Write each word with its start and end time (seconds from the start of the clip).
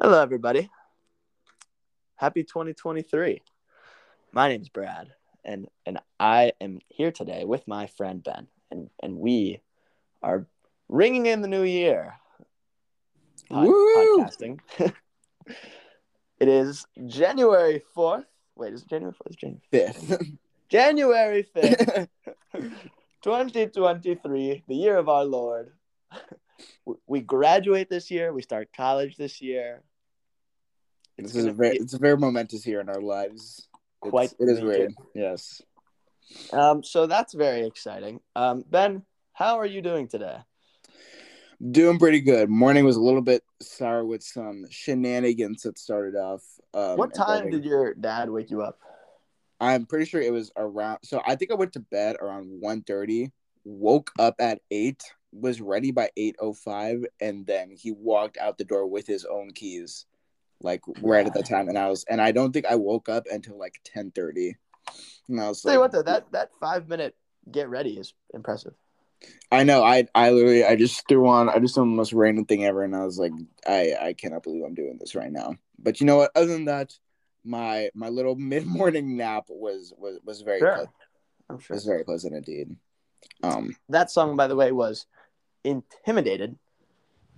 Hello, 0.00 0.20
everybody. 0.20 0.70
Happy 2.16 2.44
2023. 2.44 3.42
My 4.32 4.48
name's 4.48 4.68
Brad, 4.68 5.08
and 5.44 5.68
and 5.86 5.98
I 6.20 6.52
am 6.60 6.80
here 6.88 7.10
today 7.10 7.44
with 7.44 7.66
my 7.66 7.86
friend 7.86 8.22
Ben, 8.22 8.48
and 8.70 8.90
and 9.02 9.16
we 9.18 9.60
are 10.22 10.46
ringing 10.88 11.26
in 11.26 11.40
the 11.40 11.48
new 11.48 11.62
year. 11.62 12.14
Pod- 13.50 13.68
podcasting. 13.68 14.60
it 16.38 16.48
is 16.48 16.86
January 17.06 17.82
4th. 17.96 18.26
Wait, 18.56 18.74
is 18.74 18.82
it 18.82 18.88
January 18.88 19.14
4th? 19.14 19.26
It's 19.26 19.36
January. 19.36 19.62
Fifth. 19.70 20.26
January 20.68 21.46
5th, 21.54 22.08
2023, 23.22 24.64
the 24.68 24.74
year 24.74 24.96
of 24.96 25.08
our 25.08 25.24
Lord. 25.24 25.72
We- 27.06 27.20
graduate 27.20 27.88
this 27.88 28.10
year. 28.10 28.32
We 28.32 28.42
start 28.42 28.68
college 28.76 29.16
this 29.16 29.40
year. 29.40 29.82
this 31.18 31.34
is 31.34 31.46
a 31.46 31.52
very 31.52 31.76
it's 31.76 31.94
a 31.94 31.98
very 31.98 32.16
momentous 32.16 32.66
year 32.66 32.80
in 32.80 32.88
our 32.88 33.00
lives. 33.00 33.68
It's- 34.04 34.10
Quite 34.10 34.32
it 34.38 34.48
is 34.48 34.60
weird. 34.60 34.92
Yes. 35.14 35.62
Um, 36.52 36.82
so 36.82 37.06
that's 37.06 37.34
very 37.34 37.66
exciting. 37.66 38.20
Um, 38.36 38.64
ben, 38.68 39.02
how 39.32 39.58
are 39.58 39.66
you 39.66 39.82
doing 39.82 40.08
today? 40.08 40.38
Doing 41.70 41.98
pretty 41.98 42.20
good. 42.20 42.48
Morning 42.50 42.84
was 42.84 42.96
a 42.96 43.00
little 43.00 43.22
bit 43.22 43.42
sour 43.60 44.04
with 44.04 44.22
some 44.22 44.64
shenanigans 44.70 45.62
that 45.62 45.78
started 45.78 46.16
off. 46.16 46.42
Um, 46.74 46.96
what 46.96 47.14
time 47.14 47.50
did 47.50 47.64
your 47.64 47.94
dad 47.94 48.30
wake 48.30 48.50
you 48.50 48.62
up? 48.62 48.78
I'm 49.62 49.86
pretty 49.86 50.06
sure 50.06 50.20
it 50.20 50.32
was 50.32 50.50
around. 50.56 50.98
So 51.04 51.22
I 51.24 51.36
think 51.36 51.52
I 51.52 51.54
went 51.54 51.72
to 51.74 51.80
bed 51.80 52.16
around 52.20 52.60
1.30, 52.62 53.30
woke 53.64 54.10
up 54.18 54.34
at 54.40 54.60
eight, 54.72 55.04
was 55.30 55.60
ready 55.60 55.92
by 55.92 56.10
eight 56.16 56.34
oh 56.40 56.52
five, 56.52 57.04
and 57.20 57.46
then 57.46 57.70
he 57.70 57.92
walked 57.92 58.38
out 58.38 58.58
the 58.58 58.64
door 58.64 58.88
with 58.88 59.06
his 59.06 59.24
own 59.24 59.52
keys, 59.52 60.04
like 60.60 60.80
right 61.00 61.24
at 61.24 61.32
the 61.32 61.44
time. 61.44 61.68
And 61.68 61.78
I 61.78 61.88
was, 61.88 62.04
and 62.10 62.20
I 62.20 62.32
don't 62.32 62.52
think 62.52 62.66
I 62.66 62.74
woke 62.74 63.08
up 63.08 63.26
until 63.30 63.56
like 63.56 63.76
ten 63.84 64.10
thirty. 64.10 64.56
And 65.28 65.40
I 65.40 65.48
was 65.48 65.62
Tell 65.62 65.72
you 65.72 65.78
like, 65.78 65.92
what, 65.92 65.92
though, 65.92 66.10
that 66.10 66.32
that 66.32 66.50
five 66.60 66.88
minute 66.88 67.14
get 67.50 67.70
ready 67.70 67.92
is 67.92 68.14
impressive. 68.34 68.74
I 69.52 69.62
know. 69.62 69.84
I 69.84 70.08
I 70.12 70.30
literally 70.32 70.64
I 70.64 70.74
just 70.74 71.06
threw 71.08 71.28
on. 71.28 71.48
I 71.48 71.60
just 71.60 71.76
the 71.76 71.84
most 71.84 72.12
random 72.12 72.46
thing 72.46 72.64
ever, 72.64 72.82
and 72.82 72.96
I 72.96 73.04
was 73.04 73.18
like, 73.18 73.32
I 73.66 73.94
I 74.00 74.12
cannot 74.14 74.42
believe 74.42 74.64
I'm 74.64 74.74
doing 74.74 74.98
this 74.98 75.14
right 75.14 75.30
now. 75.30 75.54
But 75.78 76.00
you 76.00 76.06
know 76.06 76.16
what? 76.16 76.32
Other 76.34 76.46
than 76.46 76.64
that, 76.64 76.92
my 77.44 77.90
my 77.94 78.08
little 78.08 78.34
mid 78.52 78.66
morning 78.66 79.16
nap 79.16 79.46
was 79.48 79.92
was 79.98 80.18
was 80.24 80.42
very 80.42 80.58
Sure. 80.60 80.74
pleasant. 80.74 80.90
I'm 81.50 81.58
sure. 81.58 81.74
was 81.74 81.84
very 81.84 82.04
pleasant 82.04 82.34
indeed. 82.34 82.76
Um, 83.42 83.76
That 83.88 84.10
song, 84.10 84.36
by 84.36 84.46
the 84.46 84.56
way, 84.56 84.72
was 84.72 85.06
"Intimidated" 85.64 86.56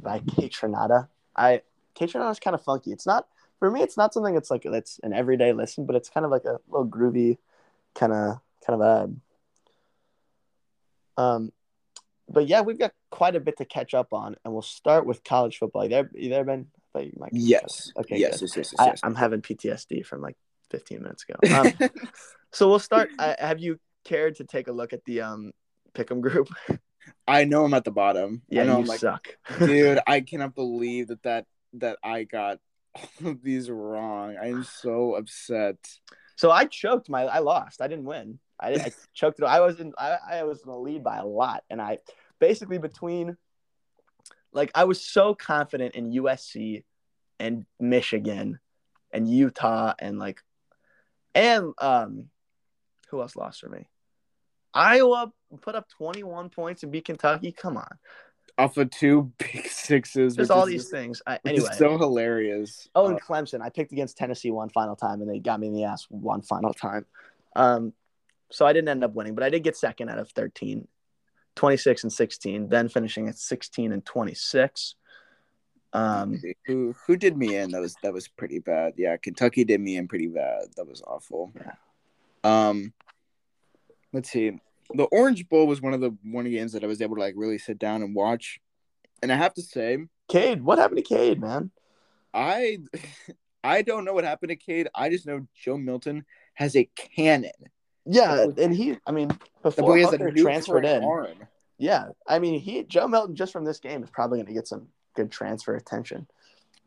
by 0.00 0.20
Kaytranada. 0.20 1.08
I 1.36 1.62
Kaytranada 1.94 2.30
is 2.32 2.40
kind 2.40 2.54
of 2.54 2.62
funky. 2.62 2.92
It's 2.92 3.06
not 3.06 3.28
for 3.58 3.70
me. 3.70 3.82
It's 3.82 3.96
not 3.96 4.12
something 4.14 4.34
that's 4.34 4.50
like 4.50 4.62
that's 4.64 4.98
an 5.02 5.12
everyday 5.12 5.52
listen, 5.52 5.86
but 5.86 5.96
it's 5.96 6.08
kind 6.08 6.24
of 6.24 6.30
like 6.32 6.44
a 6.44 6.58
little 6.68 6.86
groovy, 6.86 7.38
kind 7.94 8.12
of 8.12 8.40
kind 8.66 8.80
of 8.80 9.08
vibe. 9.08 9.16
Um, 11.16 11.52
but 12.28 12.48
yeah, 12.48 12.62
we've 12.62 12.78
got 12.78 12.92
quite 13.10 13.36
a 13.36 13.40
bit 13.40 13.58
to 13.58 13.64
catch 13.64 13.94
up 13.94 14.12
on, 14.12 14.36
and 14.44 14.52
we'll 14.52 14.62
start 14.62 15.06
with 15.06 15.22
college 15.24 15.58
football. 15.58 15.84
You 15.84 15.90
there, 15.90 16.10
you 16.14 16.30
there, 16.30 16.44
Ben? 16.44 16.66
Thought 16.94 17.06
you 17.06 17.12
might. 17.18 17.30
yes. 17.32 17.92
Okay. 17.98 18.18
Yes. 18.18 18.40
Yes. 18.40 18.56
Yes. 18.56 18.72
Yes. 18.72 18.74
I, 18.78 18.86
yes. 18.86 19.00
I'm 19.02 19.16
having 19.16 19.42
PTSD 19.42 20.06
from 20.06 20.22
like 20.22 20.36
15 20.70 21.02
minutes 21.02 21.24
ago. 21.28 21.38
Um, 21.82 21.90
so 22.52 22.68
we'll 22.68 22.78
start. 22.78 23.10
I, 23.18 23.34
have 23.38 23.58
you 23.58 23.78
cared 24.04 24.36
to 24.36 24.44
take 24.44 24.68
a 24.68 24.72
look 24.72 24.92
at 24.92 25.04
the 25.04 25.22
um 25.22 25.52
Pick'em 25.92 26.20
group? 26.20 26.48
I 27.28 27.44
know 27.44 27.64
I'm 27.64 27.74
at 27.74 27.84
the 27.84 27.90
bottom. 27.90 28.42
Yeah, 28.48 28.62
I 28.62 28.66
know 28.66 28.72
you 28.74 28.78
I'm 28.82 28.86
like, 28.86 29.00
suck, 29.00 29.26
dude. 29.58 29.98
I 30.06 30.20
cannot 30.20 30.54
believe 30.54 31.08
that 31.08 31.22
that 31.24 31.46
that 31.74 31.98
I 32.02 32.24
got 32.24 32.58
all 32.94 33.30
of 33.30 33.42
these 33.42 33.68
wrong. 33.68 34.36
I 34.40 34.48
am 34.48 34.64
so 34.64 35.16
upset. 35.16 35.76
So 36.36 36.50
I 36.50 36.64
choked 36.66 37.08
my. 37.08 37.24
I 37.24 37.40
lost. 37.40 37.82
I 37.82 37.88
didn't 37.88 38.04
win. 38.04 38.38
I, 38.60 38.74
I 38.74 38.92
choked 39.12 39.40
it. 39.40 39.44
I 39.44 39.60
was 39.60 39.80
in. 39.80 39.92
I, 39.98 40.18
I 40.30 40.42
was 40.44 40.62
in 40.62 40.70
the 40.70 40.78
lead 40.78 41.02
by 41.02 41.16
a 41.16 41.26
lot, 41.26 41.64
and 41.68 41.82
I 41.82 41.98
basically 42.38 42.78
between. 42.78 43.36
Like 44.54 44.70
I 44.74 44.84
was 44.84 45.00
so 45.04 45.34
confident 45.34 45.94
in 45.94 46.12
USC, 46.12 46.84
and 47.38 47.66
Michigan, 47.80 48.60
and 49.12 49.28
Utah, 49.28 49.92
and 49.98 50.18
like, 50.18 50.40
and 51.34 51.72
um, 51.78 52.26
who 53.08 53.20
else 53.20 53.36
lost 53.36 53.60
for 53.60 53.68
me? 53.68 53.86
Iowa 54.72 55.32
put 55.60 55.74
up 55.74 55.88
21 55.90 56.50
points 56.50 56.82
and 56.82 56.90
beat 56.90 57.04
Kentucky. 57.04 57.52
Come 57.52 57.76
on, 57.76 57.98
Off 58.58 58.76
of 58.76 58.90
two 58.90 59.32
big 59.38 59.66
sixes. 59.66 60.36
which 60.38 60.50
all 60.50 60.64
is- 60.64 60.70
these 60.70 60.88
things. 60.88 61.20
I, 61.26 61.38
anyway, 61.44 61.68
so 61.76 61.98
hilarious. 61.98 62.88
Oh, 62.94 63.06
Uh, 63.06 63.10
and 63.10 63.20
Clemson. 63.22 63.60
I 63.60 63.68
picked 63.70 63.92
against 63.92 64.16
Tennessee 64.16 64.50
one 64.50 64.68
final 64.70 64.96
time, 64.96 65.20
and 65.20 65.28
they 65.30 65.38
got 65.40 65.60
me 65.60 65.66
in 65.68 65.74
the 65.74 65.84
ass 65.84 66.06
one 66.10 66.42
final 66.42 66.72
time. 66.72 67.06
Um, 67.56 67.92
so 68.50 68.66
I 68.66 68.72
didn't 68.72 68.88
end 68.88 69.02
up 69.04 69.14
winning, 69.14 69.34
but 69.34 69.42
I 69.44 69.50
did 69.50 69.62
get 69.64 69.76
second 69.76 70.08
out 70.10 70.18
of 70.18 70.30
13, 70.30 70.86
26 71.56 72.04
and 72.04 72.12
16, 72.12 72.68
then 72.68 72.88
finishing 72.88 73.28
at 73.28 73.38
16 73.38 73.92
and 73.92 74.04
26. 74.04 74.94
Um, 75.92 76.42
who 76.66 76.92
who 77.06 77.16
did 77.16 77.36
me 77.36 77.56
in? 77.56 77.70
That 77.70 77.80
was 77.80 77.94
that 78.02 78.12
was 78.12 78.26
pretty 78.26 78.58
bad. 78.58 78.94
Yeah, 78.96 79.16
Kentucky 79.16 79.62
did 79.62 79.80
me 79.80 79.96
in 79.96 80.08
pretty 80.08 80.26
bad. 80.26 80.64
That 80.76 80.88
was 80.88 81.02
awful. 81.06 81.52
Yeah. 81.54 81.72
Um, 82.42 82.92
let's 84.12 84.30
see. 84.30 84.58
The 84.92 85.04
Orange 85.04 85.48
Bowl 85.48 85.68
was 85.68 85.80
one 85.80 85.94
of 85.94 86.00
the 86.00 86.16
one 86.24 86.50
games 86.50 86.72
that 86.72 86.82
I 86.82 86.88
was 86.88 87.00
able 87.00 87.14
to 87.14 87.22
like 87.22 87.34
really 87.36 87.58
sit 87.58 87.78
down 87.78 88.02
and 88.02 88.12
watch, 88.12 88.60
and 89.22 89.30
I 89.30 89.36
have 89.36 89.54
to 89.54 89.62
say, 89.62 89.98
Cade, 90.28 90.62
what 90.62 90.78
happened 90.78 90.98
to 90.98 91.02
Cade, 91.02 91.40
man? 91.40 91.70
I 92.34 92.78
I 93.64 93.82
don't 93.82 94.04
know 94.04 94.14
what 94.14 94.24
happened 94.24 94.50
to 94.50 94.56
Cade. 94.56 94.88
I 94.96 95.10
just 95.10 95.26
know 95.26 95.46
Joe 95.54 95.78
Milton 95.78 96.24
has 96.54 96.74
a 96.74 96.90
cannon. 96.96 97.52
Yeah, 98.06 98.46
and 98.58 98.74
he, 98.74 98.98
I 99.06 99.12
mean, 99.12 99.30
before 99.62 99.88
boy 99.88 100.00
has 100.00 100.08
a 100.08 100.10
Hooker 100.12 100.24
nuclear 100.26 100.44
transferred 100.44 100.84
in, 100.84 101.02
arm. 101.04 101.28
yeah, 101.78 102.08
I 102.28 102.38
mean, 102.38 102.60
he 102.60 102.82
Joe 102.84 103.08
Milton 103.08 103.34
just 103.34 103.52
from 103.52 103.64
this 103.64 103.78
game 103.80 104.02
is 104.02 104.10
probably 104.10 104.38
going 104.38 104.46
to 104.46 104.52
get 104.52 104.68
some 104.68 104.88
good 105.14 105.30
transfer 105.30 105.74
attention. 105.76 106.26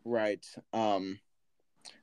Right. 0.06 0.46
Um 0.74 1.20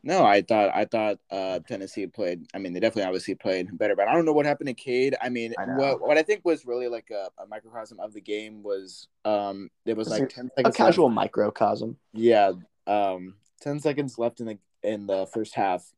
no, 0.03 0.25
I 0.25 0.41
thought 0.41 0.71
I 0.75 0.87
thought 0.87 1.19
uh 1.31 1.61
Tennessee 1.69 2.07
played 2.07 2.47
I 2.55 2.59
mean 2.59 2.73
they 2.73 2.81
definitely 2.81 3.05
obviously 3.07 3.35
played 3.35 3.77
better, 3.77 3.95
but 3.95 4.09
I 4.09 4.15
don't 4.15 4.25
know 4.25 4.33
what 4.33 4.47
happened 4.47 4.69
to 4.69 4.75
Cade. 4.75 5.15
I 5.21 5.29
mean 5.29 5.53
I 5.59 5.65
what 5.67 6.01
what 6.01 6.19
I 6.19 6.23
think 6.23 6.41
was 6.45 6.65
really 6.65 6.89
like 6.89 7.11
a, 7.11 7.29
a 7.43 7.47
microcosm 7.47 8.01
of 8.01 8.15
the 8.15 8.21
game 8.23 8.63
was 8.63 9.09
um 9.27 9.71
there 9.85 9.95
was 9.95 10.09
It's 10.11 10.21
like 10.21 10.29
ten 10.31 10.51
A 10.57 10.73
casual 10.73 11.07
left. 11.07 11.17
microcosm. 11.17 11.97
Yeah. 12.15 12.53
Um 12.87 13.35
ten 13.61 13.79
seconds 13.81 14.19
left 14.19 14.41
in 14.41 14.47
the 14.47 14.59
in 14.83 15.07
the 15.07 15.27
first 15.27 15.55
half. 15.55 15.93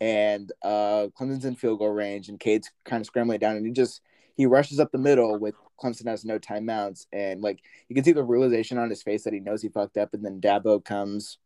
And 0.00 0.50
uh 0.62 1.08
Clemson's 1.18 1.44
in 1.44 1.56
field 1.56 1.78
goal 1.78 1.90
range 1.90 2.28
and 2.28 2.40
Cade's 2.40 2.70
kind 2.84 3.00
of 3.00 3.06
scrambling 3.06 3.38
down 3.38 3.56
and 3.56 3.66
he 3.66 3.72
just 3.72 4.00
he 4.36 4.46
rushes 4.46 4.80
up 4.80 4.90
the 4.92 4.98
middle 4.98 5.38
with 5.38 5.54
Clemson 5.82 6.08
has 6.08 6.24
no 6.24 6.38
timeouts 6.38 7.06
and 7.12 7.42
like 7.42 7.60
you 7.88 7.94
can 7.94 8.04
see 8.04 8.12
the 8.12 8.24
realization 8.24 8.78
on 8.78 8.88
his 8.88 9.02
face 9.02 9.24
that 9.24 9.34
he 9.34 9.40
knows 9.40 9.60
he 9.60 9.68
fucked 9.68 9.98
up 9.98 10.14
and 10.14 10.24
then 10.24 10.40
Dabo 10.40 10.82
comes 10.82 11.38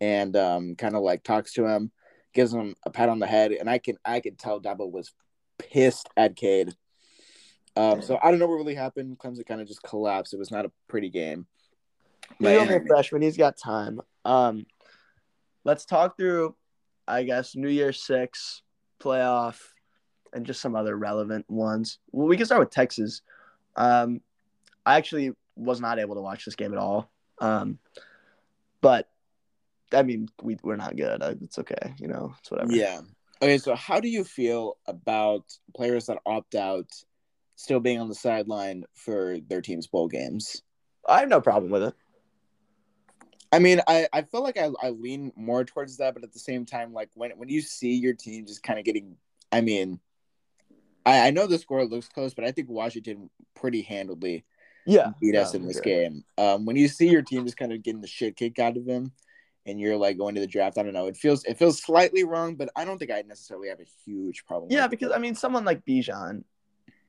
and 0.00 0.36
um 0.36 0.74
kind 0.76 0.94
of 0.94 1.02
like 1.02 1.22
talks 1.22 1.52
to 1.54 1.66
him, 1.66 1.90
gives 2.32 2.52
him 2.52 2.74
a 2.84 2.90
pat 2.90 3.08
on 3.08 3.18
the 3.18 3.26
head, 3.26 3.52
and 3.52 3.68
I 3.68 3.78
can 3.78 3.96
I 4.04 4.20
can 4.20 4.36
tell 4.36 4.60
Dabo 4.60 4.90
was 4.90 5.12
pissed 5.58 6.08
at 6.16 6.36
Cade. 6.36 6.74
Um, 7.76 8.02
so 8.02 8.18
I 8.22 8.30
don't 8.30 8.38
know 8.38 8.46
what 8.46 8.56
really 8.56 8.74
happened. 8.74 9.18
Clemson 9.18 9.46
kind 9.46 9.60
of 9.60 9.66
just 9.66 9.82
collapsed. 9.82 10.32
It 10.32 10.38
was 10.38 10.50
not 10.50 10.64
a 10.64 10.72
pretty 10.88 11.10
game. 11.10 11.46
He's 12.38 12.48
only 12.48 12.76
a 12.76 12.84
freshman. 12.86 13.22
He's 13.22 13.36
got 13.36 13.56
time. 13.56 14.00
Um, 14.24 14.66
let's 15.64 15.84
talk 15.84 16.16
through, 16.16 16.54
I 17.06 17.22
guess, 17.24 17.54
New 17.54 17.68
Year's 17.68 18.02
Six 18.02 18.62
playoff 19.00 19.60
and 20.32 20.46
just 20.46 20.60
some 20.60 20.74
other 20.74 20.96
relevant 20.96 21.48
ones. 21.48 21.98
Well, 22.10 22.26
we 22.26 22.36
can 22.36 22.46
start 22.46 22.60
with 22.60 22.70
Texas. 22.70 23.22
Um, 23.76 24.20
I 24.84 24.96
actually 24.96 25.32
was 25.56 25.80
not 25.80 25.98
able 25.98 26.16
to 26.16 26.20
watch 26.20 26.44
this 26.44 26.56
game 26.56 26.72
at 26.72 26.78
all. 26.78 27.10
Um, 27.40 27.78
but 28.80 29.08
I 29.92 30.02
mean, 30.02 30.28
we 30.42 30.56
we're 30.62 30.76
not 30.76 30.96
good. 30.96 31.22
It's 31.42 31.58
okay, 31.58 31.94
you 31.98 32.08
know. 32.08 32.34
It's 32.38 32.50
whatever. 32.50 32.72
Yeah. 32.72 33.00
Okay, 33.42 33.58
so 33.58 33.74
how 33.74 34.00
do 34.00 34.08
you 34.08 34.24
feel 34.24 34.76
about 34.86 35.44
players 35.76 36.06
that 36.06 36.18
opt 36.24 36.54
out 36.54 36.90
still 37.56 37.80
being 37.80 38.00
on 38.00 38.08
the 38.08 38.14
sideline 38.14 38.84
for 38.94 39.38
their 39.48 39.60
team's 39.60 39.86
bowl 39.86 40.08
games? 40.08 40.62
I 41.06 41.20
have 41.20 41.28
no 41.28 41.40
problem 41.40 41.70
with 41.70 41.82
it. 41.82 41.94
I 43.54 43.60
mean, 43.60 43.80
I, 43.86 44.08
I 44.12 44.22
feel 44.22 44.42
like 44.42 44.58
I, 44.58 44.70
I 44.82 44.90
lean 44.90 45.32
more 45.36 45.64
towards 45.64 45.98
that, 45.98 46.12
but 46.12 46.24
at 46.24 46.32
the 46.32 46.40
same 46.40 46.66
time, 46.66 46.92
like 46.92 47.08
when 47.14 47.30
when 47.36 47.48
you 47.48 47.60
see 47.60 47.94
your 47.94 48.12
team 48.12 48.46
just 48.46 48.64
kind 48.64 48.80
of 48.80 48.84
getting, 48.84 49.16
I 49.52 49.60
mean, 49.60 50.00
I, 51.06 51.28
I 51.28 51.30
know 51.30 51.46
the 51.46 51.58
score 51.58 51.84
looks 51.84 52.08
close, 52.08 52.34
but 52.34 52.44
I 52.44 52.50
think 52.50 52.68
Washington 52.68 53.30
pretty 53.54 53.82
handily 53.82 54.44
Yeah, 54.86 55.12
beat 55.20 55.36
us 55.36 55.54
yeah, 55.54 55.60
in 55.60 55.68
this 55.68 55.76
yeah. 55.76 55.82
game. 55.82 56.24
Um, 56.36 56.64
when 56.64 56.74
you 56.74 56.88
see 56.88 57.08
your 57.08 57.22
team 57.22 57.44
just 57.44 57.56
kind 57.56 57.72
of 57.72 57.80
getting 57.84 58.00
the 58.00 58.08
shit 58.08 58.34
kicked 58.34 58.58
out 58.58 58.76
of 58.76 58.86
them, 58.86 59.12
and 59.66 59.78
you're 59.78 59.96
like 59.96 60.18
going 60.18 60.34
to 60.34 60.40
the 60.40 60.48
draft, 60.48 60.76
I 60.76 60.82
don't 60.82 60.92
know, 60.92 61.06
it 61.06 61.16
feels 61.16 61.44
it 61.44 61.56
feels 61.56 61.80
slightly 61.80 62.24
wrong, 62.24 62.56
but 62.56 62.70
I 62.74 62.84
don't 62.84 62.98
think 62.98 63.12
I 63.12 63.22
necessarily 63.22 63.68
have 63.68 63.78
a 63.78 63.86
huge 64.04 64.46
problem. 64.46 64.72
Yeah, 64.72 64.88
because 64.88 65.12
it. 65.12 65.14
I 65.14 65.18
mean, 65.18 65.36
someone 65.36 65.64
like 65.64 65.84
Bijan, 65.84 66.42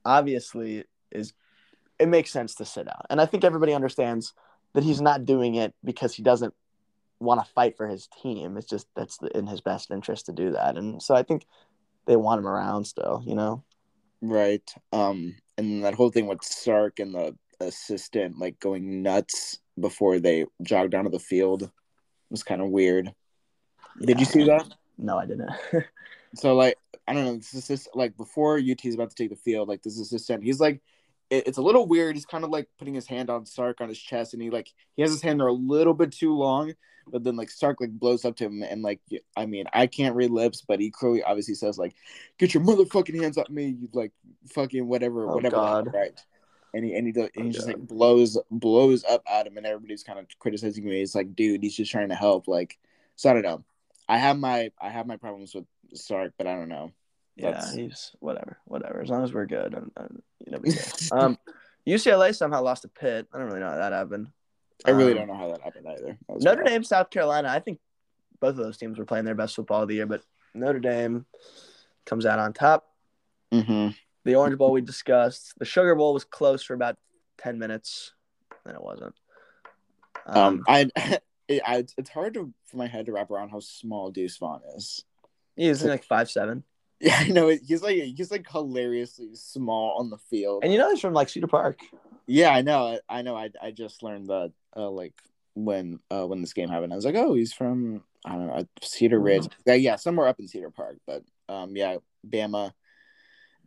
obviously, 0.06 0.83
is 1.12 1.33
it 1.97 2.07
makes 2.07 2.30
sense 2.31 2.53
to 2.56 2.65
sit 2.65 2.88
out. 2.88 3.07
And 3.09 3.19
I 3.19 3.25
think 3.25 3.44
everybody 3.44 3.74
understands 3.74 4.33
that 4.75 4.83
he's 4.83 5.01
not 5.01 5.25
doing 5.25 5.56
it 5.56 5.74
because 5.83 6.13
he 6.13 6.22
doesn't 6.22 6.54
want 7.19 7.44
to 7.44 7.51
fight 7.54 7.77
for 7.77 7.88
his 7.88 8.07
team. 8.22 8.57
It's 8.57 8.68
just 8.68 8.88
that's 8.95 9.18
the, 9.18 9.36
in 9.36 9.48
his 9.48 9.62
best 9.62 9.89
interest 9.89 10.25
to 10.27 10.33
do 10.33 10.51
that. 10.51 10.77
And 10.77 11.01
so 11.01 11.16
I 11.16 11.24
think 11.24 11.45
they 12.06 12.18
want 12.18 12.39
him 12.39 12.48
around 12.48 12.86
still, 12.86 13.24
you 13.25 13.36
know. 13.36 13.63
Right. 14.22 14.69
Um 14.92 15.36
and 15.57 15.83
that 15.86 15.95
whole 15.95 16.12
thing 16.12 16.27
with 16.27 16.44
Sark 16.44 17.00
and 17.00 17.16
the 17.16 17.36
assistant 17.62 18.38
like 18.38 18.60
going 18.60 19.01
nuts 19.01 19.60
before 19.80 20.19
they 20.19 20.45
jogged 20.62 20.94
onto 20.94 21.10
the 21.10 21.19
field 21.19 21.71
was 22.30 22.44
kind 22.44 22.62
of 22.62 22.69
weird. 22.69 23.13
Did 24.01 24.19
you 24.19 24.25
see 24.25 24.44
that? 24.44 24.68
No, 24.98 25.18
I 25.18 25.25
didn't. 25.25 25.51
so 26.36 26.54
like 26.54 26.78
I 27.07 27.13
don't 27.13 27.24
know, 27.24 27.36
this 27.38 27.54
assistant 27.54 27.95
like 27.95 28.18
before 28.18 28.57
UT 28.57 28.83
is 28.83 28.95
about 28.95 29.12
to 29.12 29.16
take 29.16 29.30
the 29.30 29.38
field, 29.38 29.69
like 29.69 29.83
this 29.83 30.00
assistant, 30.00 30.44
he's 30.44 30.60
like 30.60 30.81
it, 31.37 31.47
it's 31.47 31.57
a 31.57 31.61
little 31.61 31.87
weird. 31.87 32.15
He's 32.15 32.25
kind 32.25 32.43
of 32.43 32.49
like 32.49 32.67
putting 32.77 32.93
his 32.93 33.07
hand 33.07 33.29
on 33.29 33.45
Sark 33.45 33.81
on 33.81 33.89
his 33.89 33.99
chest, 33.99 34.33
and 34.33 34.41
he 34.41 34.49
like 34.49 34.71
he 34.95 35.01
has 35.01 35.11
his 35.11 35.21
hand 35.21 35.39
there 35.39 35.47
a 35.47 35.53
little 35.53 35.93
bit 35.93 36.11
too 36.11 36.35
long, 36.35 36.73
but 37.07 37.23
then 37.23 37.35
like 37.35 37.49
Sark 37.51 37.81
like 37.81 37.91
blows 37.91 38.25
up 38.25 38.35
to 38.37 38.45
him, 38.45 38.63
and 38.63 38.81
like 38.81 38.99
I 39.35 39.45
mean 39.45 39.65
I 39.73 39.87
can't 39.87 40.15
read 40.15 40.31
lips, 40.31 40.63
but 40.67 40.79
he 40.79 40.91
clearly 40.91 41.23
obviously 41.23 41.55
says 41.55 41.77
like, 41.77 41.95
"Get 42.37 42.53
your 42.53 42.63
motherfucking 42.63 43.21
hands 43.21 43.37
off 43.37 43.49
me!" 43.49 43.75
You 43.79 43.89
like 43.93 44.11
fucking 44.53 44.87
whatever, 44.87 45.29
Oh, 45.29 45.35
whatever, 45.35 45.55
God. 45.55 45.93
right? 45.93 46.19
And 46.73 46.83
he 46.83 46.93
and 46.95 47.07
he, 47.07 47.13
does, 47.13 47.29
and 47.35 47.45
he 47.45 47.49
Oh, 47.49 47.53
just 47.53 47.67
God. 47.67 47.77
like 47.77 47.87
blows 47.87 48.37
blows 48.51 49.03
up 49.05 49.23
at 49.31 49.47
him, 49.47 49.57
and 49.57 49.65
everybody's 49.65 50.03
kind 50.03 50.19
of 50.19 50.25
criticizing 50.39 50.83
me. 50.85 51.01
It's 51.01 51.15
like, 51.15 51.35
dude, 51.35 51.63
he's 51.63 51.75
just 51.75 51.91
trying 51.91 52.09
to 52.09 52.15
help. 52.15 52.47
Like, 52.47 52.77
so 53.15 53.29
I 53.29 53.33
don't 53.33 53.43
know. 53.43 53.63
I 54.09 54.17
have 54.17 54.37
my 54.37 54.71
I 54.81 54.89
have 54.89 55.07
my 55.07 55.17
problems 55.17 55.55
with 55.55 55.65
Sark, 55.93 56.33
but 56.37 56.47
I 56.47 56.55
don't 56.55 56.69
know. 56.69 56.91
Yeah, 57.35 57.51
That's- 57.51 57.73
he's 57.73 58.11
whatever, 58.19 58.57
whatever. 58.65 59.01
As 59.01 59.09
long 59.09 59.23
as 59.23 59.33
we're 59.33 59.45
good, 59.45 59.73
I'm, 59.75 59.91
I'm, 59.97 60.23
you 60.45 60.51
know. 60.51 60.59
um, 61.11 61.37
UCLA 61.87 62.35
somehow 62.35 62.61
lost 62.63 62.81
to 62.83 62.87
Pitt. 62.87 63.27
I 63.33 63.37
don't 63.37 63.47
really 63.47 63.59
know 63.59 63.69
how 63.69 63.77
that 63.77 63.91
happened. 63.93 64.27
I 64.85 64.91
really 64.91 65.11
Um, 65.11 65.17
don't 65.19 65.27
know 65.27 65.35
how 65.35 65.49
that 65.51 65.61
happened 65.61 65.87
either. 65.87 66.17
That 66.27 66.41
Notre 66.41 66.63
wild. 66.63 66.67
Dame, 66.67 66.83
South 66.83 67.09
Carolina. 67.09 67.49
I 67.49 67.59
think 67.59 67.79
both 68.39 68.51
of 68.51 68.57
those 68.57 68.77
teams 68.77 68.97
were 68.97 69.05
playing 69.05 69.25
their 69.25 69.35
best 69.35 69.55
football 69.55 69.83
of 69.83 69.87
the 69.87 69.95
year, 69.95 70.05
but 70.05 70.21
Notre 70.53 70.79
Dame 70.79 71.25
comes 72.05 72.25
out 72.25 72.39
on 72.39 72.53
top. 72.53 72.85
Mhm. 73.53 73.95
The 74.23 74.35
Orange 74.35 74.57
Bowl 74.57 74.71
we 74.71 74.81
discussed. 74.81 75.53
The 75.59 75.65
Sugar 75.65 75.93
Bowl 75.95 76.13
was 76.13 76.23
close 76.23 76.63
for 76.63 76.73
about 76.73 76.97
ten 77.37 77.59
minutes, 77.59 78.13
then 78.65 78.75
it 78.75 78.81
wasn't. 78.81 79.13
Um, 80.25 80.37
Um, 80.37 80.63
I, 80.67 80.89
it, 81.47 81.61
I, 81.65 81.85
it's 81.97 82.09
hard 82.09 82.33
to 82.33 82.51
for 82.65 82.77
my 82.77 82.87
head 82.87 83.05
to 83.05 83.11
wrap 83.11 83.29
around 83.29 83.49
how 83.49 83.59
small 83.59 84.09
Deuce 84.11 84.37
Vaughn 84.37 84.61
is. 84.75 85.03
he's 85.55 85.83
like 85.83 86.03
five 86.03 86.29
seven, 86.29 86.63
Yeah, 87.01 87.18
I 87.19 87.27
know. 87.27 87.50
He's 87.50 87.83
like 87.83 87.97
he's 87.97 88.31
like 88.31 88.50
hilariously 88.50 89.36
small 89.36 89.97
on 90.00 90.09
the 90.09 90.18
field. 90.18 90.63
and 90.63 90.71
you 90.71 90.80
know 90.80 90.89
he's 90.89 91.01
from 91.01 91.13
like 91.13 91.27
Cedar 91.27 91.47
Park. 91.47 91.80
yeah, 92.25 92.51
I 92.51 92.62
know. 92.62 93.00
I 93.09 93.21
know. 93.21 93.36
I, 93.36 93.50
I 93.62 93.71
just 93.71 94.01
learned 94.01 94.30
that 94.30 94.53
uh, 94.77 94.89
like 94.89 95.13
when 95.56 96.00
uh, 96.09 96.25
when 96.25 96.42
this 96.42 96.53
game 96.53 96.69
happened, 96.69 96.94
I 96.94 96.95
was 96.95 97.06
like, 97.06 97.15
oh, 97.15 97.33
he's 97.33 97.53
from 97.53 98.01
I 98.25 98.31
don't 98.33 98.47
know 98.47 98.53
uh, 98.53 98.63
Cedar 98.81 99.19
Ridge. 99.19 99.47
Yeah, 99.65 99.74
yeah, 99.74 99.95
somewhere 99.97 100.27
up 100.27 100.39
in 100.39 100.47
Cedar 100.47 100.69
Park. 100.69 100.97
But 101.06 101.24
um, 101.50 101.75
yeah, 101.75 101.97
Bama, 102.27 102.71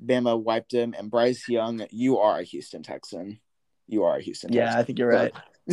Bama 0.04 0.40
wiped 0.40 0.72
him, 0.72 0.94
and 0.96 1.10
Bryce 1.10 1.48
Young, 1.48 1.86
you 1.90 2.18
are 2.18 2.38
a 2.38 2.44
Houston 2.44 2.82
Texan. 2.82 3.40
You 3.86 4.04
are 4.04 4.16
a 4.16 4.22
Houston. 4.22 4.52
Yeah, 4.52 4.78
I 4.78 4.84
think 4.84 4.98
you're 4.98 5.08
right. 5.08 5.32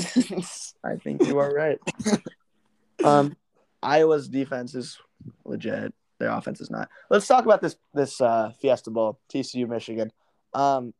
I 0.83 0.95
think 0.97 1.25
you 1.25 1.39
are 1.39 1.53
right. 1.53 1.79
um, 3.03 3.35
Iowa's 3.83 4.27
defense 4.27 4.75
is 4.75 4.97
legit. 5.43 5.93
Their 6.19 6.29
offense 6.29 6.61
is 6.61 6.71
not. 6.71 6.89
Let's 7.09 7.27
talk 7.27 7.45
about 7.45 7.61
this 7.61 7.75
this 7.93 8.21
uh, 8.21 8.51
Fiesta 8.61 8.89
Bowl, 8.89 9.19
TCU 9.33 9.67
Michigan. 9.67 10.11
Um, 10.53 10.93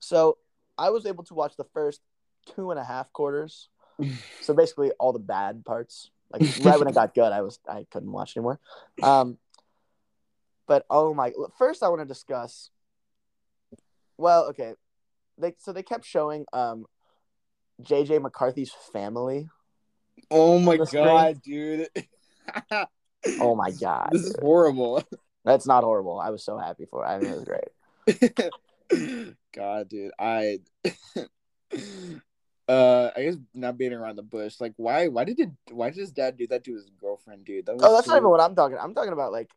so 0.00 0.38
I 0.76 0.90
was 0.90 1.06
able 1.06 1.24
to 1.24 1.34
watch 1.34 1.56
the 1.56 1.64
first 1.72 2.00
two 2.56 2.70
and 2.70 2.80
a 2.80 2.84
half 2.84 3.12
quarters. 3.12 3.68
So 4.40 4.54
basically, 4.54 4.90
all 4.98 5.12
the 5.12 5.20
bad 5.20 5.64
parts. 5.64 6.10
Like 6.32 6.42
right 6.64 6.78
when 6.78 6.88
it 6.88 6.94
got 6.94 7.14
good, 7.14 7.30
I 7.30 7.42
was 7.42 7.60
I 7.68 7.86
couldn't 7.90 8.10
watch 8.10 8.36
anymore. 8.36 8.58
Um, 9.00 9.38
but 10.66 10.84
oh 10.90 11.14
my! 11.14 11.30
First, 11.56 11.84
I 11.84 11.88
want 11.88 12.00
to 12.00 12.06
discuss. 12.06 12.70
Well, 14.16 14.46
okay, 14.46 14.72
they 15.38 15.54
so 15.58 15.72
they 15.72 15.82
kept 15.84 16.04
showing 16.04 16.46
um, 16.52 16.86
JJ 17.82 18.22
McCarthy's 18.22 18.72
family. 18.92 19.48
oh 20.30 20.58
my 20.58 20.78
the 20.78 20.86
screen. 20.86 21.04
god, 21.04 21.42
dude. 21.42 21.88
Oh 23.40 23.54
my 23.54 23.70
god, 23.70 24.08
this 24.12 24.22
is 24.24 24.36
horrible. 24.40 25.02
that's 25.44 25.66
not 25.66 25.84
horrible. 25.84 26.18
I 26.20 26.30
was 26.30 26.44
so 26.44 26.58
happy 26.58 26.86
for 26.86 27.04
it. 27.04 27.08
I 27.08 27.18
mean, 27.18 27.32
it 27.32 27.36
was 27.36 27.44
great. 27.44 29.32
God, 29.54 29.88
dude, 29.88 30.12
I, 30.18 30.58
uh, 32.68 33.10
I 33.16 33.22
guess 33.22 33.36
not 33.54 33.78
beating 33.78 33.98
around 33.98 34.16
the 34.16 34.22
bush. 34.22 34.60
Like, 34.60 34.74
why? 34.76 35.08
Why 35.08 35.24
did 35.24 35.40
it? 35.40 35.50
Why 35.70 35.90
did 35.90 35.98
his 35.98 36.12
dad 36.12 36.36
do 36.36 36.46
that 36.48 36.64
to 36.64 36.74
his 36.74 36.90
girlfriend, 37.00 37.44
dude? 37.44 37.66
That 37.66 37.74
was 37.76 37.84
Oh, 37.84 37.92
that's 37.92 38.06
so- 38.06 38.12
not 38.12 38.18
even 38.18 38.30
what 38.30 38.40
I'm 38.40 38.54
talking. 38.54 38.78
I'm 38.80 38.94
talking 38.94 39.12
about 39.12 39.32
like. 39.32 39.50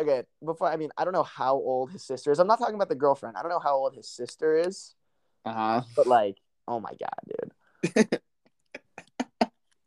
okay, 0.00 0.22
before 0.44 0.68
I 0.68 0.76
mean, 0.76 0.90
I 0.96 1.04
don't 1.04 1.12
know 1.12 1.22
how 1.22 1.54
old 1.54 1.90
his 1.92 2.04
sister 2.04 2.30
is. 2.30 2.38
I'm 2.38 2.46
not 2.46 2.58
talking 2.58 2.74
about 2.76 2.88
the 2.88 2.94
girlfriend. 2.94 3.36
I 3.36 3.42
don't 3.42 3.50
know 3.50 3.58
how 3.60 3.74
old 3.76 3.94
his 3.94 4.08
sister 4.08 4.56
is, 4.56 4.94
Uh-huh. 5.44 5.82
but 5.96 6.06
like, 6.06 6.36
oh 6.68 6.80
my 6.80 6.90
god, 6.90 7.20
dude. 7.92 8.20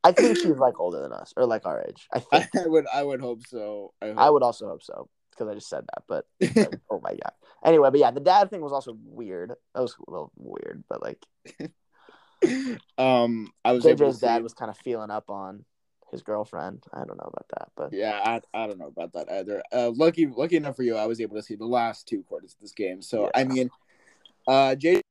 I 0.04 0.12
think 0.12 0.38
she's 0.38 0.58
like 0.58 0.80
older 0.80 1.02
than 1.02 1.12
us, 1.12 1.34
or 1.36 1.46
like 1.46 1.66
our 1.66 1.84
age. 1.88 2.08
I 2.14 2.20
think. 2.20 2.48
I 2.56 2.68
would. 2.68 2.86
I 2.94 3.04
would 3.04 3.22
hope 3.22 3.46
so. 3.48 3.94
I, 4.02 4.08
hope. 4.08 4.18
I 4.18 4.30
would 4.30 4.44
also 4.44 4.68
hope 4.68 4.84
so 4.84 5.10
because 5.32 5.48
I 5.48 5.56
just 5.56 5.70
said 5.70 5.86
that. 5.94 6.04
But 6.08 6.26
like, 6.56 6.80
oh 6.92 7.02
my 7.04 7.12
god. 7.12 7.32
Anyway, 7.64 7.90
but 7.90 8.00
yeah, 8.00 8.12
the 8.12 8.20
dad 8.20 8.50
thing 8.50 8.62
was 8.62 8.72
also 8.72 8.98
weird. 9.04 9.54
That 9.74 9.82
was 9.82 9.96
a 10.08 10.12
little 10.12 10.32
weird, 10.36 10.84
but 10.90 11.02
like 11.02 11.26
um, 12.98 13.52
I 13.66 13.74
was 13.74 13.86
able 13.86 13.98
to 13.98 14.04
JJ's 14.06 14.20
dad 14.20 14.38
see- 14.38 14.44
was 14.44 14.54
kind 14.54 14.70
of 14.72 14.78
feeling 14.78 15.10
up 15.10 15.30
on 15.30 15.66
his 16.12 16.22
girlfriend. 16.22 16.84
I 16.94 17.00
don't 17.00 17.18
know 17.18 17.32
about 17.32 17.46
that, 17.58 17.70
but 17.76 17.94
Yeah, 17.94 18.20
I, 18.24 18.42
I 18.58 18.68
don't 18.68 18.80
know 18.80 18.88
about 18.88 19.14
that 19.14 19.30
either. 19.32 19.62
Uh, 19.74 19.92
lucky 19.94 20.28
lucky 20.28 20.56
enough 20.56 20.76
for 20.76 20.84
you, 20.84 20.96
I 20.96 21.06
was 21.06 21.20
able 21.20 21.36
to 21.36 21.44
see 21.44 21.56
the 21.56 21.66
last 21.66 22.08
two 22.08 22.24
quarters 22.24 22.54
of 22.54 22.62
this 22.62 22.72
game. 22.72 23.02
So 23.02 23.24
Yeah. 23.24 23.30
I 23.36 23.44
mean, 23.44 23.70
uh, 24.48 24.76
Jay 24.76 25.02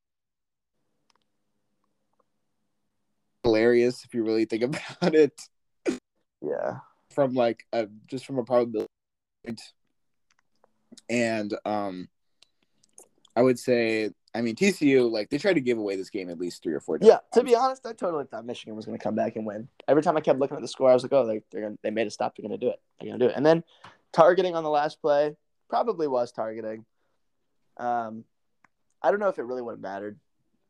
hilarious 3.47 4.05
if 4.05 4.13
you 4.13 4.25
really 4.25 4.45
think 4.45 4.63
about 4.65 5.15
it. 5.15 5.41
yeah, 6.43 6.79
from 7.11 7.35
like 7.35 7.65
a 7.73 7.87
just 8.09 8.27
from 8.27 8.39
a 8.39 8.45
probability 8.45 8.89
point. 9.47 9.61
and 11.09 11.55
um 11.65 12.09
i 13.37 13.43
would 13.43 13.59
say 13.59 14.11
i 14.35 14.41
mean 14.43 14.55
tcu 14.55 15.11
like 15.11 15.31
they 15.31 15.39
tried 15.39 15.55
to 15.55 15.61
give 15.61 15.79
away 15.79 15.97
this 15.97 16.11
game 16.11 16.29
at 16.31 16.39
least 16.39 16.63
three 16.63 16.75
or 16.75 16.81
four 16.81 16.99
times. 16.99 17.09
yeah. 17.09 17.19
To 17.35 17.45
be 17.45 17.55
honest, 17.55 17.87
I 17.87 17.93
totally 17.93 18.25
thought 18.25 18.45
Michigan 18.45 18.75
was 18.77 18.85
going 18.85 18.99
to 18.99 19.03
come 19.03 19.15
back 19.15 19.37
and 19.37 19.47
win. 19.47 19.69
Every 19.89 20.03
time 20.03 20.17
I 20.17 20.21
kept 20.21 20.39
looking 20.39 20.57
at 20.57 20.63
the 20.63 20.69
score, 20.69 20.91
I 20.91 20.95
was 20.95 21.03
like, 21.03 21.13
oh, 21.13 21.27
they 21.27 21.41
they're 21.51 21.63
gonna, 21.63 21.77
they 21.83 21.91
made 21.91 22.07
a 22.07 22.11
stop. 22.11 22.37
They're 22.37 22.47
going 22.47 22.59
to 22.59 22.67
do 22.67 22.71
it. 22.71 22.81
They're 22.99 23.09
going 23.09 23.21
to 23.21 23.27
do 23.27 23.31
it. 23.31 23.37
And 23.37 23.45
then 23.47 23.63
targeting 24.13 24.55
on 24.57 24.65
the 24.65 24.71
last 24.71 25.01
play 25.01 25.37
probably 25.69 26.09
was 26.09 26.33
targeting. 26.33 26.85
Um, 27.77 28.25
I 29.03 29.11
don't 29.11 29.21
know 29.21 29.29
if 29.29 29.39
it 29.39 29.43
really 29.45 29.63
would 29.63 29.73
have 29.73 29.81
mattered, 29.81 30.19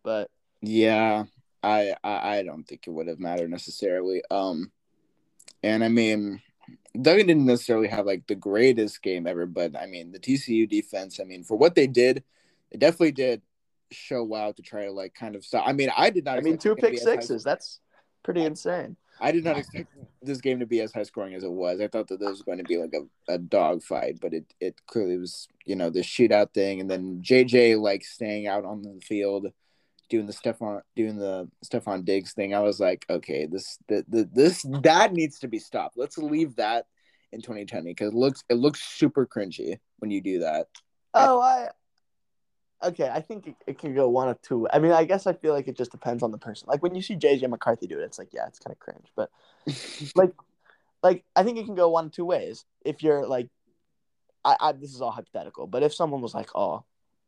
but 0.02 0.30
yeah 0.62 1.24
I, 1.66 1.94
I 2.04 2.38
i 2.38 2.42
don't 2.42 2.64
think 2.64 2.86
it 2.86 2.90
would 2.90 3.08
have 3.08 3.18
mattered 3.18 3.50
necessarily 3.50 4.22
um 4.30 4.70
and 5.62 5.84
i 5.84 5.88
mean 5.88 6.40
Duggan 7.00 7.26
didn't 7.26 7.46
necessarily 7.46 7.88
have 7.88 8.06
like 8.06 8.26
the 8.26 8.34
greatest 8.34 9.02
game 9.02 9.26
ever, 9.26 9.46
but 9.46 9.76
I 9.76 9.86
mean 9.86 10.12
the 10.12 10.18
TCU 10.18 10.68
defense. 10.68 11.20
I 11.20 11.24
mean 11.24 11.44
for 11.44 11.56
what 11.56 11.74
they 11.74 11.86
did, 11.86 12.24
they 12.70 12.78
definitely 12.78 13.12
did 13.12 13.42
show 13.92 14.34
out 14.34 14.56
to 14.56 14.62
try 14.62 14.86
to 14.86 14.92
like 14.92 15.14
kind 15.14 15.36
of 15.36 15.44
stop. 15.44 15.64
I 15.66 15.72
mean 15.72 15.90
I 15.96 16.10
did 16.10 16.24
not. 16.24 16.38
I 16.38 16.40
mean, 16.40 16.58
two 16.58 16.72
it 16.72 16.76
to 16.76 16.82
be 16.82 16.90
pick 16.92 16.98
sixes. 16.98 17.44
That's 17.44 17.80
pretty 18.22 18.44
insane. 18.44 18.96
I 19.20 19.32
did 19.32 19.44
not 19.44 19.56
expect 19.58 19.94
this 20.22 20.40
game 20.40 20.60
to 20.60 20.66
be 20.66 20.80
as 20.80 20.92
high 20.92 21.04
scoring 21.04 21.34
as 21.34 21.44
it 21.44 21.50
was. 21.50 21.80
I 21.80 21.88
thought 21.88 22.08
that 22.08 22.20
this 22.20 22.28
was 22.28 22.42
going 22.42 22.58
to 22.58 22.64
be 22.64 22.76
like 22.78 22.94
a, 22.94 23.32
a 23.34 23.38
dog 23.38 23.82
fight, 23.82 24.18
but 24.20 24.34
it, 24.34 24.44
it 24.60 24.74
clearly 24.86 25.16
was, 25.16 25.48
you 25.64 25.76
know, 25.76 25.88
the 25.88 26.00
shootout 26.00 26.52
thing 26.52 26.80
and 26.80 26.90
then 26.90 27.22
JJ 27.22 27.80
like 27.80 28.04
staying 28.04 28.46
out 28.46 28.64
on 28.64 28.82
the 28.82 29.00
field 29.00 29.46
doing 30.08 30.26
the 30.26 30.32
Stefan 30.32 30.82
doing 30.94 31.16
the 31.16 31.48
Stefon 31.64 32.04
Diggs 32.04 32.32
thing. 32.32 32.54
I 32.54 32.60
was 32.60 32.80
like, 32.80 33.06
okay, 33.08 33.46
this 33.46 33.78
the, 33.88 34.04
the 34.08 34.28
this 34.32 34.64
that 34.82 35.12
needs 35.12 35.40
to 35.40 35.48
be 35.48 35.58
stopped. 35.58 35.96
Let's 35.96 36.18
leave 36.18 36.56
that 36.56 36.86
in 37.32 37.40
2020 37.40 37.90
because 37.90 38.12
it 38.12 38.16
looks 38.16 38.44
it 38.48 38.54
looks 38.54 38.82
super 38.82 39.26
cringy 39.26 39.78
when 39.98 40.10
you 40.10 40.20
do 40.20 40.40
that. 40.40 40.66
Oh, 41.14 41.40
I. 41.40 41.68
Okay, 42.84 43.08
I 43.08 43.22
think 43.22 43.46
it, 43.46 43.54
it 43.66 43.78
can 43.78 43.94
go 43.94 44.06
one 44.10 44.28
of 44.28 44.40
two. 44.42 44.68
I 44.70 44.78
mean, 44.78 44.92
I 44.92 45.04
guess 45.04 45.26
I 45.26 45.32
feel 45.32 45.54
like 45.54 45.66
it 45.66 45.78
just 45.78 45.90
depends 45.90 46.22
on 46.22 46.30
the 46.30 46.38
person. 46.38 46.68
Like 46.68 46.82
when 46.82 46.94
you 46.94 47.00
see 47.00 47.16
JJ 47.16 47.48
McCarthy 47.48 47.86
do 47.86 47.98
it, 47.98 48.04
it's 48.04 48.18
like, 48.18 48.34
yeah, 48.34 48.46
it's 48.46 48.58
kind 48.58 48.72
of 48.72 48.78
cringe. 48.78 49.06
But 49.16 49.30
like, 50.14 50.34
like 51.02 51.24
I 51.34 51.42
think 51.42 51.56
it 51.56 51.64
can 51.64 51.74
go 51.74 51.88
one 51.88 52.06
of 52.06 52.12
two 52.12 52.26
ways. 52.26 52.66
If 52.84 53.02
you're 53.02 53.26
like, 53.26 53.48
I, 54.44 54.56
I 54.60 54.72
this 54.72 54.94
is 54.94 55.00
all 55.00 55.10
hypothetical, 55.10 55.66
but 55.66 55.82
if 55.82 55.94
someone 55.94 56.20
was 56.20 56.34
like, 56.34 56.50
oh, 56.54 56.84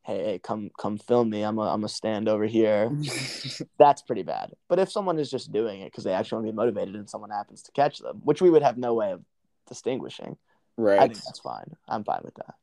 hey, 0.08 0.24
hey, 0.24 0.40
come 0.42 0.70
come 0.76 0.98
film 0.98 1.30
me, 1.30 1.42
I'm 1.42 1.58
a 1.58 1.62
I'm 1.62 1.84
a 1.84 1.88
stand 1.88 2.28
over 2.28 2.46
here. 2.46 2.90
That's 3.78 4.02
pretty 4.02 4.24
bad. 4.24 4.54
But 4.68 4.80
if 4.80 4.90
someone 4.90 5.20
is 5.20 5.30
just 5.30 5.52
doing 5.52 5.82
it 5.82 5.92
because 5.92 6.02
they 6.02 6.12
actually 6.12 6.38
want 6.38 6.46
to 6.48 6.52
be 6.52 6.56
motivated 6.56 6.96
and 6.96 7.08
someone 7.08 7.30
happens 7.30 7.62
to 7.62 7.72
catch 7.72 7.98
them, 7.98 8.20
which 8.24 8.42
we 8.42 8.50
would 8.50 8.62
have 8.62 8.76
no 8.76 8.94
way 8.94 9.12
of 9.12 9.22
distinguishing, 9.68 10.36
Right. 10.78 11.00
I 11.00 11.08
think 11.08 11.24
that's 11.24 11.40
fine. 11.40 11.76
I'm 11.88 12.04
fine 12.04 12.20
with 12.24 12.36
that. 12.36 12.54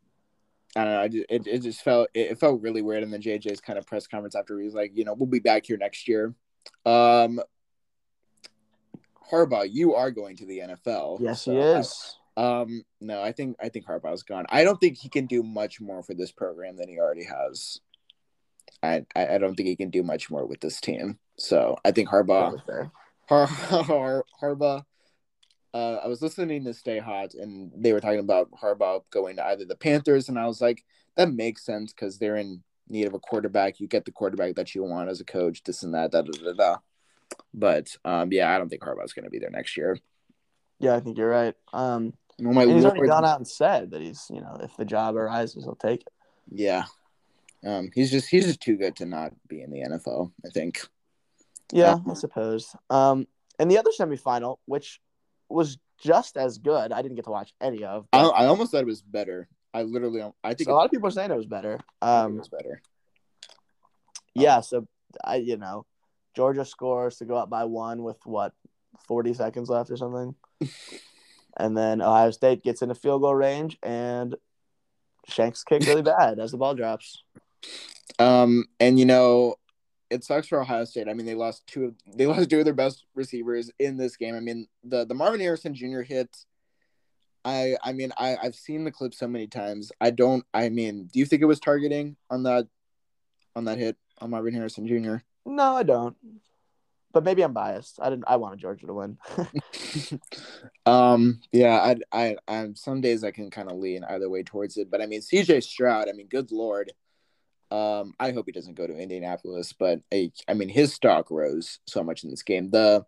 I 0.78 0.84
don't 0.86 0.94
know. 0.94 1.02
I 1.02 1.08
just, 1.10 1.26
it, 1.30 1.48
it 1.48 1.60
just 1.60 1.84
felt 1.84 2.10
it, 2.14 2.40
felt 2.40 2.62
really 2.62 2.82
weird 2.82 3.04
in 3.04 3.12
the 3.12 3.20
JJ's 3.20 3.60
kind 3.60 3.78
of 3.78 3.86
press 3.86 4.08
conference 4.08 4.36
after 4.36 4.58
he 4.58 4.66
was 4.66 4.74
like, 4.74 4.94
you 4.96 5.04
know, 5.04 5.14
we'll 5.14 5.28
be 5.28 5.40
back 5.40 5.66
here 5.66 5.78
next 5.78 6.08
year. 6.08 6.34
Um, 6.86 7.42
Harbaugh, 9.30 9.68
you 9.70 9.96
are 9.96 10.12
going 10.12 10.38
to 10.38 10.46
the 10.46 10.60
NFL. 10.60 11.20
Yes, 11.20 11.42
so 11.42 11.52
he 11.52 11.58
is. 11.58 12.16
Um, 12.38 12.84
no, 13.00 13.22
I 13.22 13.32
think 13.32 13.56
I 13.62 13.70
think 13.70 13.86
Harbaugh's 13.86 14.24
gone. 14.24 14.46
I 14.50 14.64
don't 14.64 14.80
think 14.80 14.98
he 14.98 15.10
can 15.10 15.26
do 15.26 15.42
much 15.42 15.80
more 15.80 16.04
for 16.04 16.14
this 16.14 16.32
program 16.32 16.76
than 16.76 16.90
he 16.90 17.00
already 17.00 17.24
has. 17.24 17.80
I 18.84 19.06
I, 19.16 19.38
don't 19.38 19.56
think 19.56 19.70
he 19.70 19.76
can 19.76 19.90
do 19.90 20.04
much 20.04 20.30
more 20.30 20.46
with 20.46 20.60
this 20.60 20.82
team. 20.82 21.18
So 21.38 21.78
I 21.86 21.92
think 21.92 22.10
Harbaugh, 22.10 22.62
Har, 23.30 23.46
Har, 23.48 24.26
Harbaugh. 24.42 24.84
Uh, 25.74 26.00
I 26.04 26.08
was 26.08 26.22
listening 26.22 26.64
to 26.66 26.74
Stay 26.74 27.00
Hot, 27.00 27.34
and 27.34 27.72
they 27.76 27.92
were 27.94 28.00
talking 28.00 28.20
about 28.20 28.52
Harbaugh 28.52 29.04
going 29.12 29.38
to 29.38 29.46
either 29.46 29.66
the 29.66 29.76
Panthers, 29.76 30.30
and 30.30 30.40
I 30.40 30.48
was 30.48 30.62
like, 30.62 30.86
that 31.16 31.34
makes 31.34 31.66
sense 31.66 31.92
because 31.92 32.18
they're 32.18 32.38
in 32.38 32.64
need 32.88 33.08
of 33.08 33.14
a 33.14 33.20
quarterback. 33.20 33.80
You 33.80 33.88
get 33.88 34.06
the 34.06 34.12
quarterback 34.12 34.56
that 34.56 34.76
you 34.76 34.84
want 34.84 35.10
as 35.10 35.20
a 35.20 35.26
coach. 35.26 35.64
This 35.64 35.84
and 35.84 35.94
that. 35.94 36.12
Da 36.12 36.22
da 36.22 36.32
da 36.32 36.54
da. 36.54 36.78
But 37.54 37.96
um, 38.06 38.32
yeah, 38.32 38.54
I 38.54 38.58
don't 38.58 38.70
think 38.70 38.84
Harbaugh's 38.84 39.14
going 39.14 39.26
to 39.26 39.32
be 39.32 39.40
there 39.40 39.50
next 39.50 39.78
year. 39.78 39.98
Yeah, 40.80 40.96
I 40.96 41.00
think 41.00 41.18
you're 41.18 41.30
right. 41.30 41.56
Um, 41.74 42.14
My 42.40 42.64
and 42.64 42.72
he's 42.72 42.84
lord. 42.84 42.98
already 42.98 43.10
gone 43.10 43.26
out 43.26 43.38
and 43.38 43.48
said 43.48 43.92
that 43.92 44.02
he's, 44.02 44.28
you 44.30 44.42
know, 44.42 44.58
if 44.62 44.76
the 44.76 44.86
job 44.86 45.16
arises, 45.16 45.64
he'll 45.64 45.76
take 45.76 46.02
it. 46.02 46.14
Yeah. 46.52 46.86
Um, 47.66 47.90
he's 47.94 48.12
just 48.12 48.28
he's 48.30 48.46
just 48.46 48.62
too 48.62 48.76
good 48.78 48.96
to 48.98 49.06
not 49.06 49.32
be 49.48 49.62
in 49.62 49.72
the 49.72 49.80
NFL. 49.80 50.32
I 50.46 50.50
think. 50.50 50.86
Yeah, 51.72 51.98
I 52.10 52.14
suppose. 52.14 52.76
Um, 52.90 53.26
and 53.58 53.72
the 53.72 53.78
other 53.80 53.90
semifinal, 53.98 54.58
which 54.66 55.00
was 55.50 55.78
just 55.98 56.38
as 56.38 56.58
good, 56.60 56.92
I 56.92 57.02
didn't 57.02 57.16
get 57.16 57.26
to 57.26 57.32
watch 57.32 57.54
any 57.62 57.84
of. 57.84 58.06
I, 58.14 58.20
I 58.22 58.46
almost 58.46 58.72
thought 58.72 58.82
it 58.82 58.86
was 58.86 59.02
better. 59.02 59.48
I 59.74 59.82
literally, 59.84 60.22
I 60.44 60.54
think 60.54 60.70
a 60.70 60.74
lot 60.74 60.86
of 60.86 60.92
people 60.92 61.08
are 61.08 61.12
saying 61.12 61.32
it 61.32 61.38
was 61.38 61.48
better. 61.48 61.74
it 61.76 61.82
Um, 62.06 62.38
was 62.38 62.50
better. 62.50 62.82
yeah, 64.36 64.62
so 64.62 64.88
I, 65.24 65.38
you 65.38 65.58
know, 65.58 65.86
Georgia 66.36 66.66
scores 66.66 67.18
to 67.18 67.26
go 67.26 67.36
up 67.36 67.50
by 67.50 67.64
one 67.66 68.04
with 68.04 68.18
what, 68.26 68.54
forty 69.08 69.34
seconds 69.34 69.70
left 69.70 69.90
or 69.90 69.98
something, 69.98 70.36
and 71.58 71.78
then 71.78 72.02
Ohio 72.02 72.32
State 72.32 72.64
gets 72.64 72.82
in 72.82 72.92
a 72.92 72.96
field 72.96 73.22
goal 73.22 73.36
range 73.36 73.78
and 73.84 74.36
Shanks 75.28 75.64
kick 75.64 75.86
really 75.86 76.02
bad 76.18 76.40
as 76.40 76.52
the 76.52 76.58
ball 76.58 76.76
drops. 76.76 77.24
Um, 78.20 78.66
and 78.80 79.00
you 79.00 79.06
know, 79.06 79.56
it 80.10 80.24
sucks 80.24 80.48
for 80.48 80.62
Ohio 80.62 80.86
State. 80.86 81.08
I 81.08 81.14
mean, 81.14 81.26
they 81.26 81.36
lost 81.36 81.66
two. 81.68 81.86
Of, 81.86 81.96
they 82.16 82.26
lost 82.28 82.50
two 82.50 82.60
of 82.60 82.66
their 82.66 82.74
best 82.74 83.06
receivers 83.16 83.72
in 83.80 83.98
this 83.98 84.18
game. 84.18 84.36
I 84.36 84.40
mean, 84.40 84.68
the 84.84 85.06
the 85.06 85.16
Marvin 85.16 85.40
Harrison 85.40 85.74
Jr. 85.74 86.02
hit. 86.02 86.36
I 87.44 87.78
I 87.84 87.94
mean, 87.94 88.12
I 88.18 88.38
I've 88.42 88.56
seen 88.56 88.84
the 88.84 88.92
clip 88.92 89.14
so 89.14 89.28
many 89.28 89.48
times. 89.48 89.92
I 90.02 90.12
don't. 90.12 90.46
I 90.54 90.70
mean, 90.70 91.10
do 91.12 91.20
you 91.20 91.26
think 91.26 91.42
it 91.42 91.46
was 91.46 91.60
targeting 91.60 92.16
on 92.30 92.44
that 92.44 92.68
on 93.56 93.66
that 93.66 93.78
hit 93.78 93.98
on 94.20 94.32
Marvin 94.32 94.54
Harrison 94.54 94.88
Jr.? 94.88 95.18
No, 95.46 95.76
I 95.76 95.84
don't. 95.84 96.16
But 97.16 97.24
maybe 97.24 97.44
I'm 97.44 97.54
biased. 97.54 97.98
I 98.02 98.10
didn't. 98.10 98.26
I 98.28 98.36
wanted 98.36 98.60
Georgia 98.60 98.88
to 98.88 98.94
win. 98.94 99.18
um. 100.86 101.40
Yeah. 101.54 101.78
I. 101.80 101.96
I. 102.12 102.36
I. 102.46 102.68
Some 102.74 103.00
days 103.00 103.24
I 103.24 103.32
can 103.32 103.50
kind 103.50 103.72
of 103.72 103.78
lean 103.78 104.04
either 104.04 104.30
way 104.30 104.44
towards 104.44 104.76
it, 104.76 104.92
but 104.92 105.02
I 105.02 105.06
mean, 105.06 105.22
C.J. 105.22 105.62
Stroud. 105.62 106.10
I 106.10 106.12
mean, 106.12 106.28
good 106.28 106.52
lord. 106.52 106.92
Um. 107.72 108.16
I 108.20 108.32
hope 108.32 108.48
he 108.48 108.52
doesn't 108.52 108.76
go 108.76 108.86
to 108.86 108.94
Indianapolis, 108.94 109.72
but 109.72 110.02
I. 110.14 110.34
I 110.50 110.56
mean, 110.56 110.68
his 110.68 110.94
stock 110.94 111.32
rose 111.32 111.80
so 111.88 112.04
much 112.04 112.26
in 112.26 112.32
this 112.32 112.44
game. 112.44 112.70
The. 112.70 113.06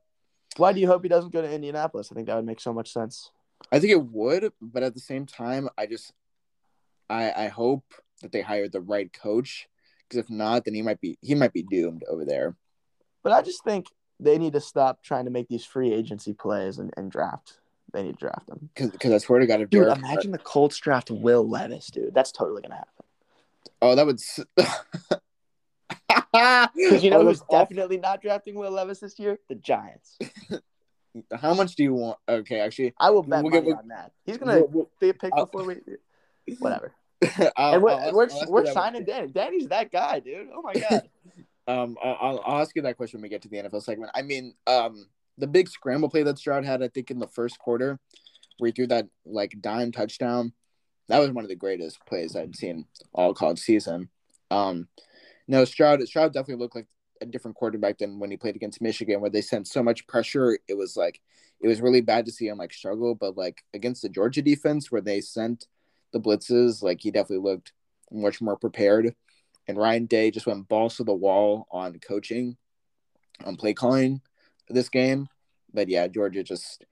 Why 0.56 0.72
do 0.72 0.80
you 0.80 0.88
hope 0.88 1.04
he 1.04 1.10
doesn't 1.10 1.34
go 1.34 1.42
to 1.42 1.52
Indianapolis? 1.52 2.08
I 2.10 2.16
think 2.16 2.28
that 2.28 2.38
would 2.38 2.46
make 2.46 2.62
so 2.62 2.72
much 2.72 2.94
sense. 2.94 3.32
I 3.74 3.80
think 3.80 3.92
it 3.92 4.06
would, 4.06 4.54
but 4.62 4.84
at 4.84 4.94
the 4.94 5.02
same 5.02 5.26
time, 5.26 5.68
I 5.78 5.86
just. 5.86 6.14
I. 7.10 7.34
I 7.36 7.48
hope 7.50 7.84
that 8.22 8.32
they 8.32 8.42
hired 8.42 8.72
the 8.72 8.80
right 8.80 9.12
coach, 9.12 9.68
because 10.08 10.24
if 10.24 10.30
not, 10.30 10.64
then 10.64 10.76
he 10.76 10.82
might 10.82 11.02
be. 11.02 11.18
He 11.20 11.36
might 11.36 11.52
be 11.52 11.64
doomed 11.64 12.06
over 12.10 12.24
there. 12.24 12.56
But 13.22 13.34
I 13.34 13.42
just 13.42 13.62
think 13.66 13.88
they 14.20 14.38
need 14.38 14.54
to 14.54 14.62
stop 14.62 15.04
trying 15.04 15.26
to 15.26 15.32
make 15.32 15.48
these 15.48 15.66
free 15.66 15.94
agency 15.94 16.34
plays 16.34 16.78
and, 16.80 16.92
and 16.98 17.12
draft. 17.12 17.60
They 17.94 18.04
need 18.04 18.14
to 18.14 18.20
draft 18.20 18.48
them. 18.48 18.70
Because 18.76 19.14
I 19.14 19.18
swear 19.20 19.40
to 19.40 19.48
God, 19.48 19.62
if 19.62 19.70
Dude, 19.70 19.84
Derek- 19.86 19.98
imagine 20.00 20.32
the 20.32 20.38
Colts 20.40 20.78
draft 20.78 21.10
Will 21.10 21.48
Levis, 21.48 21.88
dude. 21.88 22.14
That's 22.14 22.32
totally 22.32 22.62
gonna 22.62 22.76
happen. 22.76 23.06
Oh, 23.82 23.96
that 23.96 24.06
would. 24.06 24.20
Because 26.76 27.04
you 27.04 27.10
know 27.10 27.20
Oh, 27.22 27.26
who's 27.26 27.42
definitely 27.50 27.98
not 27.98 28.22
drafting 28.22 28.56
Will 28.56 28.72
Levis 28.72 29.00
this 29.00 29.18
year? 29.20 29.40
The 29.50 29.56
Giants. 29.56 30.18
How 31.34 31.54
much 31.54 31.76
do 31.76 31.84
you 31.84 31.94
want? 31.94 32.18
Okay, 32.30 32.60
actually, 32.60 32.94
I 33.00 33.10
will 33.10 33.24
bet 33.24 33.44
We'll 33.44 33.52
get- 33.52 33.64
money 33.64 33.68
we'll- 33.74 33.78
on 33.80 33.88
that. 33.88 34.12
He's 34.26 34.38
gonna 34.38 34.58
we'll- 34.60 34.68
we'll- 34.68 34.90
be 35.00 35.10
a 35.10 35.14
pick 35.14 35.32
I'll- 35.34 35.46
before 35.46 35.64
we. 35.66 35.78
Whatever. 36.60 36.94
I'll- 37.56 37.74
and 37.76 37.82
we're, 37.84 37.92
I'll- 37.92 38.14
we're, 38.14 38.30
we're 38.48 38.66
signing 38.72 39.04
Danny. 39.06 39.28
Danny's 39.30 39.68
that 39.70 39.92
guy, 39.92 40.20
dude. 40.20 40.50
Oh 40.54 40.62
my 40.62 40.74
god. 40.74 41.10
Um, 41.68 41.98
I'll, 42.02 42.42
I'll 42.46 42.62
ask 42.62 42.76
you 42.76 42.82
that 42.84 42.98
question 42.98 43.18
when 43.18 43.24
we 43.24 43.30
get 43.30 43.42
to 43.42 43.50
the 43.50 43.58
NFL 43.58 43.84
segment. 43.84 44.12
I 44.16 44.22
mean, 44.22 44.54
um, 44.68 45.08
the 45.38 45.48
big 45.48 45.68
scramble 45.68 46.10
play 46.10 46.24
that 46.24 46.40
Stroud 46.40 46.66
had, 46.66 46.82
I 46.82 46.88
think, 46.88 47.12
in 47.12 47.20
the 47.20 47.28
first 47.28 47.60
quarter, 47.60 48.00
where 48.58 48.70
he 48.70 48.72
threw 48.72 48.88
that 48.88 49.08
like 49.26 49.60
dime 49.62 49.92
touchdown, 49.92 50.54
that 51.10 51.20
was 51.20 51.32
one 51.32 51.44
of 51.44 51.50
the 51.50 51.56
greatest 51.56 52.06
plays 52.06 52.36
I'd 52.36 52.56
seen 52.56 52.86
all 53.14 53.34
college 53.34 53.60
season. 53.60 54.10
Um, 54.50 54.88
no, 55.48 55.66
Stroud, 55.66 56.06
Stroud 56.08 56.34
definitely 56.34 56.62
looked 56.62 56.76
like 56.76 56.88
a 57.22 57.26
different 57.26 57.58
quarterback 57.58 57.98
than 57.98 58.20
when 58.20 58.32
he 58.32 58.38
played 58.38 58.56
against 58.56 58.82
Michigan, 58.82 59.22
where 59.22 59.30
they 59.30 59.42
sent 59.42 59.68
so 59.68 59.84
much 59.84 60.08
pressure. 60.08 60.58
It 60.68 60.76
was 60.76 60.96
like 60.96 61.22
it 61.60 61.68
was 61.68 61.82
really 61.82 62.02
bad 62.02 62.26
to 62.26 62.32
see 62.32 62.48
him 62.48 62.58
like 62.58 62.74
struggle, 62.74 63.16
but 63.16 63.38
like 63.38 63.64
against 63.74 64.02
the 64.02 64.10
Georgia 64.10 64.42
defense, 64.42 64.92
where 64.92 65.02
they 65.02 65.22
sent 65.22 65.68
the 66.14 66.20
blitzes, 66.20 66.84
like 66.84 67.02
he 67.02 67.12
definitely 67.12 67.50
looked 67.50 67.74
much 68.12 68.42
more 68.42 68.58
prepared. 68.58 69.16
And 69.68 69.78
Ryan 69.78 70.06
Day 70.06 70.32
just 70.32 70.48
went 70.48 70.68
balls 70.68 70.98
to 70.98 71.04
the 71.04 71.14
wall 71.14 71.68
on 71.72 72.00
coaching, 72.00 72.58
on 73.44 73.56
play 73.58 73.74
calling 73.74 74.22
this 74.70 74.90
game. 74.90 75.28
But 75.74 75.90
yeah, 75.90 76.08
Georgia 76.08 76.44
just, 76.44 76.86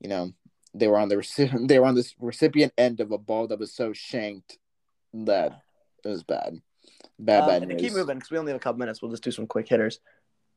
you 0.00 0.08
know, 0.08 0.32
they 0.72 0.88
were 0.88 0.98
on 0.98 1.08
the 1.08 1.60
they 1.68 1.78
were 1.78 1.86
on 1.86 1.94
this 1.94 2.14
recipient 2.20 2.72
end 2.78 3.00
of 3.00 3.10
a 3.10 3.18
ball 3.18 3.48
that 3.48 3.58
was 3.58 3.74
so 3.74 3.92
shanked 3.92 4.58
that 5.12 5.60
it 6.04 6.08
was 6.08 6.22
bad, 6.22 6.60
bad, 7.18 7.42
Um, 7.42 7.46
bad 7.48 7.68
news. 7.68 7.80
keep 7.80 7.92
moving, 7.92 8.16
because 8.16 8.30
we 8.30 8.38
only 8.38 8.52
have 8.52 8.60
a 8.60 8.62
couple 8.62 8.78
minutes, 8.78 9.00
we'll 9.00 9.10
just 9.10 9.24
do 9.24 9.30
some 9.30 9.46
quick 9.46 9.68
hitters. 9.68 10.00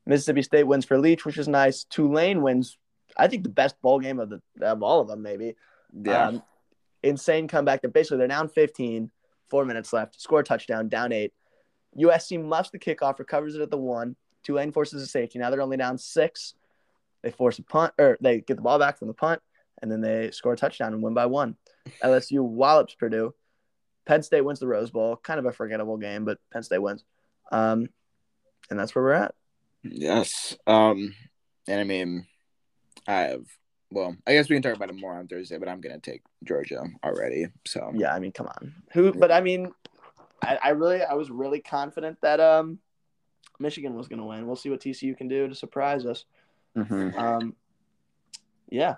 Mississippi 0.06 0.42
State 0.42 0.64
wins 0.64 0.84
for 0.84 0.98
Leach, 0.98 1.24
which 1.24 1.38
is 1.38 1.48
nice. 1.48 1.84
Tulane 1.84 2.42
wins, 2.42 2.78
I 3.16 3.28
think, 3.28 3.42
the 3.42 3.48
best 3.48 3.80
bowl 3.82 4.00
game 4.00 4.18
of 4.20 4.30
the 4.30 4.40
of 4.60 4.82
all 4.82 5.00
of 5.00 5.08
them, 5.08 5.22
maybe. 5.22 5.54
Yeah, 5.92 6.28
Um, 6.28 6.42
insane 7.02 7.46
comeback. 7.48 7.82
They're 7.82 7.90
basically 7.90 8.18
they're 8.18 8.28
down 8.28 8.48
15, 8.48 9.10
four 9.48 9.64
minutes 9.64 9.92
left, 9.92 10.20
score 10.20 10.40
a 10.40 10.44
touchdown, 10.44 10.88
down 10.88 11.12
eight. 11.12 11.32
USC 11.98 12.42
muffs 12.42 12.70
the 12.70 12.78
kickoff, 12.78 13.18
recovers 13.18 13.54
it 13.54 13.62
at 13.62 13.70
the 13.70 13.78
one. 13.78 14.16
Tulane 14.44 14.72
forces 14.72 15.02
a 15.02 15.06
safety. 15.06 15.38
Now 15.38 15.50
they're 15.50 15.62
only 15.62 15.76
down 15.76 15.98
six. 15.98 16.54
They 17.22 17.30
force 17.30 17.58
a 17.58 17.62
punt, 17.62 17.92
or 17.98 18.16
they 18.20 18.40
get 18.40 18.56
the 18.56 18.62
ball 18.62 18.78
back 18.78 18.98
from 18.98 19.08
the 19.08 19.14
punt, 19.14 19.42
and 19.82 19.90
then 19.90 20.00
they 20.00 20.30
score 20.30 20.52
a 20.52 20.56
touchdown 20.56 20.92
and 20.92 21.02
win 21.02 21.14
by 21.14 21.26
one. 21.26 21.56
LSU 22.02 22.40
wallops 22.42 22.94
Purdue. 22.94 23.34
Penn 24.06 24.22
State 24.22 24.42
wins 24.42 24.60
the 24.60 24.66
Rose 24.66 24.90
Bowl. 24.90 25.16
Kind 25.16 25.38
of 25.38 25.46
a 25.46 25.52
forgettable 25.52 25.96
game, 25.96 26.24
but 26.24 26.38
Penn 26.52 26.62
State 26.62 26.80
wins. 26.80 27.04
Um, 27.50 27.88
and 28.70 28.78
that's 28.78 28.94
where 28.94 29.04
we're 29.04 29.12
at. 29.12 29.34
yes. 29.82 30.56
Um, 30.66 31.14
and 31.66 31.80
I 31.80 31.84
mean, 31.84 32.26
I 33.06 33.20
have. 33.22 33.44
Well, 33.90 34.14
I 34.26 34.34
guess 34.34 34.50
we 34.50 34.56
can 34.56 34.62
talk 34.62 34.76
about 34.76 34.90
it 34.90 34.96
more 34.96 35.14
on 35.14 35.28
Thursday, 35.28 35.56
but 35.56 35.68
I'm 35.68 35.80
gonna 35.80 35.98
take 35.98 36.22
Georgia 36.44 36.84
already. 37.02 37.46
So 37.66 37.90
Yeah, 37.94 38.14
I 38.14 38.18
mean, 38.18 38.32
come 38.32 38.46
on. 38.46 38.74
Who? 38.92 39.12
But 39.12 39.32
I 39.32 39.40
mean, 39.40 39.72
I, 40.42 40.58
I 40.62 40.68
really, 40.70 41.02
I 41.02 41.14
was 41.14 41.30
really 41.30 41.60
confident 41.60 42.18
that 42.22 42.40
um, 42.40 42.78
Michigan 43.58 43.94
was 43.94 44.08
going 44.08 44.20
to 44.20 44.24
win. 44.24 44.46
We'll 44.46 44.56
see 44.56 44.70
what 44.70 44.80
TCU 44.80 45.16
can 45.16 45.28
do 45.28 45.48
to 45.48 45.54
surprise 45.54 46.06
us. 46.06 46.24
Mhm. 46.76 47.16
Um, 47.18 47.56
yeah, 48.70 48.96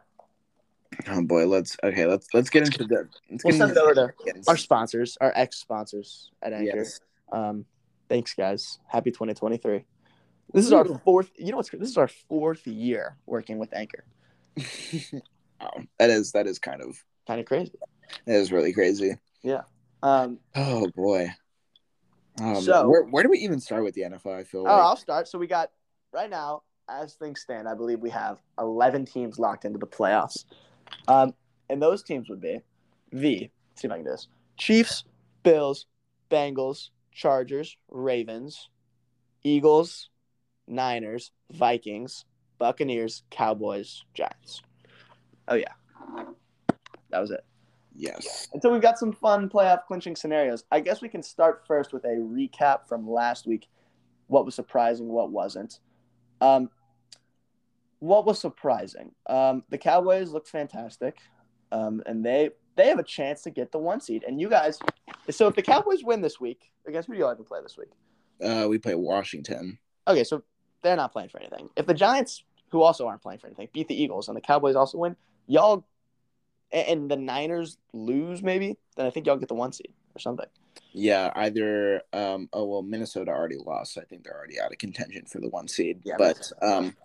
oh 1.08 1.22
boy, 1.22 1.46
let's 1.46 1.76
okay. 1.82 2.04
Let's 2.06 2.26
let's 2.34 2.50
get 2.50 2.64
into 2.64 2.84
the. 2.84 3.08
Let's 3.30 3.44
we'll 3.44 3.52
get 3.52 3.58
send 3.58 3.70
into 3.70 3.80
over 3.82 3.94
to 3.94 4.42
our 4.48 4.56
sponsors, 4.56 5.16
our 5.20 5.32
ex 5.34 5.56
sponsors 5.58 6.30
at 6.42 6.52
Anchor. 6.52 6.78
Yes. 6.78 7.00
Um, 7.32 7.64
thanks, 8.08 8.34
guys. 8.34 8.80
Happy 8.88 9.10
2023. 9.10 9.84
This 10.52 10.66
is 10.66 10.72
our 10.72 10.84
fourth. 10.84 11.30
You 11.36 11.52
know 11.52 11.58
what's? 11.58 11.70
This 11.70 11.88
is 11.88 11.96
our 11.96 12.08
fourth 12.08 12.66
year 12.66 13.16
working 13.26 13.58
with 13.58 13.72
Anchor. 13.72 14.04
oh, 15.60 15.70
that 15.98 16.10
is 16.10 16.32
that 16.32 16.46
is 16.46 16.58
kind 16.58 16.82
of 16.82 17.02
Kind 17.26 17.38
of 17.40 17.46
crazy. 17.46 17.72
that 18.26 18.34
is 18.34 18.50
really 18.50 18.72
crazy. 18.72 19.16
Um, 20.02 20.38
Oh 20.54 20.88
boy. 20.94 21.28
Um, 22.40 22.60
So- 22.60 22.88
where 22.88 23.04
where 23.04 23.22
do 23.22 23.30
we 23.30 23.38
even 23.38 23.60
start 23.60 23.84
with 23.84 23.94
the 23.94 24.02
NFL? 24.02 24.32
I 24.32 24.44
feel 24.44 24.60
oh, 24.60 24.64
like 24.64 24.72
I'll 24.72 24.96
start. 24.96 25.28
So 25.28 25.38
we 25.38 25.46
got 25.46 25.70
right 26.12 26.30
now, 26.30 26.62
as 26.88 27.14
things 27.14 27.40
stand, 27.40 27.68
I 27.68 27.74
believe 27.74 28.00
we 28.00 28.10
have 28.10 28.40
11 28.58 29.04
teams 29.04 29.38
locked 29.38 29.64
into 29.64 29.78
the 29.78 29.86
playoffs. 29.86 30.44
Um, 31.06 31.34
and 31.68 31.80
those 31.80 32.02
teams 32.02 32.28
would 32.28 32.40
be 32.40 32.60
the. 33.12 33.50
See 33.76 33.86
if 33.86 33.90
I 33.90 33.96
can 33.96 34.04
do 34.04 34.10
this: 34.10 34.28
Chiefs, 34.56 35.04
Bills, 35.42 35.86
Bengals, 36.30 36.90
Chargers, 37.12 37.76
Ravens, 37.88 38.68
Eagles, 39.42 40.10
Niners, 40.66 41.32
Vikings, 41.50 42.24
Buccaneers, 42.58 43.22
Cowboys, 43.30 44.04
Giants. 44.14 44.62
Oh 45.48 45.54
yeah, 45.54 45.72
that 47.10 47.20
was 47.20 47.30
it. 47.30 47.44
Yes. 48.00 48.48
and 48.52 48.62
so 48.62 48.72
we've 48.72 48.80
got 48.80 48.98
some 48.98 49.12
fun 49.12 49.48
playoff 49.48 49.84
clinching 49.86 50.16
scenarios. 50.16 50.64
I 50.72 50.80
guess 50.80 51.02
we 51.02 51.08
can 51.08 51.22
start 51.22 51.64
first 51.66 51.92
with 51.92 52.04
a 52.04 52.16
recap 52.16 52.88
from 52.88 53.08
last 53.08 53.46
week. 53.46 53.68
What 54.28 54.44
was 54.44 54.54
surprising, 54.54 55.08
what 55.08 55.30
wasn't. 55.30 55.80
Um, 56.40 56.70
what 57.98 58.24
was 58.24 58.38
surprising? 58.38 59.12
Um, 59.28 59.64
the 59.68 59.76
Cowboys 59.76 60.30
looked 60.30 60.48
fantastic, 60.48 61.18
um, 61.72 62.02
and 62.06 62.24
they 62.24 62.50
they 62.76 62.86
have 62.88 62.98
a 62.98 63.04
chance 63.04 63.42
to 63.42 63.50
get 63.50 63.72
the 63.72 63.78
one 63.78 64.00
seed. 64.00 64.24
And 64.26 64.40
you 64.40 64.48
guys, 64.48 64.78
so 65.28 65.46
if 65.48 65.54
the 65.54 65.62
Cowboys 65.62 66.02
win 66.02 66.22
this 66.22 66.40
week, 66.40 66.70
against 66.86 67.08
who 67.08 67.12
do 67.12 67.18
you 67.18 67.26
like 67.26 67.36
to 67.36 67.44
play 67.44 67.60
this 67.62 67.76
week? 67.76 67.90
Uh, 68.42 68.66
we 68.68 68.78
play 68.78 68.94
Washington. 68.94 69.78
Okay, 70.08 70.24
so 70.24 70.42
they're 70.82 70.96
not 70.96 71.12
playing 71.12 71.28
for 71.28 71.38
anything. 71.38 71.68
If 71.76 71.86
the 71.86 71.94
Giants, 71.94 72.44
who 72.70 72.80
also 72.82 73.06
aren't 73.06 73.20
playing 73.20 73.40
for 73.40 73.48
anything, 73.48 73.68
beat 73.74 73.88
the 73.88 74.02
Eagles 74.02 74.28
and 74.28 74.36
the 74.36 74.40
Cowboys 74.40 74.76
also 74.76 74.96
win, 74.96 75.14
y'all 75.46 75.84
and 76.72 77.10
the 77.10 77.16
Niners 77.16 77.78
lose 77.92 78.42
maybe, 78.42 78.76
then 78.96 79.06
I 79.06 79.10
think 79.10 79.26
y'all 79.26 79.36
get 79.36 79.48
the 79.48 79.54
one 79.54 79.72
seed 79.72 79.92
or 80.14 80.18
something. 80.18 80.46
Yeah, 80.92 81.30
either 81.34 82.02
um 82.12 82.48
oh 82.52 82.64
well 82.64 82.82
Minnesota 82.82 83.30
already 83.30 83.56
lost, 83.56 83.94
so 83.94 84.00
I 84.00 84.04
think 84.04 84.24
they're 84.24 84.36
already 84.36 84.60
out 84.60 84.72
of 84.72 84.78
contention 84.78 85.24
for 85.26 85.40
the 85.40 85.48
one 85.48 85.68
seed. 85.68 86.00
Yeah, 86.04 86.16
but 86.18 86.50
um 86.62 86.96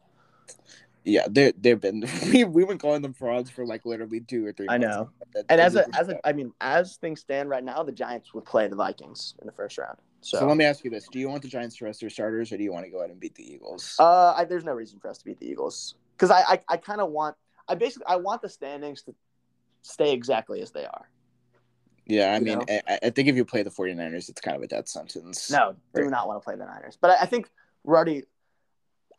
yeah, 1.04 1.28
they 1.30 1.54
they've 1.60 1.80
been 1.80 2.04
we 2.34 2.44
we've 2.44 2.68
been 2.68 2.80
calling 2.80 3.02
them 3.02 3.14
frauds 3.14 3.50
for 3.50 3.66
like 3.66 3.86
literally 3.86 4.22
two 4.22 4.46
or 4.46 4.52
three. 4.52 4.68
I 4.70 4.78
know. 4.78 5.10
That- 5.34 5.46
And 5.50 5.62
as 5.62 5.76
a 5.76 5.86
as 5.98 6.10
a. 6.10 6.28
I 6.28 6.34
mean, 6.34 6.52
as 6.62 6.98
things 6.98 7.22
stand 7.22 7.50
right 7.50 7.64
now, 7.64 7.84
the 7.84 7.92
Giants 7.92 8.34
would 8.34 8.46
play 8.46 8.68
the 8.68 8.76
Vikings 8.76 9.36
in 9.40 9.46
the 9.46 9.54
first 9.54 9.78
round. 9.78 9.98
So, 10.22 10.40
so, 10.40 10.48
let 10.48 10.58
me 10.58 10.66
ask 10.66 10.84
you 10.84 10.90
this: 10.90 11.08
Do 11.12 11.20
you 11.20 11.30
want 11.30 11.44
the 11.44 11.48
Giants 11.48 11.78
to 11.78 11.86
rest 11.86 12.02
their 12.02 12.10
starters, 12.10 12.52
or 12.52 12.58
do 12.58 12.64
you 12.64 12.74
want 12.74 12.86
to 12.86 12.92
go 12.92 13.04
out 13.04 13.12
and 13.12 13.20
beat 13.20 13.36
the 13.36 13.44
Eagles? 13.54 13.96
uh, 14.00 14.34
I, 14.36 14.46
there's 14.46 14.64
no 14.64 14.74
reason 14.74 15.00
for 15.00 15.10
us 15.10 15.20
to 15.20 15.26
beat 15.26 15.40
the 15.40 15.48
Eagles 15.48 15.96
because 16.18 16.32
I 16.32 16.42
I, 16.42 16.60
I 16.70 16.78
kind 16.78 17.00
of 17.00 17.12
want 17.12 17.36
I 17.68 17.76
basically 17.76 18.08
I 18.08 18.16
want 18.16 18.42
the 18.42 18.50
standings 18.50 19.04
to 19.04 19.14
stay 19.86 20.14
exactly 20.14 20.62
as 20.62 20.72
they 20.72 20.86
are. 20.86 21.10
yeah, 22.06 22.34
I 22.34 22.40
mean. 22.40 22.60
I, 22.70 23.00
I 23.04 23.10
think 23.10 23.28
if 23.28 23.36
you 23.36 23.46
play 23.46 23.64
the 23.64 23.70
49ers, 23.72 24.30
it's 24.30 24.42
kind 24.42 24.56
of 24.58 24.64
a 24.64 24.68
death 24.68 24.88
sentence. 24.88 25.50
No, 25.52 25.76
do 25.94 26.02
Right. 26.02 26.10
not 26.10 26.28
want 26.28 26.42
to 26.42 26.44
play 26.44 26.56
the 26.56 26.66
Niners. 26.66 26.98
But 27.00 27.12
I, 27.12 27.22
I 27.22 27.26
think 27.26 27.50
we're 27.84 27.96
already. 27.96 28.24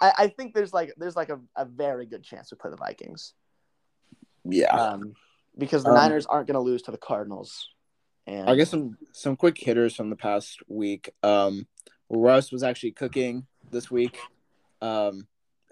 I, 0.01 0.13
I 0.19 0.29
think 0.29 0.55
there's 0.55 0.73
like 0.75 0.93
there's 0.97 1.17
like 1.17 1.31
a, 1.31 1.41
a 1.57 1.65
very 1.65 2.07
good 2.07 2.23
chance 2.23 2.51
to 2.51 2.57
play 2.57 2.71
the 2.71 2.77
Vikings. 2.77 3.33
Yeah. 4.45 4.67
Um, 4.77 5.15
because 5.59 5.83
the 5.85 5.91
Um, 5.91 5.97
Niners 5.97 6.27
aren't 6.27 6.47
going 6.47 6.55
to 6.55 6.61
lose 6.61 6.83
to 6.83 6.91
the 6.91 6.99
Cardinals. 6.99 7.71
And 8.27 8.49
I 8.51 8.55
guess 8.57 8.71
some 8.71 8.97
some 9.13 9.37
quick 9.37 9.57
hitters 9.59 9.95
from 9.95 10.11
the 10.11 10.17
past 10.17 10.59
week. 10.69 11.11
Um, 11.23 11.67
Russ 12.11 12.53
was 12.53 12.63
actually 12.63 12.93
cooking 12.93 13.47
this 13.71 13.91
week, 13.91 14.19
um, 14.81 15.27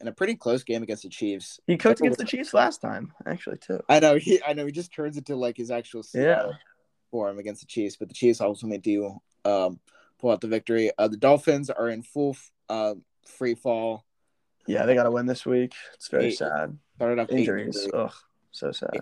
in 0.05 0.09
a 0.09 0.13
pretty 0.13 0.35
close 0.35 0.63
game 0.65 0.83
against 0.83 1.03
the 1.03 1.09
Chiefs. 1.09 1.59
he 1.67 1.77
cooked 1.79 2.01
against 2.01 2.19
the 2.19 2.27
Chiefs 2.27 2.53
last 2.53 2.83
time, 2.83 3.13
actually 3.27 3.57
too. 3.57 3.81
I 3.89 4.01
know 4.01 4.17
he, 4.17 4.41
I 4.47 4.53
know 4.53 4.67
he 4.67 4.73
just 4.73 4.93
turns 4.93 5.17
into 5.17 5.35
like 5.35 5.57
his 5.57 5.71
actual 5.71 6.05
Yeah. 6.13 6.51
Form 7.11 7.39
against 7.39 7.61
the 7.63 7.67
Chiefs, 7.67 7.97
but 7.97 8.09
the 8.09 8.15
Chiefs 8.15 8.41
ultimately 8.41 8.79
do 8.79 9.19
um 9.47 9.81
pull 10.19 10.31
out 10.31 10.41
the 10.41 10.49
victory. 10.49 10.91
Uh, 10.99 11.09
the 11.09 11.17
Dolphins 11.17 11.71
are 11.71 11.89
in 11.89 12.03
full 12.03 12.37
uh, 12.69 12.95
free 13.27 13.55
fall. 13.55 14.05
Yeah, 14.67 14.85
they 14.87 14.95
got 14.95 15.05
to 15.05 15.11
win 15.11 15.27
this 15.27 15.45
week. 15.47 15.75
It's 15.95 16.09
very 16.09 16.27
Eight. 16.27 16.39
sad. 16.39 16.77
Started 16.97 17.19
off 17.21 17.31
Injuries. 17.31 17.89
Ugh, 17.95 18.13
so 18.51 18.73
sad. 18.73 19.01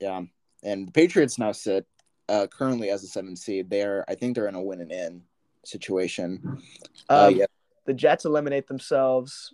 Yeah, 0.00 0.22
and 0.62 0.88
the 0.88 0.92
Patriots 0.92 1.38
now 1.38 1.52
sit 1.52 1.86
uh, 2.28 2.46
currently 2.46 2.90
as 2.90 3.02
a 3.04 3.06
seven 3.08 3.36
seed. 3.36 3.68
They're 3.70 4.04
I 4.08 4.14
think 4.16 4.34
they're 4.34 4.48
in 4.48 4.54
a 4.54 4.62
win 4.62 4.80
and 4.80 4.90
in 4.92 5.22
situation. 5.64 6.60
Uh, 7.08 7.26
Um, 7.28 7.36
yeah, 7.36 7.46
The 7.86 7.94
Jets 7.94 8.24
eliminate 8.24 8.66
themselves 8.68 9.52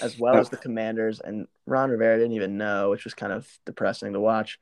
as 0.00 0.18
well 0.18 0.36
as 0.36 0.48
the 0.48 0.56
Commanders, 0.56 1.20
and 1.20 1.46
Ron 1.66 1.90
Rivera 1.90 2.18
didn't 2.18 2.32
even 2.32 2.56
know, 2.56 2.90
which 2.90 3.04
was 3.04 3.14
kind 3.14 3.32
of 3.32 3.48
depressing 3.66 4.12
to 4.12 4.20
watch. 4.20 4.58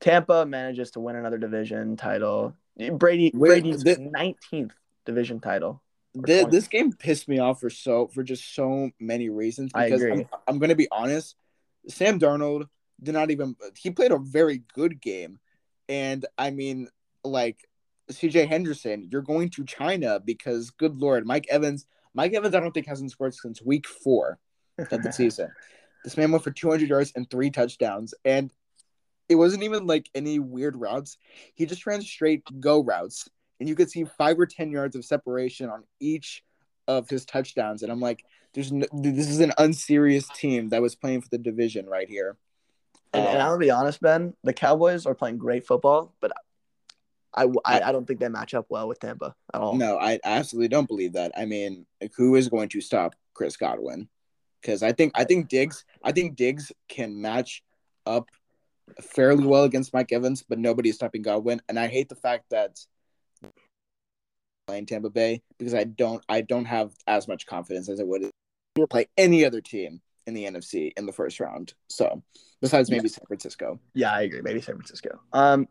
Tampa 0.00 0.46
manages 0.46 0.92
to 0.92 1.00
win 1.00 1.16
another 1.16 1.38
division 1.38 1.96
title. 1.96 2.54
Brady 2.92 3.30
Wait, 3.34 3.62
Brady's 3.62 3.84
19th 3.84 4.70
division 5.04 5.40
title. 5.40 5.82
Th- 6.14 6.42
20. 6.42 6.50
this 6.50 6.68
game 6.68 6.92
pissed 6.92 7.28
me 7.28 7.38
off 7.38 7.60
for 7.60 7.70
so 7.70 8.08
for 8.08 8.22
just 8.22 8.54
so 8.54 8.90
many 8.98 9.28
reasons. 9.28 9.70
I 9.74 9.84
Because 9.84 10.02
agree. 10.02 10.12
I'm, 10.12 10.26
I'm 10.46 10.58
going 10.58 10.70
to 10.70 10.76
be 10.76 10.88
honest. 10.90 11.36
Sam 11.88 12.18
Darnold 12.18 12.68
did 13.02 13.12
not 13.12 13.30
even. 13.30 13.56
He 13.76 13.90
played 13.90 14.10
a 14.10 14.18
very 14.18 14.62
good 14.74 15.00
game, 15.00 15.38
and 15.88 16.24
I 16.38 16.50
mean, 16.50 16.88
like 17.22 17.68
C.J. 18.10 18.46
Henderson, 18.46 19.08
you're 19.10 19.22
going 19.22 19.50
to 19.50 19.64
China 19.64 20.20
because, 20.20 20.70
good 20.70 20.96
lord, 20.96 21.26
Mike 21.26 21.46
Evans. 21.48 21.86
Mike 22.12 22.34
Evans, 22.34 22.54
I 22.54 22.60
don't 22.60 22.72
think 22.72 22.86
hasn't 22.86 23.12
scored 23.12 23.34
since 23.34 23.62
week 23.62 23.86
four 23.86 24.38
of 24.90 25.02
the 25.02 25.12
season. 25.12 25.50
This 26.04 26.16
man 26.16 26.32
went 26.32 26.44
for 26.44 26.50
200 26.50 26.88
yards 26.88 27.12
and 27.14 27.28
three 27.28 27.50
touchdowns, 27.50 28.14
and 28.24 28.52
it 29.28 29.34
wasn't 29.34 29.62
even 29.62 29.86
like 29.86 30.08
any 30.14 30.38
weird 30.38 30.76
routes. 30.76 31.18
He 31.54 31.66
just 31.66 31.86
ran 31.86 32.02
straight 32.02 32.42
go 32.58 32.82
routes, 32.82 33.28
and 33.58 33.68
you 33.68 33.74
could 33.74 33.90
see 33.90 34.04
five 34.04 34.38
or 34.38 34.46
10 34.46 34.70
yards 34.70 34.96
of 34.96 35.04
separation 35.04 35.68
on 35.68 35.84
each 36.00 36.42
of 36.88 37.08
his 37.08 37.24
touchdowns. 37.24 37.82
And 37.82 37.92
I'm 37.92 38.00
like, 38.00 38.24
there's 38.54 38.72
no, 38.72 38.86
this 38.92 39.28
is 39.28 39.40
an 39.40 39.52
unserious 39.58 40.28
team 40.34 40.70
that 40.70 40.82
was 40.82 40.96
playing 40.96 41.20
for 41.20 41.28
the 41.28 41.38
division 41.38 41.86
right 41.86 42.08
here. 42.08 42.36
And, 43.12 43.24
and 43.24 43.38
Um, 43.38 43.46
I'll 43.46 43.58
be 43.58 43.70
honest, 43.70 44.00
Ben, 44.00 44.34
the 44.42 44.52
Cowboys 44.52 45.06
are 45.06 45.14
playing 45.14 45.38
great 45.38 45.66
football, 45.66 46.14
but 46.20 46.32
I, 47.34 47.44
I, 47.64 47.80
I 47.80 47.92
don't 47.92 48.06
think 48.06 48.18
they 48.18 48.28
match 48.28 48.54
up 48.54 48.66
well 48.68 48.88
with 48.88 48.98
Tampa 48.98 49.34
at 49.54 49.60
all. 49.60 49.76
no, 49.76 49.98
I, 49.98 50.14
I 50.14 50.20
absolutely 50.24 50.68
don't 50.68 50.88
believe 50.88 51.12
that. 51.12 51.32
I 51.36 51.44
mean, 51.44 51.86
like, 52.00 52.12
who 52.16 52.34
is 52.34 52.48
going 52.48 52.68
to 52.70 52.80
stop 52.80 53.14
Chris 53.34 53.56
Godwin? 53.56 54.08
Because 54.60 54.82
I 54.82 54.92
think 54.92 55.12
I 55.14 55.24
think 55.24 55.48
Diggs 55.48 55.84
I 56.02 56.12
think 56.12 56.36
Diggs 56.36 56.72
can 56.88 57.20
match 57.20 57.62
up 58.06 58.28
fairly 59.00 59.46
well 59.46 59.64
against 59.64 59.94
Mike 59.94 60.12
Evans, 60.12 60.44
but 60.46 60.58
nobody's 60.58 60.96
stopping 60.96 61.22
Godwin. 61.22 61.60
And 61.68 61.78
I 61.78 61.88
hate 61.88 62.08
the 62.08 62.14
fact 62.14 62.46
that 62.50 62.78
playing 64.66 64.86
Tampa 64.86 65.10
Bay 65.10 65.42
because 65.58 65.74
I 65.74 65.84
don't 65.84 66.24
I 66.28 66.42
don't 66.42 66.64
have 66.64 66.92
as 67.06 67.26
much 67.26 67.46
confidence 67.46 67.88
as 67.88 68.00
I 68.00 68.04
would 68.04 68.30
play 68.88 69.08
any 69.16 69.44
other 69.44 69.60
team 69.60 70.00
in 70.26 70.34
the 70.34 70.44
NFC 70.44 70.92
in 70.96 71.06
the 71.06 71.12
first 71.12 71.40
round. 71.40 71.74
So 71.88 72.22
besides 72.60 72.90
maybe 72.90 73.08
San 73.08 73.26
Francisco. 73.26 73.80
Yeah, 73.94 74.12
I 74.12 74.22
agree. 74.22 74.42
Maybe 74.42 74.60
San 74.60 74.76
Francisco. 74.76 75.20
Um, 75.32 75.66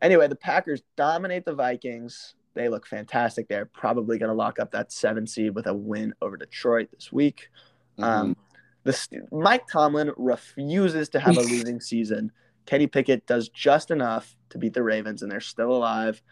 anyway, 0.00 0.28
the 0.28 0.36
Packers 0.36 0.82
dominate 0.96 1.44
the 1.44 1.54
Vikings. 1.54 2.34
They 2.54 2.68
look 2.68 2.86
fantastic. 2.86 3.48
They're 3.48 3.66
probably 3.66 4.18
going 4.18 4.30
to 4.30 4.34
lock 4.34 4.58
up 4.58 4.72
that 4.72 4.90
seven 4.92 5.26
seed 5.26 5.54
with 5.54 5.66
a 5.66 5.74
win 5.74 6.14
over 6.22 6.36
Detroit 6.36 6.88
this 6.92 7.12
week. 7.12 7.50
Um, 7.98 8.36
the 8.84 9.26
Mike 9.32 9.66
Tomlin 9.66 10.12
refuses 10.16 11.08
to 11.10 11.20
have 11.20 11.36
a 11.36 11.40
losing 11.42 11.80
season. 11.80 12.32
Kenny 12.66 12.86
Pickett 12.86 13.26
does 13.26 13.48
just 13.48 13.90
enough 13.90 14.36
to 14.50 14.58
beat 14.58 14.74
the 14.74 14.82
Ravens, 14.82 15.22
and 15.22 15.30
they're 15.30 15.40
still 15.40 15.72
alive. 15.72 16.22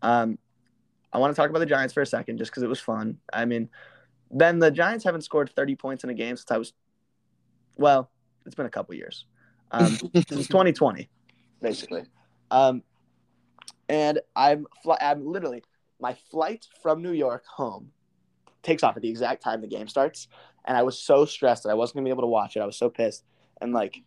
Um, 0.00 0.38
I 1.12 1.18
want 1.18 1.34
to 1.34 1.40
talk 1.40 1.50
about 1.50 1.58
the 1.58 1.66
Giants 1.66 1.92
for 1.92 2.00
a 2.02 2.06
second, 2.06 2.38
just 2.38 2.50
because 2.50 2.62
it 2.62 2.68
was 2.68 2.80
fun. 2.80 3.18
I 3.32 3.44
mean, 3.44 3.68
Ben, 4.30 4.58
the 4.58 4.70
Giants 4.70 5.04
haven't 5.04 5.22
scored 5.22 5.50
30 5.54 5.76
points 5.76 6.04
in 6.04 6.10
a 6.10 6.14
game 6.14 6.36
since 6.36 6.50
I 6.50 6.58
was, 6.58 6.72
well, 7.76 8.10
it's 8.46 8.54
been 8.54 8.66
a 8.66 8.70
couple 8.70 8.94
years. 8.94 9.26
Um, 9.70 9.96
since 10.14 10.46
2020, 10.48 11.08
basically. 11.60 12.04
Um, 12.50 12.82
and 13.88 14.20
I'm 14.34 14.66
I'm 15.00 15.26
literally 15.26 15.62
my 16.00 16.14
flight 16.30 16.66
from 16.82 17.02
New 17.02 17.12
York 17.12 17.44
home 17.46 17.92
takes 18.62 18.82
off 18.82 18.96
at 18.96 19.02
the 19.02 19.08
exact 19.08 19.42
time 19.42 19.60
the 19.60 19.66
game 19.66 19.88
starts, 19.88 20.28
and 20.64 20.76
I 20.76 20.82
was 20.82 20.98
so 20.98 21.24
stressed 21.24 21.64
that 21.64 21.70
I 21.70 21.74
wasn't 21.74 21.96
gonna 21.96 22.04
be 22.04 22.10
able 22.10 22.22
to 22.22 22.28
watch 22.28 22.56
it. 22.56 22.60
I 22.60 22.66
was 22.66 22.76
so 22.76 22.88
pissed, 22.90 23.24
and 23.60 23.72
like 23.72 24.02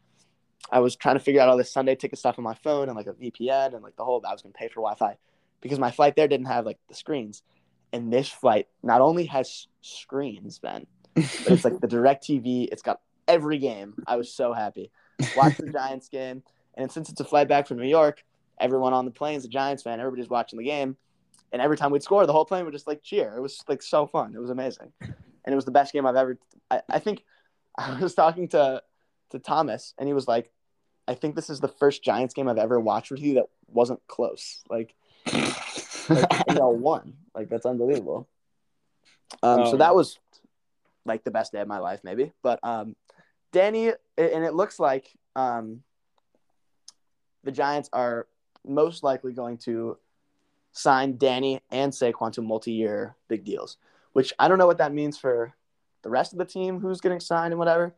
I 0.71 0.79
was 0.79 0.95
trying 0.95 1.15
to 1.15 1.19
figure 1.19 1.41
out 1.41 1.49
all 1.49 1.57
this 1.57 1.71
Sunday 1.71 1.95
ticket 1.95 2.19
stuff 2.19 2.37
on 2.37 2.43
my 2.43 2.55
phone 2.55 2.87
and 2.87 2.97
like 2.97 3.07
a 3.07 3.13
VPN 3.13 3.73
and 3.73 3.83
like 3.83 3.95
the 3.95 4.03
whole 4.05 4.23
I 4.27 4.31
was 4.31 4.41
gonna 4.41 4.53
pay 4.53 4.67
for 4.67 4.81
Wi-Fi 4.81 5.17
because 5.61 5.79
my 5.79 5.91
flight 5.91 6.15
there 6.15 6.27
didn't 6.27 6.47
have 6.47 6.65
like 6.65 6.79
the 6.87 6.95
screens, 6.95 7.43
and 7.93 8.11
this 8.11 8.29
flight 8.29 8.67
not 8.83 9.01
only 9.01 9.25
has 9.25 9.67
screens, 9.81 10.59
Ben, 10.59 10.85
but 11.13 11.23
it's 11.47 11.65
like 11.65 11.79
the 11.79 11.87
DirecTV. 11.87 12.69
It's 12.71 12.81
got 12.81 13.01
every 13.27 13.57
game. 13.57 13.95
I 14.07 14.15
was 14.15 14.33
so 14.33 14.53
happy. 14.53 14.91
Watched 15.35 15.57
the 15.57 15.71
Giants 15.71 16.09
game, 16.09 16.43
and 16.75 16.91
since 16.91 17.09
it's 17.09 17.21
a 17.21 17.25
flight 17.25 17.47
back 17.47 17.67
from 17.67 17.77
New 17.77 17.87
York, 17.87 18.23
everyone 18.59 18.93
on 18.93 19.05
the 19.05 19.11
plane's 19.11 19.45
a 19.45 19.47
Giants 19.47 19.83
fan. 19.83 19.99
Everybody's 19.99 20.29
watching 20.29 20.59
the 20.59 20.65
game, 20.65 20.97
and 21.51 21.61
every 21.61 21.77
time 21.77 21.91
we'd 21.91 22.03
score, 22.03 22.25
the 22.25 22.33
whole 22.33 22.45
plane 22.45 22.65
would 22.65 22.73
just 22.73 22.87
like 22.87 23.01
cheer. 23.01 23.35
It 23.37 23.41
was 23.41 23.63
like 23.67 23.81
so 23.81 24.07
fun. 24.07 24.33
It 24.35 24.39
was 24.39 24.49
amazing, 24.49 24.91
and 25.45 25.53
it 25.53 25.55
was 25.55 25.65
the 25.65 25.71
best 25.71 25.93
game 25.93 26.05
I've 26.05 26.15
ever. 26.15 26.37
I, 26.69 26.81
I 26.89 26.99
think 26.99 27.23
I 27.77 27.99
was 27.99 28.13
talking 28.13 28.49
to 28.49 28.81
to 29.29 29.39
Thomas, 29.39 29.93
and 29.97 30.07
he 30.07 30.13
was 30.13 30.27
like, 30.27 30.51
"I 31.07 31.13
think 31.13 31.35
this 31.35 31.49
is 31.49 31.59
the 31.59 31.67
first 31.67 32.03
Giants 32.03 32.33
game 32.33 32.49
I've 32.49 32.57
ever 32.57 32.79
watched 32.79 33.11
with 33.11 33.21
you 33.21 33.35
that 33.35 33.45
wasn't 33.67 34.05
close. 34.07 34.63
Like, 34.69 34.95
like 36.09 36.45
they 36.47 36.57
all 36.57 36.75
won. 36.75 37.13
Like 37.33 37.49
that's 37.49 37.65
unbelievable." 37.65 38.27
Um, 39.41 39.65
so 39.65 39.71
Um, 39.73 39.77
that 39.79 39.95
was 39.95 40.19
like 41.05 41.23
the 41.23 41.31
best 41.31 41.51
day 41.51 41.61
of 41.61 41.67
my 41.67 41.77
life, 41.77 42.01
maybe. 42.03 42.33
But 42.41 42.59
um, 42.63 42.95
Danny, 43.51 43.87
and 44.17 44.43
it 44.43 44.53
looks 44.53 44.79
like 44.79 45.11
um, 45.35 45.83
the 47.43 47.51
Giants 47.51 47.89
are 47.93 48.27
most 48.65 49.03
likely 49.03 49.33
going 49.33 49.57
to 49.59 49.97
sign 50.71 51.17
Danny 51.17 51.61
and 51.71 51.93
Saquon 51.93 52.33
to 52.33 52.41
multi-year 52.41 53.15
big 53.27 53.45
deals, 53.45 53.77
which 54.15 54.31
I 54.39 54.47
don't 54.47 54.57
know 54.57 54.65
what 54.65 54.77
that 54.77 54.93
means 54.93 55.17
for 55.17 55.53
the 56.01 56.09
rest 56.09 56.31
of 56.31 56.39
the 56.39 56.45
team 56.45 56.79
who's 56.79 57.01
getting 57.01 57.19
signed 57.19 57.51
and 57.51 57.59
whatever. 57.59 57.93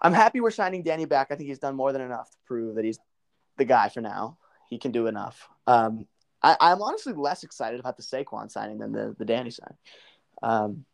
I'm 0.00 0.14
happy 0.14 0.40
we're 0.40 0.50
signing 0.50 0.82
Danny 0.82 1.04
back. 1.04 1.26
I 1.30 1.34
think 1.34 1.46
he's 1.46 1.58
done 1.58 1.76
more 1.76 1.92
than 1.92 2.00
enough 2.00 2.30
to 2.30 2.38
prove 2.46 2.76
that 2.76 2.86
he's 2.86 2.98
the 3.58 3.66
guy 3.66 3.90
for 3.90 4.00
now. 4.00 4.38
he 4.70 4.78
can 4.78 4.90
do 4.90 5.06
enough. 5.06 5.46
Um, 5.66 6.06
I, 6.42 6.56
I'm 6.58 6.80
honestly 6.80 7.12
less 7.12 7.42
excited 7.42 7.80
about 7.80 7.98
the 7.98 8.02
Saquon 8.02 8.50
signing 8.50 8.78
than 8.78 8.92
the 8.92 9.14
the 9.18 9.26
Danny 9.26 9.50
sign. 9.50 9.74
Um, 10.42 10.86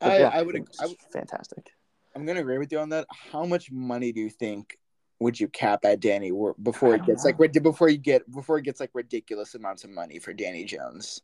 I, 0.00 0.18
yeah, 0.18 0.30
I 0.34 0.42
would. 0.42 0.56
it's 0.56 0.80
I, 0.80 0.86
would- 0.86 0.96
fantastic. 1.12 1.70
I'm 2.16 2.26
gonna 2.26 2.40
agree 2.40 2.58
with 2.58 2.72
you 2.72 2.80
on 2.80 2.88
that. 2.88 3.06
How 3.30 3.44
much 3.44 3.70
money 3.70 4.10
do 4.10 4.20
you 4.20 4.30
think 4.30 4.76
would 5.20 5.38
you 5.38 5.46
cap 5.46 5.84
at 5.84 6.00
Danny 6.00 6.32
before 6.62 6.96
it 6.96 7.04
gets 7.06 7.24
like 7.24 7.36
know. 7.38 7.42
rid- 7.52 7.62
before 7.62 7.90
you 7.90 7.98
get 7.98 8.28
before 8.32 8.58
it 8.58 8.62
gets 8.62 8.80
like 8.80 8.90
ridiculous 8.92 9.54
amounts 9.54 9.84
of 9.84 9.90
money 9.90 10.18
for 10.18 10.32
Danny 10.32 10.64
Jones? 10.64 11.20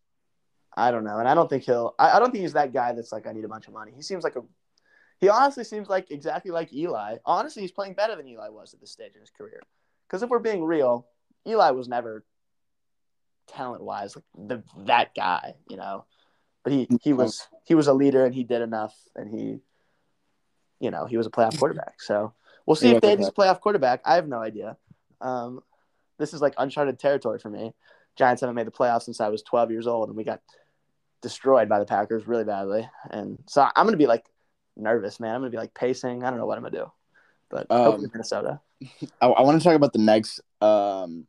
I 0.75 0.91
don't 0.91 1.05
know, 1.05 1.19
and 1.19 1.29
I 1.29 1.35
don't 1.35 1.49
think 1.49 1.65
he'll. 1.65 1.95
I, 1.99 2.13
I 2.13 2.19
don't 2.19 2.31
think 2.31 2.43
he's 2.43 2.55
that 2.55 2.73
guy 2.73 2.93
that's 2.93 3.13
like 3.13 3.27
I 3.27 3.33
need 3.33 3.45
a 3.45 3.49
bunch 3.49 3.69
of 3.69 3.75
money. 3.75 3.93
He 3.95 4.03
seems 4.03 4.25
like 4.25 4.37
a. 4.37 4.43
He 5.19 5.29
honestly 5.29 5.65
seems 5.65 5.89
like 5.89 6.11
exactly 6.11 6.51
like 6.51 6.73
Eli. 6.73 7.19
Honestly, 7.25 7.63
he's 7.63 7.73
playing 7.73 7.95
better 7.95 8.17
than 8.17 8.27
Eli 8.27 8.49
was 8.49 8.75
at 8.75 8.81
this 8.81 8.91
stage 8.91 9.15
in 9.15 9.21
his 9.21 9.31
career. 9.31 9.61
Because 10.07 10.23
if 10.23 10.31
we're 10.31 10.39
being 10.39 10.65
real, 10.65 11.07
Eli 11.47 11.71
was 11.71 11.89
never 11.89 12.25
talent 13.47 13.83
wise 13.83 14.17
like 14.17 14.25
the 14.37 14.63
that 14.87 15.15
guy, 15.15 15.55
you 15.69 15.77
know. 15.77 16.05
But 16.65 16.73
he 16.73 16.89
he 17.03 17.13
was 17.13 17.47
he 17.65 17.75
was 17.75 17.89
a 17.89 17.93
leader 17.93 18.25
and 18.25 18.35
he 18.35 18.45
did 18.45 18.63
enough 18.63 18.95
and 19.17 19.29
he, 19.29 19.61
you 20.81 20.91
know, 20.91 21.07
he 21.07 21.17
was 21.17 21.27
a 21.27 21.31
playoff 21.31 21.59
quarterback. 21.59 22.01
So 22.01 22.33
we'll 22.67 22.77
see 22.77 22.89
He 22.89 22.95
if 22.95 23.03
Danny's 23.03 23.29
a 23.29 23.33
playoff 23.33 23.61
quarterback. 23.61 24.01
I 24.05 24.15
have 24.15 24.29
no 24.29 24.39
idea. 24.39 24.77
Um, 25.21 25.61
this 26.19 26.33
is 26.33 26.41
like 26.41 26.55
uncharted 26.59 26.99
territory 26.99 27.39
for 27.39 27.51
me. 27.51 27.75
Giants 28.17 28.43
haven't 28.43 28.57
made 28.57 28.67
the 28.67 28.73
playoffs 28.73 29.03
since 29.03 29.21
I 29.21 29.29
was 29.29 29.43
12 29.43 29.71
years 29.71 29.87
old, 29.87 30.09
and 30.09 30.17
we 30.17 30.25
got 30.25 30.41
destroyed 31.23 31.69
by 31.69 31.79
the 31.79 31.87
Packers 31.87 32.27
really 32.27 32.45
badly. 32.45 32.89
And 33.11 33.39
so 33.47 33.67
I'm 33.75 33.87
gonna 33.87 33.97
be 33.97 34.07
like 34.07 34.25
nervous, 34.77 35.19
man. 35.21 35.35
I'm 35.35 35.41
gonna 35.41 35.51
be 35.51 35.57
like 35.57 35.75
pacing. 35.75 36.23
I 36.25 36.31
don't 36.31 36.39
know 36.39 36.47
what 36.47 36.59
I'm 36.59 36.65
gonna 36.65 36.77
do, 36.79 36.93
but 37.49 37.67
hopefully 37.71 38.07
Um, 38.07 38.11
Minnesota. 38.13 38.61
I, 39.21 39.27
I 39.29 39.43
want 39.43 39.61
to 39.61 39.65
talk 39.65 39.77
about 39.77 39.93
the 39.93 39.99
next 40.01 40.41
um, 40.61 41.27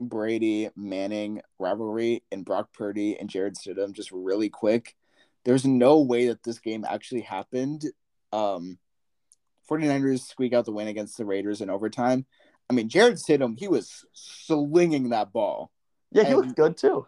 Brady 0.00 0.70
Manning 0.76 1.40
rivalry 1.58 2.22
and 2.30 2.44
Brock 2.44 2.72
Purdy 2.72 3.18
and 3.18 3.28
Jarrett 3.28 3.54
Stidham 3.54 3.92
just 3.92 4.12
really 4.12 4.48
quick. 4.48 4.96
There's 5.44 5.64
no 5.64 6.00
way 6.00 6.28
that 6.28 6.42
this 6.42 6.58
game 6.58 6.84
actually 6.88 7.22
happened. 7.22 7.84
Um, 8.32 8.78
49ers 9.70 10.20
squeak 10.26 10.52
out 10.52 10.64
the 10.64 10.72
win 10.72 10.88
against 10.88 11.16
the 11.18 11.24
Raiders 11.24 11.60
in 11.60 11.70
overtime. 11.70 12.26
I 12.70 12.74
mean, 12.74 12.88
Jarrett 12.88 13.16
Stidham, 13.16 13.58
he 13.58 13.68
was 13.68 14.04
slinging 14.12 15.10
that 15.10 15.32
ball. 15.32 15.70
Yeah, 16.10 16.24
he 16.24 16.32
and- 16.32 16.36
looked 16.40 16.56
good 16.56 16.76
too. 16.76 17.06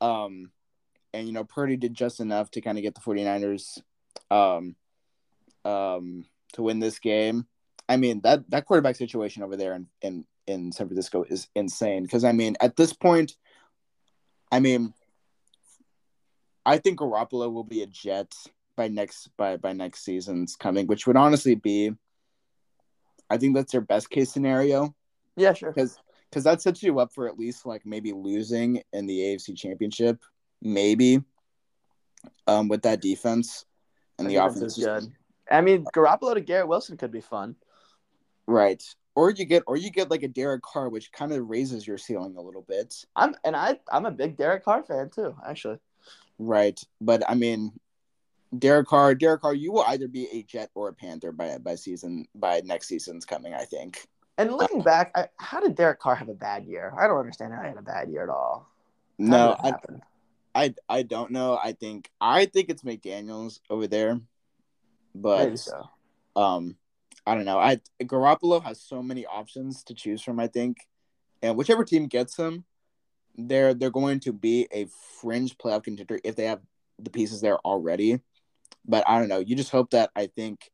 Um, 0.00 0.50
and 1.12 1.26
you 1.26 1.32
know, 1.32 1.44
Purdy 1.44 1.76
did 1.76 1.94
just 1.94 2.20
enough 2.20 2.50
to 2.52 2.60
kind 2.60 2.78
of 2.78 2.82
get 2.82 2.94
the 2.94 3.00
49ers 3.00 3.80
um, 4.30 4.76
um, 5.64 6.24
to 6.52 6.62
win 6.62 6.78
this 6.78 6.98
game. 6.98 7.46
I 7.88 7.96
mean, 7.96 8.20
that 8.22 8.48
that 8.50 8.66
quarterback 8.66 8.96
situation 8.96 9.42
over 9.42 9.56
there 9.56 9.74
in 9.74 9.86
in, 10.02 10.24
in 10.46 10.72
San 10.72 10.86
Francisco 10.86 11.24
is 11.28 11.48
insane 11.54 12.04
because 12.04 12.24
I 12.24 12.32
mean, 12.32 12.56
at 12.60 12.76
this 12.76 12.92
point, 12.92 13.36
I 14.52 14.60
mean, 14.60 14.94
I 16.64 16.78
think 16.78 17.00
Garoppolo 17.00 17.52
will 17.52 17.64
be 17.64 17.82
a 17.82 17.86
Jet 17.86 18.32
by 18.76 18.88
next 18.88 19.30
by 19.36 19.56
by 19.56 19.72
next 19.72 20.04
season's 20.04 20.56
coming, 20.56 20.86
which 20.86 21.06
would 21.06 21.16
honestly 21.16 21.56
be, 21.56 21.92
I 23.28 23.36
think 23.38 23.54
that's 23.56 23.72
their 23.72 23.80
best 23.80 24.10
case 24.10 24.32
scenario 24.32 24.94
Yeah, 25.36 25.52
sure. 25.52 25.72
because 25.72 25.98
because 26.30 26.44
that 26.44 26.62
sets 26.62 26.82
you 26.82 27.00
up 27.00 27.12
for 27.12 27.26
at 27.28 27.38
least 27.38 27.66
like 27.66 27.84
maybe 27.84 28.12
losing 28.12 28.82
in 28.92 29.06
the 29.06 29.18
AFC 29.18 29.56
Championship, 29.56 30.20
maybe, 30.62 31.22
um, 32.46 32.68
with 32.68 32.82
that 32.82 33.00
defense 33.00 33.64
and 34.18 34.28
the 34.28 34.34
defense 34.34 34.56
offense 34.56 34.78
is 34.78 34.84
good. 34.84 35.12
I 35.50 35.60
mean, 35.60 35.84
Garoppolo 35.94 36.34
to 36.34 36.40
Garrett 36.40 36.68
Wilson 36.68 36.96
could 36.96 37.10
be 37.10 37.20
fun. 37.20 37.56
right? 38.46 38.82
Or 39.14 39.30
you 39.30 39.44
get 39.44 39.64
or 39.66 39.76
you 39.76 39.90
get 39.90 40.10
like 40.10 40.22
a 40.22 40.28
Derek 40.28 40.62
Carr, 40.62 40.88
which 40.88 41.10
kind 41.12 41.32
of 41.32 41.48
raises 41.48 41.86
your 41.86 41.98
ceiling 41.98 42.36
a 42.36 42.40
little 42.40 42.62
bit, 42.62 43.04
I'm 43.16 43.34
and 43.44 43.56
I 43.56 43.78
I'm 43.90 44.06
a 44.06 44.10
big 44.10 44.36
Derek 44.36 44.64
Carr 44.64 44.82
fan 44.82 45.10
too, 45.10 45.34
actually. 45.46 45.78
right? 46.38 46.80
But 47.00 47.28
I 47.28 47.34
mean, 47.34 47.72
Derek 48.56 48.86
Carr, 48.86 49.14
Derek 49.14 49.42
Carr, 49.42 49.54
you 49.54 49.72
will 49.72 49.84
either 49.88 50.08
be 50.08 50.28
a 50.32 50.42
Jet 50.44 50.70
or 50.74 50.88
a 50.88 50.92
Panther 50.92 51.32
by 51.32 51.58
by 51.58 51.74
season 51.74 52.26
by 52.34 52.62
next 52.64 52.86
season's 52.86 53.24
coming. 53.24 53.52
I 53.52 53.64
think. 53.64 54.06
And 54.38 54.52
looking 54.52 54.80
back, 54.80 55.12
I, 55.14 55.28
how 55.36 55.60
did 55.60 55.74
Derek 55.74 55.98
Carr 55.98 56.14
have 56.14 56.30
a 56.30 56.34
bad 56.34 56.64
year? 56.64 56.94
I 56.98 57.06
don't 57.06 57.18
understand 57.18 57.52
how 57.52 57.60
he 57.60 57.68
had 57.68 57.76
a 57.76 57.82
bad 57.82 58.08
year 58.08 58.22
at 58.22 58.30
all. 58.30 58.70
How 59.18 59.26
No, 59.26 59.56
I? 59.62 59.74
I 60.54 60.74
I 60.88 61.02
don't 61.02 61.30
know. 61.30 61.58
I 61.62 61.72
think 61.72 62.10
I 62.20 62.46
think 62.46 62.68
it's 62.68 62.82
McDaniels 62.82 63.60
over 63.68 63.86
there, 63.86 64.20
but 65.14 65.58
so. 65.58 65.88
um 66.36 66.76
I 67.26 67.34
don't 67.34 67.44
know. 67.44 67.58
I 67.58 67.80
Garoppolo 68.02 68.62
has 68.62 68.80
so 68.80 69.02
many 69.02 69.26
options 69.26 69.84
to 69.84 69.94
choose 69.94 70.22
from, 70.22 70.40
I 70.40 70.46
think. 70.46 70.78
And 71.42 71.56
whichever 71.56 71.84
team 71.84 72.06
gets 72.06 72.36
him, 72.36 72.64
they're 73.36 73.74
they're 73.74 73.90
going 73.90 74.20
to 74.20 74.32
be 74.32 74.66
a 74.72 74.86
fringe 75.20 75.56
playoff 75.58 75.84
contender 75.84 76.18
if 76.24 76.36
they 76.36 76.44
have 76.44 76.60
the 76.98 77.10
pieces 77.10 77.40
there 77.40 77.58
already. 77.58 78.20
But 78.86 79.04
I 79.08 79.18
don't 79.18 79.28
know. 79.28 79.38
You 79.38 79.56
just 79.56 79.70
hope 79.70 79.90
that 79.90 80.10
I 80.16 80.26
think 80.26 80.70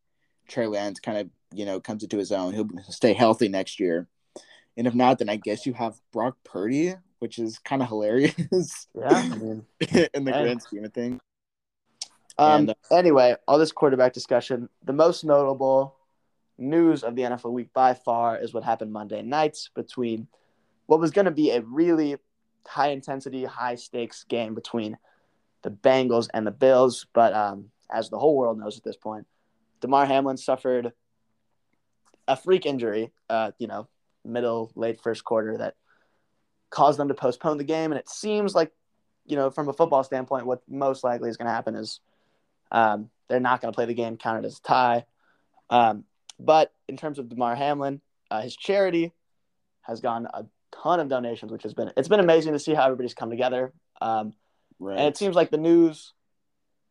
Trey 0.48 0.66
Lance 0.66 1.00
kind 1.00 1.18
of, 1.18 1.30
you 1.52 1.66
know, 1.66 1.80
comes 1.80 2.02
into 2.02 2.18
his 2.18 2.32
own. 2.32 2.54
He'll 2.54 2.68
stay 2.88 3.12
healthy 3.12 3.48
next 3.48 3.80
year. 3.80 4.08
And 4.76 4.86
if 4.86 4.94
not, 4.94 5.18
then 5.18 5.28
I 5.28 5.36
guess 5.36 5.66
you 5.66 5.72
have 5.72 6.00
Brock 6.12 6.36
Purdy, 6.44 6.94
which 7.18 7.38
is 7.38 7.58
kind 7.58 7.82
of 7.82 7.88
hilarious 7.88 8.86
Yeah. 8.94 9.08
I 9.08 9.36
mean, 9.36 9.64
in 10.14 10.24
the 10.24 10.32
grand 10.32 10.62
scheme 10.62 10.84
of 10.84 10.92
things. 10.92 11.20
um, 12.38 12.60
And, 12.60 12.70
uh, 12.70 12.74
anyway, 12.94 13.36
all 13.46 13.58
this 13.58 13.72
quarterback 13.72 14.12
discussion. 14.12 14.68
The 14.84 14.92
most 14.92 15.24
notable 15.24 15.96
news 16.58 17.02
of 17.02 17.16
the 17.16 17.22
NFL 17.22 17.52
week 17.52 17.72
by 17.72 17.94
far 17.94 18.38
is 18.38 18.54
what 18.54 18.64
happened 18.64 18.92
Monday 18.92 19.22
nights 19.22 19.70
between 19.74 20.26
what 20.86 21.00
was 21.00 21.10
going 21.10 21.24
to 21.24 21.30
be 21.30 21.50
a 21.50 21.60
really 21.62 22.16
high 22.66 22.88
intensity, 22.88 23.44
high 23.44 23.74
stakes 23.74 24.24
game 24.24 24.54
between 24.54 24.96
the 25.62 25.70
Bengals 25.70 26.28
and 26.32 26.46
the 26.46 26.50
Bills. 26.50 27.06
But 27.12 27.34
um, 27.34 27.70
as 27.90 28.10
the 28.10 28.18
whole 28.18 28.36
world 28.36 28.58
knows 28.58 28.76
at 28.76 28.84
this 28.84 28.96
point, 28.96 29.26
Damar 29.80 30.06
Hamlin 30.06 30.36
suffered 30.36 30.92
a 32.28 32.36
freak 32.36 32.66
injury, 32.66 33.12
uh, 33.28 33.52
you 33.58 33.66
know, 33.66 33.88
middle, 34.24 34.72
late 34.74 35.00
first 35.00 35.24
quarter 35.24 35.58
that 35.58 35.74
caused 36.70 36.98
them 36.98 37.08
to 37.08 37.14
postpone 37.14 37.58
the 37.58 37.64
game. 37.64 37.92
And 37.92 37.98
it 37.98 38.08
seems 38.08 38.54
like, 38.54 38.72
you 39.24 39.36
know, 39.36 39.50
from 39.50 39.68
a 39.68 39.72
football 39.72 40.04
standpoint, 40.04 40.46
what 40.46 40.62
most 40.68 41.04
likely 41.04 41.28
is 41.28 41.36
going 41.36 41.46
to 41.46 41.52
happen 41.52 41.74
is 41.74 42.00
um, 42.70 43.10
they're 43.28 43.40
not 43.40 43.60
going 43.60 43.72
to 43.72 43.76
play 43.76 43.86
the 43.86 43.94
game 43.94 44.16
counted 44.16 44.44
as 44.44 44.58
a 44.58 44.62
tie. 44.62 45.04
Um, 45.70 46.04
but 46.38 46.72
in 46.88 46.96
terms 46.96 47.18
of 47.18 47.28
Damar 47.28 47.54
Hamlin, 47.54 48.00
uh, 48.30 48.42
his 48.42 48.56
charity 48.56 49.12
has 49.82 50.00
gotten 50.00 50.26
a 50.26 50.44
ton 50.82 51.00
of 51.00 51.08
donations, 51.08 51.52
which 51.52 51.62
has 51.62 51.74
been 51.74 51.92
it's 51.96 52.08
been 52.08 52.20
amazing 52.20 52.52
to 52.52 52.58
see 52.58 52.74
how 52.74 52.84
everybody's 52.84 53.14
come 53.14 53.30
together. 53.30 53.72
Um, 54.00 54.34
right. 54.78 54.98
and 54.98 55.08
it 55.08 55.16
seems 55.16 55.34
like 55.34 55.50
the 55.50 55.56
news 55.56 56.12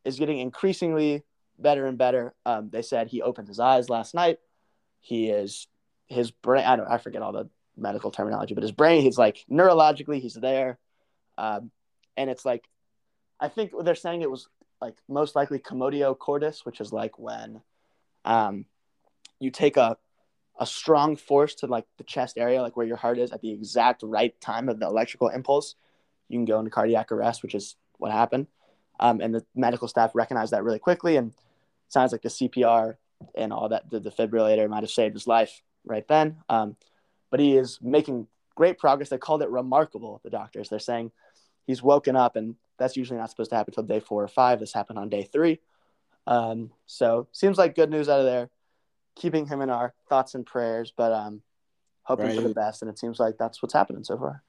is 0.04 0.18
getting 0.18 0.38
increasingly 0.38 1.22
better 1.58 1.86
and 1.86 1.98
better. 1.98 2.34
Um, 2.44 2.70
they 2.70 2.82
said 2.82 3.08
he 3.08 3.22
opened 3.22 3.48
his 3.48 3.60
eyes 3.60 3.88
last 3.88 4.14
night. 4.14 4.38
He 5.00 5.28
is 5.28 5.68
his 6.06 6.30
brain. 6.30 6.64
I 6.64 6.76
don't. 6.76 6.88
I 6.88 6.98
forget 6.98 7.22
all 7.22 7.32
the 7.32 7.48
medical 7.76 8.10
terminology, 8.10 8.54
but 8.54 8.62
his 8.62 8.72
brain. 8.72 9.02
He's 9.02 9.18
like 9.18 9.44
neurologically, 9.50 10.20
he's 10.20 10.34
there, 10.34 10.78
um, 11.38 11.70
and 12.16 12.30
it's 12.30 12.44
like, 12.44 12.64
I 13.38 13.48
think 13.48 13.72
they're 13.82 13.94
saying 13.94 14.22
it 14.22 14.30
was 14.30 14.48
like 14.80 14.96
most 15.08 15.36
likely 15.36 15.58
commotio 15.58 16.18
cordis, 16.18 16.64
which 16.64 16.80
is 16.80 16.92
like 16.92 17.18
when, 17.18 17.62
um, 18.24 18.66
you 19.38 19.50
take 19.50 19.76
a 19.76 19.96
a 20.58 20.66
strong 20.66 21.16
force 21.16 21.54
to 21.56 21.66
like 21.66 21.84
the 21.98 22.04
chest 22.04 22.38
area, 22.38 22.62
like 22.62 22.76
where 22.76 22.86
your 22.86 22.96
heart 22.96 23.18
is 23.18 23.32
at 23.32 23.40
the 23.40 23.50
exact 23.50 24.02
right 24.02 24.38
time 24.40 24.68
of 24.68 24.80
the 24.80 24.86
electrical 24.86 25.28
impulse, 25.28 25.74
you 26.28 26.38
can 26.38 26.44
go 26.44 26.58
into 26.58 26.70
cardiac 26.70 27.12
arrest, 27.12 27.42
which 27.42 27.54
is 27.54 27.76
what 27.98 28.10
happened. 28.10 28.46
Um, 28.98 29.20
and 29.20 29.34
the 29.34 29.44
medical 29.54 29.88
staff 29.88 30.12
recognized 30.14 30.52
that 30.52 30.64
really 30.64 30.78
quickly, 30.78 31.16
and 31.16 31.32
sounds 31.88 32.12
like 32.12 32.22
the 32.22 32.30
CPR 32.30 32.96
and 33.34 33.52
all 33.52 33.68
that, 33.68 33.90
the 33.90 34.00
defibrillator 34.00 34.68
might 34.68 34.82
have 34.82 34.90
saved 34.90 35.14
his 35.14 35.26
life 35.26 35.62
right 35.84 36.06
then. 36.08 36.36
Um, 36.48 36.76
but 37.30 37.40
he 37.40 37.56
is 37.56 37.78
making 37.82 38.26
great 38.54 38.78
progress. 38.78 39.08
They 39.08 39.18
called 39.18 39.42
it 39.42 39.50
remarkable. 39.50 40.20
The 40.24 40.30
doctors 40.30 40.68
they're 40.68 40.78
saying 40.78 41.12
he's 41.66 41.82
woken 41.82 42.16
up, 42.16 42.36
and 42.36 42.54
that's 42.78 42.96
usually 42.96 43.18
not 43.18 43.30
supposed 43.30 43.50
to 43.50 43.56
happen 43.56 43.72
until 43.76 43.84
day 43.84 44.00
four 44.00 44.22
or 44.22 44.28
five. 44.28 44.60
This 44.60 44.72
happened 44.72 44.98
on 44.98 45.08
day 45.08 45.24
three. 45.24 45.60
Um, 46.26 46.70
so 46.86 47.28
seems 47.32 47.58
like 47.58 47.74
good 47.74 47.90
news 47.90 48.08
out 48.08 48.20
of 48.20 48.26
there. 48.26 48.50
Keeping 49.14 49.46
him 49.46 49.60
in 49.62 49.70
our 49.70 49.94
thoughts 50.08 50.34
and 50.34 50.44
prayers, 50.44 50.92
but 50.96 51.12
um, 51.12 51.40
hoping 52.02 52.26
for 52.34 52.42
the 52.48 52.54
best. 52.54 52.82
And 52.82 52.90
it 52.90 52.98
seems 52.98 53.18
like 53.18 53.38
that's 53.38 53.62
what's 53.62 53.72
happening 53.74 54.04
so 54.04 54.18
far. 54.18 54.42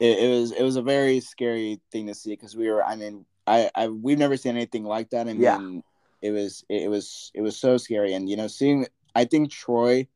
it, 0.00 0.18
it 0.18 0.28
was 0.28 0.52
it 0.52 0.62
was 0.62 0.76
a 0.76 0.82
very 0.82 1.20
scary 1.20 1.80
thing 1.90 2.06
to 2.06 2.14
see 2.14 2.30
because 2.30 2.54
we 2.56 2.68
were 2.70 2.84
I 2.84 2.96
mean 2.96 3.24
I, 3.46 3.70
I 3.74 3.88
we've 3.88 4.18
never 4.18 4.36
seen 4.36 4.56
anything 4.56 4.84
like 4.84 5.10
that. 5.10 5.26
I 5.28 5.32
mean 5.32 5.40
Yeah. 5.40 5.80
it 6.20 6.32
was 6.32 6.64
it 6.68 6.90
was 6.90 7.30
it 7.34 7.40
was 7.40 7.56
so 7.56 7.78
scary 7.78 8.12
and 8.12 8.28
you 8.28 8.36
know 8.36 8.46
seeing 8.46 8.86
I 9.14 9.24
think 9.24 9.50
Troy 9.50 10.06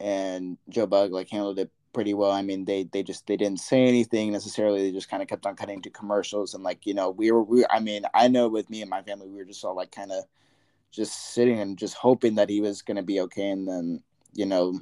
and 0.00 0.58
Joe 0.68 0.86
Buck 0.86 1.10
like 1.10 1.30
handled 1.30 1.58
it 1.58 1.70
pretty 1.92 2.14
well. 2.14 2.30
I 2.30 2.42
mean 2.42 2.64
they 2.64 2.84
they 2.84 3.02
just 3.02 3.26
they 3.26 3.36
didn't 3.36 3.60
say 3.60 3.86
anything 3.86 4.32
necessarily. 4.32 4.82
They 4.82 4.92
just 4.92 5.08
kind 5.08 5.22
of 5.22 5.28
kept 5.28 5.46
on 5.46 5.56
cutting 5.56 5.82
to 5.82 5.90
commercials 5.90 6.54
and 6.54 6.62
like 6.62 6.86
you 6.86 6.94
know 6.94 7.10
we 7.10 7.30
were 7.30 7.42
we 7.42 7.64
I 7.70 7.80
mean 7.80 8.04
I 8.14 8.28
know 8.28 8.48
with 8.48 8.68
me 8.70 8.82
and 8.82 8.90
my 8.90 9.02
family 9.02 9.28
we 9.28 9.36
were 9.36 9.44
just 9.44 9.64
all 9.64 9.76
like 9.76 9.92
kind 9.92 10.12
of 10.12 10.24
just 10.90 11.32
sitting 11.34 11.58
and 11.60 11.78
just 11.78 11.94
hoping 11.94 12.34
that 12.36 12.50
he 12.50 12.60
was 12.60 12.82
gonna 12.82 13.02
be 13.02 13.20
okay 13.20 13.50
and 13.50 13.66
then 13.66 14.02
you 14.34 14.46
know 14.46 14.78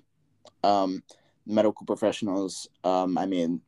um 0.64 1.02
medical 1.46 1.86
professionals. 1.86 2.68
Um, 2.84 3.18
I 3.18 3.26
mean, 3.26 3.60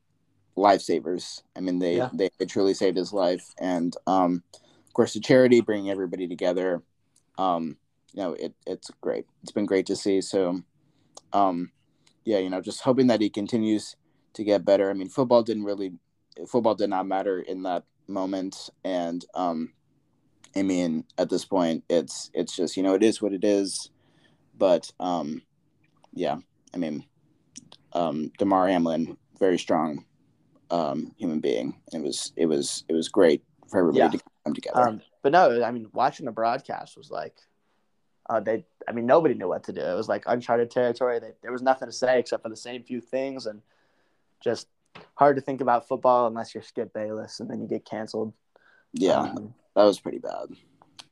lifesavers. 0.56 1.42
I 1.54 1.60
mean, 1.60 1.78
they, 1.78 1.96
Yeah. 1.96 2.10
they 2.12 2.30
they 2.38 2.46
truly 2.46 2.74
saved 2.74 2.96
his 2.96 3.12
life, 3.12 3.54
and 3.58 3.94
um, 4.06 4.42
of 4.54 4.92
course, 4.92 5.12
the 5.14 5.20
charity 5.20 5.60
bringing 5.60 5.90
everybody 5.90 6.26
together. 6.26 6.82
Um, 7.38 7.76
you 8.12 8.22
know, 8.22 8.32
it 8.32 8.54
it's 8.66 8.90
great. 9.00 9.26
It's 9.42 9.52
been 9.52 9.66
great 9.66 9.86
to 9.86 9.96
see. 9.96 10.20
So, 10.20 10.62
um, 11.32 11.70
yeah, 12.24 12.38
you 12.38 12.50
know, 12.50 12.60
just 12.60 12.82
hoping 12.82 13.06
that 13.08 13.20
he 13.20 13.30
continues 13.30 13.96
to 14.34 14.44
get 14.44 14.64
better. 14.64 14.90
I 14.90 14.94
mean, 14.94 15.08
football 15.08 15.42
didn't 15.42 15.64
really, 15.64 15.92
football 16.48 16.74
did 16.74 16.90
not 16.90 17.06
matter 17.06 17.40
in 17.40 17.62
that 17.62 17.84
moment, 18.08 18.70
and 18.84 19.24
um, 19.34 19.72
I 20.54 20.62
mean, 20.62 21.04
at 21.18 21.28
this 21.30 21.44
point, 21.44 21.84
it's 21.88 22.30
it's 22.34 22.56
just 22.56 22.76
you 22.76 22.82
know, 22.82 22.94
it 22.94 23.02
is 23.02 23.20
what 23.20 23.32
it 23.32 23.44
is. 23.44 23.90
But 24.58 24.90
um, 24.98 25.42
yeah, 26.12 26.36
I 26.74 26.78
mean, 26.78 27.04
um, 27.92 28.32
Damar 28.38 28.68
Hamlin, 28.68 29.16
very 29.38 29.58
strong 29.58 30.04
um, 30.70 31.12
human 31.16 31.40
being. 31.40 31.80
It 31.92 32.02
was 32.02 32.32
it 32.36 32.46
was 32.46 32.84
it 32.88 32.94
was 32.94 33.08
great 33.08 33.42
for 33.68 33.78
everybody 33.78 34.04
Yeah. 34.04 34.10
to 34.10 34.24
come 34.44 34.54
together. 34.54 34.88
Um, 34.88 35.00
but 35.22 35.32
no, 35.32 35.62
I 35.62 35.70
mean, 35.70 35.88
watching 35.92 36.26
the 36.26 36.32
broadcast 36.32 36.96
was 36.96 37.10
like, 37.10 37.34
uh, 38.28 38.40
they. 38.40 38.64
I 38.88 38.92
mean, 38.92 39.06
nobody 39.06 39.34
knew 39.34 39.48
what 39.48 39.64
to 39.64 39.72
do. 39.72 39.80
It 39.80 39.94
was 39.94 40.08
like 40.08 40.24
uncharted 40.26 40.70
territory. 40.70 41.18
They, 41.18 41.32
there 41.42 41.52
was 41.52 41.62
nothing 41.62 41.88
to 41.88 41.92
say 41.92 42.18
except 42.18 42.42
for 42.42 42.48
the 42.48 42.56
same 42.56 42.82
few 42.82 43.00
things, 43.00 43.46
and 43.46 43.62
just 44.40 44.68
hard 45.14 45.36
to 45.36 45.42
think 45.42 45.60
about 45.60 45.86
football 45.88 46.26
unless 46.26 46.54
you're 46.54 46.62
Skip 46.62 46.92
Bayless, 46.92 47.40
and 47.40 47.50
then 47.50 47.60
you 47.60 47.68
get 47.68 47.84
canceled. 47.84 48.32
yeah, 48.92 49.20
Um, 49.20 49.54
that 49.74 49.84
was 49.84 50.00
pretty 50.00 50.18
bad. 50.18 50.48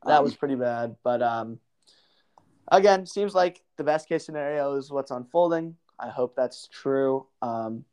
that 0.07 0.19
Um, 0.19 0.25
was 0.25 0.35
pretty 0.37 0.55
bad. 0.55 0.97
But 1.03 1.23
um, 1.23 1.59
again, 2.69 3.07
seems 3.07 3.35
like 3.35 3.63
the 3.77 3.85
best 3.85 4.09
case 4.09 4.25
scenario 4.25 4.75
is 4.77 4.91
what's 4.91 5.11
unfolding. 5.11 5.77
I 5.99 6.09
hope 6.09 6.35
that's 6.35 6.69
true. 6.69 7.27
Um, 7.43 7.85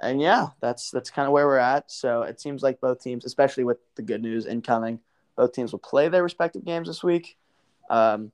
and 0.00 0.20
yeah, 0.20 0.48
that's 0.60 0.90
that's 0.90 1.10
kind 1.10 1.26
of 1.26 1.32
where 1.32 1.46
we're 1.46 1.56
at. 1.58 1.90
So 1.90 2.22
it 2.22 2.40
seems 2.40 2.62
like 2.62 2.80
both 2.80 3.02
teams, 3.02 3.24
especially 3.24 3.64
with 3.64 3.78
the 3.94 4.02
good 4.02 4.22
news 4.22 4.46
incoming, 4.46 5.00
both 5.36 5.52
teams 5.52 5.72
will 5.72 5.78
play 5.78 6.08
their 6.08 6.22
respective 6.22 6.64
games 6.64 6.86
this 6.88 7.02
week. 7.02 7.36
Um, 7.90 8.32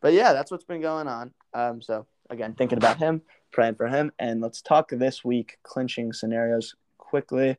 but 0.00 0.12
yeah, 0.12 0.32
that's 0.32 0.50
what's 0.50 0.64
been 0.64 0.82
going 0.82 1.08
on. 1.08 1.32
Um, 1.54 1.82
so 1.82 2.06
again, 2.30 2.54
thinking 2.54 2.78
about 2.78 2.98
him, 2.98 3.22
praying 3.52 3.74
for 3.76 3.88
him, 3.88 4.12
and 4.18 4.40
let's 4.40 4.62
talk 4.62 4.90
this 4.90 5.24
week 5.24 5.58
clinching 5.62 6.12
scenarios 6.12 6.74
quickly. 6.98 7.56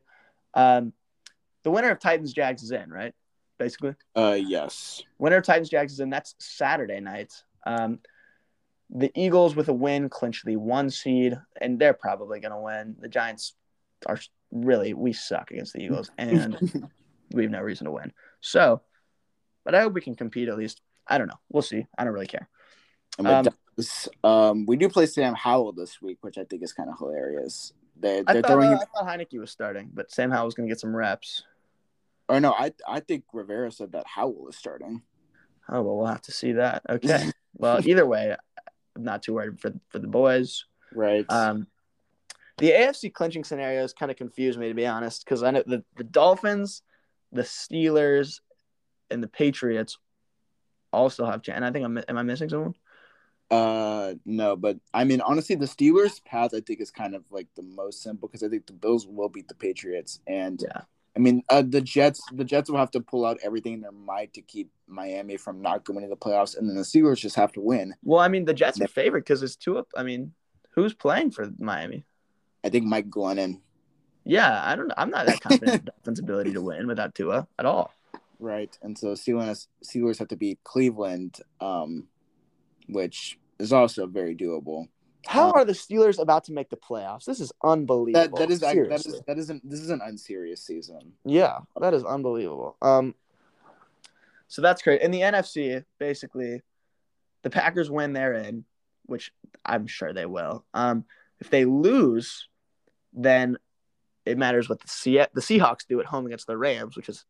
Um, 0.54 0.92
the 1.64 1.70
winner 1.70 1.90
of 1.90 1.98
Titans 1.98 2.32
Jags 2.32 2.62
is 2.62 2.70
in, 2.70 2.90
right? 2.90 3.14
Basically, 3.58 3.94
uh, 4.14 4.38
yes, 4.40 5.02
winner 5.18 5.36
of 5.36 5.44
Titans 5.44 5.68
Jags 5.68 5.92
is 5.94 6.00
in. 6.00 6.10
That's 6.10 6.34
Saturday 6.38 7.00
night. 7.00 7.32
Um, 7.66 7.98
the 8.90 9.10
Eagles 9.14 9.54
with 9.54 9.68
a 9.68 9.72
win 9.72 10.08
clinch 10.08 10.42
the 10.44 10.56
one 10.56 10.90
seed, 10.90 11.38
and 11.60 11.78
they're 11.78 11.92
probably 11.92 12.40
going 12.40 12.52
to 12.52 12.60
win. 12.60 12.96
The 12.98 13.08
Giants 13.08 13.54
are 14.06 14.18
really 14.50 14.94
we 14.94 15.12
suck 15.12 15.50
against 15.50 15.74
the 15.74 15.82
Eagles, 15.82 16.10
and 16.16 16.56
we 17.32 17.42
have 17.42 17.50
no 17.50 17.60
reason 17.60 17.86
to 17.86 17.90
win. 17.90 18.12
So, 18.40 18.80
but 19.68 19.74
I 19.74 19.82
hope 19.82 19.92
we 19.92 20.00
can 20.00 20.14
compete 20.14 20.48
at 20.48 20.56
least. 20.56 20.80
I 21.06 21.18
don't 21.18 21.26
know. 21.26 21.38
We'll 21.50 21.60
see. 21.60 21.86
I 21.98 22.04
don't 22.04 22.14
really 22.14 22.26
care. 22.26 22.48
Um, 23.18 23.48
um, 24.24 24.64
we 24.64 24.78
do 24.78 24.88
play 24.88 25.04
Sam 25.04 25.34
Howell 25.34 25.72
this 25.72 26.00
week, 26.00 26.16
which 26.22 26.38
I 26.38 26.44
think 26.44 26.62
is 26.62 26.72
kind 26.72 26.88
of 26.88 26.96
hilarious. 26.98 27.74
They, 28.00 28.20
I 28.26 28.32
they're 28.32 28.40
thought, 28.40 28.50
throwing 28.50 28.68
uh, 28.68 28.72
him. 28.72 28.78
I 28.78 28.98
thought 28.98 29.18
Heinicke 29.18 29.38
was 29.38 29.50
starting, 29.50 29.90
but 29.92 30.10
Sam 30.10 30.30
Howell 30.30 30.46
was 30.46 30.54
going 30.54 30.66
to 30.66 30.72
get 30.72 30.80
some 30.80 30.96
reps. 30.96 31.42
Or 32.30 32.40
no, 32.40 32.52
I 32.52 32.72
I 32.88 33.00
think 33.00 33.24
Rivera 33.34 33.70
said 33.70 33.92
that 33.92 34.06
Howell 34.06 34.48
is 34.48 34.56
starting. 34.56 35.02
Oh 35.68 35.82
well, 35.82 35.98
we'll 35.98 36.06
have 36.06 36.22
to 36.22 36.32
see 36.32 36.52
that. 36.52 36.80
Okay. 36.88 37.30
well, 37.54 37.86
either 37.86 38.06
way, 38.06 38.34
I'm 38.96 39.04
not 39.04 39.22
too 39.22 39.34
worried 39.34 39.60
for 39.60 39.74
for 39.90 39.98
the 39.98 40.08
boys. 40.08 40.64
Right. 40.94 41.26
Um, 41.28 41.66
the 42.56 42.70
AFC 42.70 43.12
clinching 43.12 43.44
scenarios 43.44 43.92
kind 43.92 44.10
of 44.10 44.16
confuse 44.16 44.56
me 44.56 44.68
to 44.68 44.74
be 44.74 44.86
honest, 44.86 45.26
because 45.26 45.42
I 45.42 45.50
know 45.50 45.62
the, 45.66 45.84
the 45.98 46.04
Dolphins, 46.04 46.80
the 47.32 47.42
Steelers, 47.42 48.40
and 49.10 49.22
the 49.22 49.28
Patriots 49.28 49.98
also 50.92 51.26
have 51.26 51.42
chance. 51.42 51.56
And 51.56 51.64
I 51.64 51.70
think 51.72 51.84
I'm 51.84 51.98
am 52.08 52.18
I 52.18 52.22
missing 52.22 52.48
someone? 52.48 52.74
Uh, 53.50 54.14
no, 54.26 54.56
but 54.56 54.78
I 54.92 55.04
mean, 55.04 55.20
honestly, 55.22 55.56
the 55.56 55.64
Steelers' 55.66 56.22
path 56.24 56.50
I 56.54 56.60
think 56.60 56.80
is 56.80 56.90
kind 56.90 57.14
of 57.14 57.24
like 57.30 57.48
the 57.56 57.62
most 57.62 58.02
simple 58.02 58.28
because 58.28 58.42
I 58.42 58.48
think 58.48 58.66
the 58.66 58.74
Bills 58.74 59.06
will 59.06 59.28
beat 59.30 59.48
the 59.48 59.54
Patriots, 59.54 60.20
and 60.26 60.62
Yeah. 60.62 60.82
I 61.16 61.20
mean, 61.20 61.42
uh, 61.48 61.62
the 61.66 61.80
Jets, 61.80 62.22
the 62.32 62.44
Jets 62.44 62.70
will 62.70 62.78
have 62.78 62.92
to 62.92 63.00
pull 63.00 63.24
out 63.24 63.38
everything 63.42 63.72
in 63.72 63.80
their 63.80 63.90
might 63.90 64.34
to 64.34 64.42
keep 64.42 64.70
Miami 64.86 65.36
from 65.36 65.60
not 65.62 65.84
going 65.84 66.02
to 66.02 66.08
the 66.08 66.16
playoffs, 66.16 66.56
and 66.56 66.68
then 66.68 66.76
the 66.76 66.82
Steelers 66.82 67.16
just 67.18 67.36
have 67.36 67.52
to 67.52 67.60
win. 67.60 67.94
Well, 68.04 68.20
I 68.20 68.28
mean 68.28 68.44
the 68.44 68.54
Jets 68.54 68.80
are 68.80 68.86
favored 68.86 69.24
because 69.24 69.42
it's 69.42 69.56
two 69.56 69.78
up. 69.78 69.88
I 69.96 70.02
mean, 70.02 70.34
who's 70.70 70.94
playing 70.94 71.30
for 71.32 71.50
Miami? 71.58 72.04
I 72.64 72.68
think 72.68 72.84
Mike 72.84 73.08
Glennon, 73.10 73.62
Yeah, 74.24 74.62
I 74.64 74.76
don't. 74.76 74.92
I'm 74.96 75.10
not 75.10 75.26
that 75.26 75.40
confident 75.40 75.80
in 75.80 75.84
the 75.86 75.90
Dolphins' 75.92 76.18
ability 76.20 76.52
to 76.52 76.62
win 76.62 76.86
without 76.86 77.14
Tua 77.14 77.48
at 77.58 77.66
all. 77.66 77.92
Right, 78.38 78.76
and 78.82 78.96
so 78.98 79.08
Steelers 79.08 79.66
Steelers 79.84 80.18
have 80.18 80.28
to 80.28 80.36
beat 80.36 80.58
Cleveland, 80.64 81.40
um, 81.60 82.08
which 82.88 83.38
is 83.58 83.72
also 83.72 84.06
very 84.06 84.34
doable. 84.36 84.88
How 85.26 85.48
Uh, 85.50 85.52
are 85.56 85.64
the 85.64 85.72
Steelers 85.72 86.18
about 86.20 86.44
to 86.44 86.52
make 86.52 86.70
the 86.70 86.76
playoffs? 86.76 87.24
This 87.24 87.40
is 87.40 87.52
unbelievable. 87.62 88.36
That 88.38 88.46
that 88.46 88.50
is 88.52 88.60
that 88.60 88.72
Seriously. 88.72 89.14
is 89.14 89.22
that 89.26 89.38
isn't 89.38 89.68
this 89.68 89.80
is 89.80 89.90
an 89.90 90.00
unserious 90.02 90.62
season. 90.62 91.12
Yeah, 91.24 91.58
that 91.80 91.92
is 91.94 92.04
unbelievable. 92.04 92.76
Um, 92.80 93.14
so 94.46 94.62
that's 94.62 94.80
great. 94.82 95.02
In 95.02 95.10
the 95.10 95.20
NFC, 95.20 95.84
basically, 95.98 96.62
the 97.42 97.50
Packers 97.50 97.90
win, 97.90 98.12
they're 98.14 98.34
in, 98.34 98.64
which 99.06 99.32
I'm 99.66 99.86
sure 99.86 100.12
they 100.12 100.26
will. 100.26 100.64
Um, 100.72 101.04
if 101.40 101.50
they 101.50 101.64
lose, 101.66 102.48
then 103.12 103.58
it 104.24 104.38
matters 104.38 104.68
what 104.68 104.80
the 104.80 104.88
Se- 104.88 105.26
the 105.34 105.40
Seahawks 105.40 105.86
do 105.86 106.00
at 106.00 106.06
home 106.06 106.26
against 106.26 106.46
the 106.46 106.56
Rams, 106.56 106.96
which 106.96 107.08
is 107.08 107.24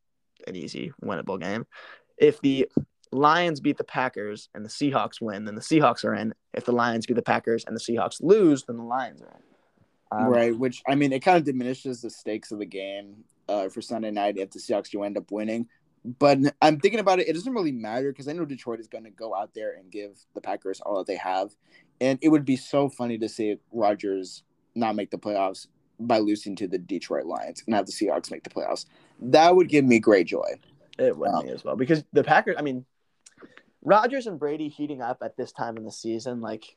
an 0.46 0.56
easy 0.56 0.92
winnable 1.02 1.40
game. 1.40 1.66
If 2.16 2.40
the 2.40 2.68
Lions 3.12 3.60
beat 3.60 3.78
the 3.78 3.84
Packers 3.84 4.48
and 4.54 4.64
the 4.64 4.68
Seahawks 4.68 5.20
win, 5.20 5.44
then 5.44 5.54
the 5.54 5.60
Seahawks 5.60 6.04
are 6.04 6.14
in. 6.14 6.34
If 6.54 6.64
the 6.64 6.72
Lions 6.72 7.06
beat 7.06 7.14
the 7.14 7.22
Packers 7.22 7.64
and 7.64 7.74
the 7.74 7.80
Seahawks 7.80 8.22
lose, 8.22 8.64
then 8.64 8.76
the 8.76 8.82
Lions 8.82 9.22
are 9.22 9.28
in. 9.28 9.42
Um, 10.10 10.28
right, 10.28 10.56
which 10.56 10.82
I 10.88 10.94
mean, 10.94 11.12
it 11.12 11.20
kind 11.20 11.36
of 11.36 11.44
diminishes 11.44 12.00
the 12.00 12.10
stakes 12.10 12.50
of 12.50 12.58
the 12.58 12.66
game 12.66 13.24
uh, 13.48 13.68
for 13.68 13.82
Sunday 13.82 14.10
night 14.10 14.38
if 14.38 14.50
the 14.50 14.58
Seahawks 14.58 14.90
do 14.90 15.02
end 15.02 15.18
up 15.18 15.30
winning. 15.30 15.66
But 16.04 16.38
I'm 16.62 16.80
thinking 16.80 17.00
about 17.00 17.18
it; 17.18 17.28
it 17.28 17.34
doesn't 17.34 17.52
really 17.52 17.72
matter 17.72 18.10
because 18.10 18.28
I 18.28 18.32
know 18.32 18.46
Detroit 18.46 18.80
is 18.80 18.88
going 18.88 19.04
to 19.04 19.10
go 19.10 19.34
out 19.34 19.52
there 19.54 19.74
and 19.74 19.90
give 19.90 20.18
the 20.34 20.40
Packers 20.40 20.80
all 20.80 20.96
that 20.98 21.06
they 21.06 21.16
have, 21.16 21.54
and 22.00 22.18
it 22.22 22.28
would 22.28 22.44
be 22.44 22.56
so 22.56 22.88
funny 22.88 23.18
to 23.18 23.28
see 23.28 23.56
Rodgers 23.70 24.44
not 24.74 24.96
make 24.96 25.10
the 25.10 25.18
playoffs 25.18 25.66
by 26.00 26.18
losing 26.18 26.56
to 26.56 26.68
the 26.68 26.78
Detroit 26.78 27.26
Lions 27.26 27.62
and 27.66 27.74
have 27.74 27.86
the 27.86 27.92
Seahawks 27.92 28.30
make 28.30 28.44
the 28.44 28.50
playoffs. 28.50 28.86
That 29.20 29.54
would 29.56 29.68
give 29.68 29.84
me 29.84 29.98
great 29.98 30.26
joy. 30.26 30.60
It 30.98 31.16
would 31.16 31.28
Um, 31.30 31.46
me 31.46 31.52
as 31.52 31.64
well 31.64 31.76
because 31.76 32.04
the 32.12 32.24
Packers. 32.24 32.56
I 32.58 32.62
mean, 32.62 32.84
Rodgers 33.82 34.26
and 34.26 34.38
Brady 34.38 34.68
heating 34.68 35.00
up 35.02 35.18
at 35.22 35.36
this 35.36 35.52
time 35.52 35.76
in 35.76 35.84
the 35.84 35.92
season, 35.92 36.40
like, 36.40 36.76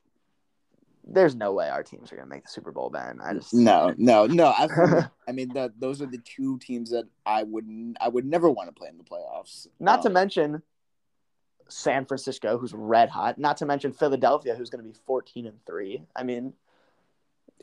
there's 1.03 1.35
no 1.35 1.51
way 1.53 1.67
our 1.69 1.81
teams 1.81 2.11
are 2.11 2.15
gonna 2.15 2.27
make 2.27 2.43
the 2.43 2.49
Super 2.49 2.71
Bowl. 2.71 2.89
Ben, 2.91 3.19
I 3.23 3.33
just 3.33 3.53
No, 3.53 3.93
no, 3.97 4.27
no. 4.27 4.53
absolutely. 4.57 5.03
I 5.27 5.31
mean, 5.31 5.49
that 5.53 5.79
those 5.79 6.01
are 6.01 6.05
the 6.05 6.19
two 6.19 6.59
teams 6.59 6.91
that 6.91 7.05
I 7.25 7.43
would 7.43 7.65
I 7.99 8.07
would 8.07 8.25
never 8.25 8.49
want 8.49 8.69
to 8.69 8.73
play 8.73 8.89
in 8.89 8.97
the 8.97 9.03
playoffs. 9.03 9.67
Not 9.79 10.03
to 10.03 10.09
Um, 10.09 10.13
mention 10.13 10.61
San 11.69 12.05
Francisco, 12.05 12.57
who's 12.57 12.73
red 12.73 13.09
hot. 13.09 13.39
Not 13.39 13.57
to 13.57 13.65
mention 13.65 13.93
Philadelphia, 13.93 14.53
who's 14.55 14.69
going 14.69 14.83
to 14.83 14.87
be 14.87 14.93
14 15.05 15.47
and 15.47 15.65
three. 15.65 16.03
I 16.15 16.23
mean, 16.23 16.53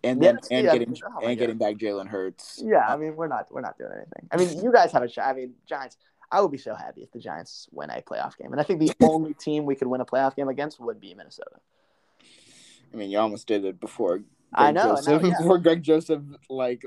and 0.04 0.22
then 0.22 0.38
yeah, 0.50 0.58
and 0.58 0.68
I 0.68 0.72
getting 0.72 0.90
mean, 0.92 1.02
and 1.22 1.38
getting 1.38 1.58
back 1.58 1.76
Jalen 1.76 2.08
Hurts. 2.08 2.62
yeah. 2.64 2.87
I 2.88 2.94
um, 2.94 3.00
mean, 3.00 3.16
we're 3.16 3.28
not 3.28 3.46
we're 3.50 3.61
not 3.61 3.78
doing 3.78 3.90
anything. 3.94 4.28
I 4.30 4.37
mean, 4.37 4.62
you 4.62 4.72
guys 4.72 4.92
have 4.92 5.02
a 5.02 5.08
shot. 5.08 5.26
I 5.28 5.32
mean, 5.34 5.54
Giants. 5.66 5.96
I 6.30 6.42
would 6.42 6.50
be 6.52 6.58
so 6.58 6.74
happy 6.74 7.02
if 7.02 7.11
the 7.11 7.18
Giants 7.20 7.68
win 7.72 7.88
a 7.88 8.02
playoff 8.02 8.37
game, 8.37 8.52
and 8.52 8.61
I 8.61 8.64
think 8.64 8.80
the 8.80 8.92
only 9.00 9.32
team 9.34 9.64
we 9.64 9.74
could 9.74 9.88
win 9.88 10.00
a 10.02 10.04
playoff 10.04 10.37
game 10.37 10.48
against 10.48 10.78
would 10.78 11.00
be 11.00 11.14
Minnesota. 11.14 11.56
I 12.92 12.96
mean, 12.96 13.11
you 13.11 13.18
almost 13.18 13.46
did 13.46 13.64
it 13.64 13.80
before. 13.80 14.18
Greg 14.18 14.26
I 14.54 14.70
know, 14.70 14.96
I 14.96 15.00
know, 15.11 15.20
yeah. 15.22 15.34
Before 15.38 15.58
Greg 15.58 15.82
Joseph, 15.82 16.22
like, 16.48 16.84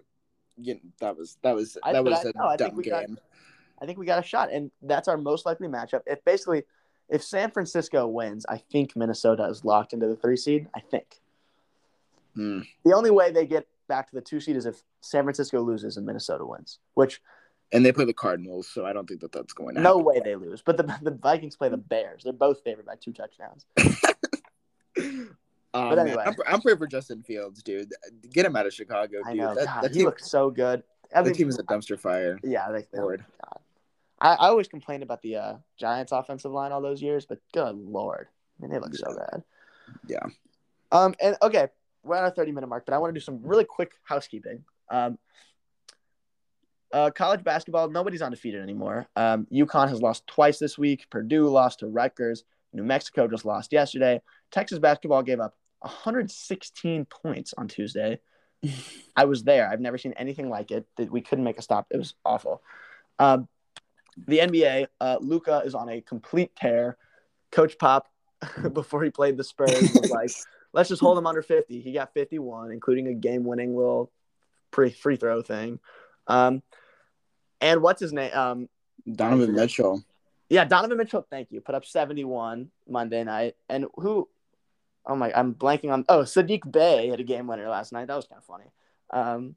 you 0.57 0.75
know, 0.75 0.79
that 0.99 1.17
was 1.17 1.37
that 1.43 1.55
was 1.55 1.77
I- 1.83 1.93
that 1.93 2.03
was 2.03 2.13
I 2.13 2.29
a 2.29 2.47
I 2.47 2.57
think 2.57 2.73
dumb 2.73 2.81
got- 2.81 3.07
game. 3.07 3.17
I 3.81 3.87
think 3.87 3.97
we 3.97 4.05
got 4.05 4.23
a 4.23 4.27
shot, 4.27 4.51
and 4.51 4.69
that's 4.83 5.07
our 5.07 5.17
most 5.17 5.45
likely 5.47 5.67
matchup. 5.67 6.01
If 6.05 6.23
basically, 6.23 6.63
if 7.09 7.23
San 7.23 7.49
Francisco 7.49 8.07
wins, 8.07 8.45
I 8.47 8.57
think 8.57 8.95
Minnesota 8.95 9.45
is 9.45 9.65
locked 9.65 9.93
into 9.93 10.05
the 10.05 10.15
three 10.15 10.37
seed. 10.37 10.67
I 10.75 10.81
think 10.81 11.20
Hmm. 12.35 12.59
the 12.85 12.93
only 12.93 13.11
way 13.11 13.31
they 13.31 13.45
get 13.45 13.67
back 13.87 14.07
to 14.09 14.15
the 14.15 14.21
two 14.21 14.39
seed 14.39 14.55
is 14.55 14.65
if 14.65 14.81
San 15.01 15.23
Francisco 15.23 15.61
loses 15.61 15.97
and 15.97 16.05
Minnesota 16.05 16.45
wins, 16.45 16.79
which 16.93 17.21
And 17.73 17.85
they 17.85 17.91
play 17.91 18.05
the 18.05 18.13
Cardinals, 18.13 18.67
so 18.67 18.85
I 18.85 18.93
don't 18.93 19.07
think 19.07 19.21
that 19.21 19.31
that's 19.31 19.53
going 19.53 19.75
to 19.75 19.81
no 19.81 19.97
happen. 19.97 20.05
way 20.05 20.21
they 20.23 20.35
lose. 20.35 20.61
But 20.61 20.77
the 20.77 20.83
the 21.01 21.11
Vikings 21.11 21.55
play 21.55 21.69
the 21.69 21.77
Bears. 21.77 22.23
They're 22.23 22.33
both 22.33 22.63
favored 22.63 22.85
by 22.85 22.95
two 22.95 23.13
touchdowns. 23.13 23.65
Um, 25.73 25.87
But 25.89 25.99
anyway. 25.99 26.23
I'm, 26.27 26.35
I'm 26.47 26.61
praying 26.61 26.79
for 26.79 26.87
Justin 26.87 27.23
Fields, 27.23 27.63
dude. 27.63 27.93
Get 28.33 28.45
him 28.45 28.57
out 28.57 28.65
of 28.65 28.73
Chicago, 28.73 29.19
dude. 29.19 29.25
I 29.25 29.33
know. 29.33 29.55
That, 29.55 29.65
God, 29.65 29.83
that 29.83 29.91
he 29.91 29.99
team, 29.99 30.05
looks 30.05 30.29
so 30.29 30.49
good. 30.49 30.83
I 31.15 31.21
mean, 31.23 31.33
team 31.33 31.47
is 31.47 31.59
a 31.59 31.63
dumpster 31.63 31.97
fire. 31.97 32.39
yeah, 32.43 32.69
they, 32.71 32.85
oh 32.97 33.01
Lord. 33.01 33.23
God. 33.41 33.59
I, 34.19 34.33
I 34.33 34.47
always 34.49 34.67
complained 34.67 35.01
about 35.03 35.21
the 35.21 35.37
uh, 35.37 35.55
Giants' 35.77 36.11
offensive 36.11 36.51
line 36.51 36.73
all 36.73 36.81
those 36.81 37.01
years, 37.01 37.25
but 37.25 37.39
good 37.53 37.75
lord, 37.75 38.27
I 38.59 38.61
mean 38.61 38.71
they 38.71 38.79
look 38.79 38.93
so 38.95 39.15
bad. 39.15 39.43
Yeah. 40.07 40.25
Um, 40.91 41.15
and 41.21 41.37
okay, 41.41 41.69
we're 42.03 42.15
at 42.15 42.23
our 42.23 42.31
30 42.31 42.51
minute 42.51 42.67
mark, 42.67 42.85
but 42.85 42.93
I 42.93 42.97
want 42.97 43.13
to 43.13 43.19
do 43.19 43.23
some 43.23 43.39
really 43.43 43.65
quick 43.65 43.93
housekeeping. 44.03 44.63
Um, 44.89 45.17
uh, 46.93 47.09
college 47.11 47.43
basketball, 47.43 47.89
nobody's 47.89 48.21
undefeated 48.21 48.61
anymore. 48.61 49.07
Um, 49.15 49.47
UConn 49.51 49.89
has 49.89 50.01
lost 50.01 50.27
twice 50.27 50.59
this 50.59 50.77
week. 50.77 51.09
Purdue 51.09 51.47
lost 51.47 51.79
to 51.79 51.87
Rutgers. 51.87 52.43
New 52.73 52.83
Mexico 52.83 53.27
just 53.27 53.45
lost 53.45 53.71
yesterday. 53.71 54.21
Texas 54.51 54.79
basketball 54.79 55.23
gave 55.23 55.39
up 55.39 55.55
116 55.79 57.05
points 57.05 57.53
on 57.57 57.67
Tuesday. 57.67 58.19
I 59.15 59.25
was 59.25 59.43
there. 59.43 59.69
I've 59.69 59.79
never 59.79 59.97
seen 59.97 60.13
anything 60.13 60.49
like 60.49 60.71
it. 60.71 60.85
That 60.97 61.11
we 61.11 61.21
couldn't 61.21 61.43
make 61.43 61.57
a 61.57 61.61
stop. 61.61 61.87
It 61.91 61.97
was 61.97 62.15
awful. 62.25 62.61
Um, 63.19 63.47
the 64.27 64.39
NBA, 64.39 64.87
uh, 64.99 65.17
Luka 65.21 65.61
is 65.65 65.75
on 65.75 65.89
a 65.89 66.01
complete 66.01 66.55
tear. 66.55 66.97
Coach 67.51 67.77
Pop, 67.77 68.07
before 68.73 69.03
he 69.03 69.09
played 69.09 69.37
the 69.37 69.43
Spurs, 69.43 69.93
was 69.93 70.09
like, 70.11 70.31
"Let's 70.73 70.89
just 70.89 71.01
hold 71.01 71.17
him 71.17 71.27
under 71.27 71.41
50." 71.41 71.81
He 71.81 71.91
got 71.93 72.13
51, 72.13 72.71
including 72.71 73.07
a 73.07 73.13
game-winning 73.13 73.75
little 73.75 74.11
pre 74.71 74.89
free 74.91 75.15
throw 75.15 75.41
thing. 75.41 75.79
Um, 76.27 76.61
and 77.59 77.81
what's 77.81 77.99
his 78.01 78.13
name? 78.13 78.33
Um, 78.33 78.69
Donovan 79.11 79.53
Mitchell. 79.53 80.03
Yeah, 80.49 80.65
Donovan 80.65 80.97
Mitchell. 80.97 81.25
Thank 81.29 81.51
you. 81.51 81.61
Put 81.61 81.75
up 81.75 81.85
71 81.85 82.71
Monday 82.87 83.23
night. 83.23 83.55
And 83.69 83.85
who? 83.95 84.27
Oh 85.05 85.15
my, 85.15 85.31
I'm 85.33 85.53
blanking 85.55 85.91
on. 85.91 86.05
Oh, 86.09 86.19
Saddiq 86.21 86.69
Bey 86.71 87.07
had 87.07 87.19
a 87.19 87.23
game 87.23 87.47
winner 87.47 87.67
last 87.69 87.91
night. 87.91 88.07
That 88.07 88.15
was 88.15 88.27
kind 88.27 88.37
of 88.39 88.45
funny. 88.45 88.71
Um, 89.09 89.55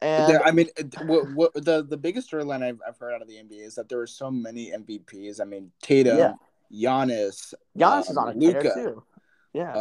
and 0.00 0.32
There- 0.32 0.44
I 0.46 0.52
mean, 0.52 0.68
what, 1.06 1.34
what 1.34 1.54
the 1.54 1.84
the 1.88 1.96
biggest 1.96 2.30
storyline 2.30 2.62
I've, 2.62 2.80
I've 2.86 2.98
heard 2.98 3.14
out 3.14 3.22
of 3.22 3.28
the 3.28 3.34
NBA 3.34 3.66
is 3.66 3.74
that 3.74 3.88
there 3.88 4.00
are 4.00 4.06
so 4.06 4.30
many 4.30 4.70
MVPs. 4.70 5.40
I 5.40 5.44
mean, 5.44 5.72
Tatum, 5.82 6.18
Yeah. 6.18 6.34
Giannis, 6.72 7.54
Giannis 7.76 8.10
is 8.10 8.16
um, 8.16 8.18
on 8.18 8.36
a 8.36 8.38
Luka, 8.38 8.74
too. 8.74 9.02
Yeah, 9.52 9.74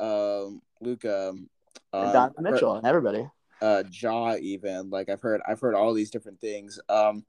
uh, 0.00 0.44
um, 0.44 0.62
Luka, 0.80 1.28
um, 1.28 1.48
Donovan 1.92 2.44
Mitchell 2.44 2.76
and 2.76 2.86
everybody. 2.86 3.28
uh, 3.60 3.82
Ja. 3.92 4.36
Even 4.36 4.90
like 4.90 5.08
I've 5.08 5.20
heard, 5.20 5.40
I've 5.46 5.60
heard 5.60 5.74
all 5.74 5.92
these 5.92 6.10
different 6.10 6.40
things. 6.40 6.80
Um, 6.88 7.24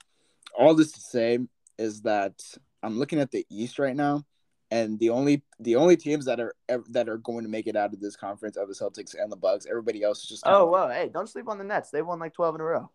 all 0.58 0.74
this 0.74 0.92
to 0.92 1.00
say 1.00 1.38
is 1.78 2.02
that 2.02 2.34
I'm 2.82 2.98
looking 2.98 3.20
at 3.20 3.30
the 3.30 3.46
East 3.50 3.78
right 3.78 3.96
now, 3.96 4.24
and 4.70 4.98
the 4.98 5.10
only 5.10 5.42
the 5.60 5.76
only 5.76 5.96
teams 5.96 6.24
that 6.24 6.40
are 6.40 6.54
that 6.88 7.08
are 7.08 7.18
going 7.18 7.44
to 7.44 7.50
make 7.50 7.66
it 7.66 7.76
out 7.76 7.92
of 7.92 8.00
this 8.00 8.16
conference 8.16 8.56
are 8.56 8.66
the 8.66 8.72
Celtics 8.72 9.14
and 9.20 9.30
the 9.30 9.36
Bucks. 9.36 9.66
Everybody 9.68 10.02
else 10.02 10.22
is 10.22 10.28
just 10.28 10.42
Oh, 10.46 10.66
whoa. 10.66 10.88
Hey, 10.88 11.10
don't 11.12 11.28
sleep 11.28 11.48
on 11.48 11.58
the 11.58 11.64
Nets. 11.64 11.90
They 11.90 12.02
won 12.02 12.18
like 12.18 12.32
12 12.32 12.54
in 12.56 12.60
a 12.60 12.64
row. 12.64 12.90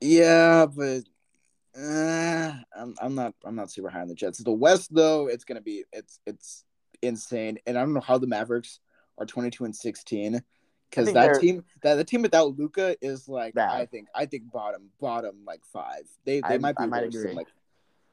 Yeah, 0.00 0.66
but 0.66 1.02
uh, 1.78 2.52
I'm 2.76 2.94
I'm 3.00 3.14
not 3.14 3.34
I'm 3.44 3.54
not 3.54 3.70
super 3.70 3.88
high 3.88 4.00
on 4.00 4.08
the 4.08 4.14
Jets. 4.14 4.38
The 4.38 4.50
West 4.50 4.92
though, 4.92 5.28
it's 5.28 5.44
gonna 5.44 5.60
be 5.60 5.84
it's 5.92 6.18
it's 6.26 6.64
insane, 7.02 7.58
and 7.66 7.76
I 7.76 7.80
don't 7.82 7.92
know 7.94 8.00
how 8.00 8.18
the 8.18 8.26
Mavericks 8.26 8.80
are 9.18 9.26
22 9.26 9.64
and 9.64 9.74
16 9.76 10.42
because 10.90 11.06
that 11.06 11.12
they're- 11.14 11.34
team 11.40 11.64
that 11.82 11.94
the 11.96 12.04
team 12.04 12.22
without 12.22 12.56
Luka 12.58 12.96
is 13.00 13.28
like. 13.28 13.56
I 13.58 13.86
think 13.86 14.08
I 14.14 14.26
think 14.26 14.50
bottom 14.52 14.90
bottom 15.00 15.44
like 15.46 15.64
five. 15.72 16.02
They 16.24 16.40
they 16.40 16.54
I- 16.54 16.58
might 16.58 16.76
be 16.76 16.86
might 16.86 17.04
worse 17.04 17.14
agree. 17.14 17.26
than 17.28 17.36
like 17.36 17.48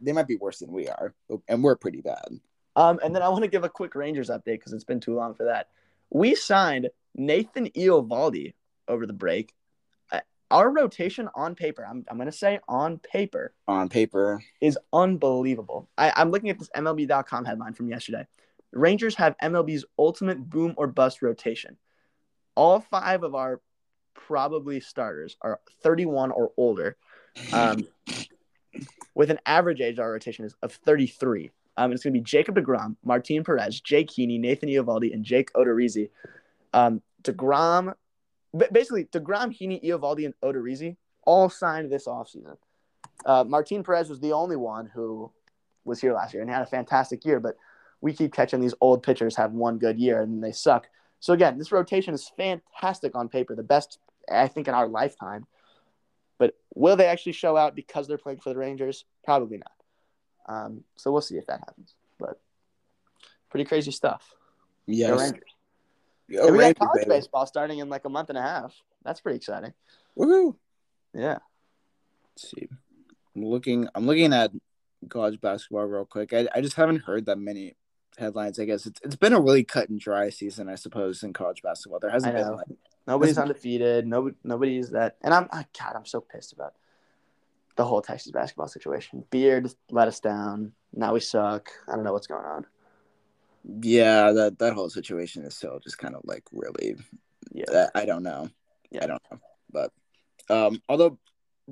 they 0.02 0.12
might 0.14 0.28
be 0.28 0.38
worse 0.38 0.60
than 0.60 0.72
we 0.72 0.88
are, 0.88 1.14
and 1.48 1.64
we're 1.64 1.76
pretty 1.76 2.02
bad. 2.02 2.40
Um, 2.76 3.00
and 3.04 3.14
then 3.14 3.22
I 3.22 3.28
want 3.30 3.44
to 3.44 3.50
give 3.50 3.64
a 3.66 3.70
quick 3.70 3.96
Rangers 3.96 4.30
update 4.30 4.44
because 4.46 4.72
it's 4.72 4.86
been 4.86 5.02
too 5.02 5.14
long 5.14 5.34
for 5.34 5.46
that. 5.46 5.68
We 6.10 6.36
signed 6.36 6.90
Nathan 7.16 7.68
Eovaldi 7.72 8.54
over 8.88 9.06
the 9.06 9.12
break. 9.14 9.54
Uh, 10.12 10.22
Our 10.50 10.72
rotation 10.72 11.28
on 11.36 11.56
paper, 11.56 11.86
I'm, 11.86 12.06
I'm 12.10 12.16
going 12.16 12.32
to 12.32 12.38
say 12.38 12.60
on 12.70 13.00
paper, 13.00 13.54
On 13.68 13.90
paper, 13.90 14.42
is 14.62 14.78
unbelievable. 14.94 15.90
I, 15.98 16.14
I'm 16.16 16.32
looking 16.32 16.50
at 16.50 16.60
this 16.60 16.70
MLB.com 16.74 17.44
headline 17.44 17.74
from 17.74 17.90
yesterday. 17.90 18.26
Rangers 18.72 19.16
have 19.16 19.36
MLB's 19.42 19.86
ultimate 19.98 20.50
boom 20.50 20.74
or 20.78 20.88
bust 20.88 21.22
rotation. 21.22 21.78
All 22.56 22.80
five 22.80 23.24
of 23.24 23.36
our 23.36 23.62
probably 24.14 24.80
starters 24.80 25.38
are 25.42 25.60
31 25.82 26.32
or 26.32 26.52
older, 26.58 26.98
um, 27.54 27.88
with 29.16 29.32
an 29.32 29.40
average 29.46 29.82
age 29.82 30.00
our 30.00 30.12
rotation 30.12 30.46
is 30.46 30.56
of 30.62 30.74
33. 30.74 31.52
Um, 31.78 31.94
it's 31.94 32.04
going 32.04 32.14
to 32.14 32.20
be 32.20 32.24
Jacob 32.24 32.56
DeGrom, 32.56 32.98
Martin 33.04 33.44
Perez, 33.44 33.80
Jake 33.80 34.10
Heaney, 34.10 34.40
Nathan 34.40 34.70
Eovaldi, 34.70 35.14
and 35.14 35.24
Jake 35.24 35.52
Odorizzi. 35.54 36.10
Um, 36.74 37.02
DeGrom, 37.24 37.94
basically, 38.72 39.06
DeGrom, 39.06 39.58
Heaney, 39.58 39.84
Eovaldi, 39.84 40.26
and 40.26 40.34
Odorizzi 40.44 40.98
all 41.26 41.50
signed 41.50 41.90
this 41.90 42.06
offseason. 42.06 42.58
Uh, 43.26 43.44
Martin 43.48 43.84
Perez 43.84 44.10
was 44.10 44.20
the 44.20 44.34
only 44.34 44.56
one 44.56 44.88
who 44.94 45.32
was 45.86 46.02
here 46.02 46.14
last 46.14 46.34
year 46.34 46.42
and 46.42 46.52
had 46.52 46.62
a 46.62 46.66
fantastic 46.66 47.24
year, 47.26 47.40
but 47.40 47.56
we 48.02 48.14
keep 48.14 48.34
catching 48.34 48.62
these 48.62 48.74
old 48.82 49.04
pitchers 49.04 49.36
have 49.36 49.52
one 49.52 49.78
good 49.78 50.00
year 50.00 50.22
and 50.22 50.44
they 50.44 50.52
suck. 50.52 50.88
So 51.20 51.34
again, 51.34 51.58
this 51.58 51.72
rotation 51.72 52.14
is 52.14 52.32
fantastic 52.38 53.16
on 53.16 53.28
paper, 53.30 53.56
the 53.56 53.64
best 53.64 54.00
I 54.32 54.48
think 54.48 54.68
in 54.68 54.74
our 54.74 54.88
lifetime. 54.88 55.46
But 56.38 56.56
will 56.74 56.96
they 56.96 57.08
actually 57.08 57.34
show 57.34 57.58
out 57.58 57.76
because 57.76 58.08
they're 58.08 58.18
playing 58.18 58.40
for 58.40 58.50
the 58.50 58.58
Rangers? 58.58 59.04
Probably 59.26 59.58
not. 59.58 59.72
Um, 60.48 60.84
so 60.96 61.12
we'll 61.12 61.22
see 61.22 61.38
if 61.38 61.46
that 61.48 61.60
happens. 61.60 61.94
But 62.18 62.40
pretty 63.50 63.66
crazy 63.66 63.92
stuff. 63.92 64.34
The 64.88 64.96
yes. 64.96 65.20
Rangers. 65.20 65.44
Yo, 66.30 66.48
And 66.48 66.58
we 66.58 66.64
got 66.64 66.80
college 66.80 67.06
baby. 67.06 67.10
baseball 67.10 67.46
starting 67.46 67.80
in 67.80 67.90
like 67.90 68.06
a 68.06 68.10
month 68.10 68.30
and 68.30 68.38
a 68.38 68.42
half. 68.42 68.74
That's 69.04 69.20
pretty 69.20 69.38
exciting. 69.38 69.74
Woohoo! 70.18 70.56
Yeah. 71.14 71.40
Let's 72.36 72.52
see. 72.52 72.70
I'm 73.36 73.46
looking 73.46 73.88
I'm 73.96 74.06
looking 74.06 74.32
at 74.34 74.52
college 75.10 75.42
basketball 75.42 75.86
real 75.86 76.06
quick. 76.06 76.34
I, 76.34 76.48
I 76.54 76.62
just 76.62 76.76
haven't 76.76 77.04
heard 77.04 77.26
that 77.26 77.38
many 77.38 77.76
headlines. 78.20 78.60
I 78.60 78.66
guess 78.66 78.86
it's 78.86 79.00
it's 79.04 79.16
been 79.16 79.34
a 79.34 79.42
really 79.42 79.64
cut 79.64 79.90
and 79.90 80.00
dry 80.00 80.30
season, 80.30 80.70
I 80.70 80.76
suppose, 80.76 81.24
in 81.24 81.34
college 81.34 81.62
basketball. 81.62 82.00
There 82.00 82.12
hasn't 82.12 82.36
been 82.36 82.52
like 82.56 82.68
Nobody's 83.08 83.40
undefeated. 83.40 84.06
Nobody, 84.06 84.36
nobody's 84.44 84.92
that. 84.92 85.18
And 85.24 85.34
I'm, 85.34 85.48
oh, 85.52 85.64
God, 85.80 85.94
I'm 85.96 86.06
so 86.06 86.22
pissed 86.22 86.54
about 86.54 86.76
the 87.76 87.84
whole 87.84 88.04
Texas 88.04 88.32
basketball 88.32 88.68
situation. 88.68 89.24
Beard 89.32 89.74
let 89.90 90.08
us 90.08 90.20
down. 90.20 90.74
Now 90.94 91.14
we 91.14 91.20
suck. 91.20 91.72
I 91.88 91.96
don't 91.96 92.04
know 92.04 92.14
what's 92.14 92.28
going 92.28 92.46
on. 92.46 92.66
yeah, 93.82 94.32
that 94.32 94.60
that 94.60 94.74
whole 94.74 94.90
situation 94.90 95.44
is 95.44 95.56
still 95.56 95.80
just 95.80 95.98
kind 95.98 96.14
of 96.14 96.22
like 96.26 96.44
really 96.52 96.96
Yeah. 97.52 97.88
I, 97.96 98.02
I 98.02 98.06
don't 98.06 98.24
know. 98.24 98.50
Yeah. 98.92 99.04
I 99.04 99.08
don't 99.08 99.22
know. 99.32 99.40
But 99.72 99.92
um 100.50 100.82
although 100.88 101.18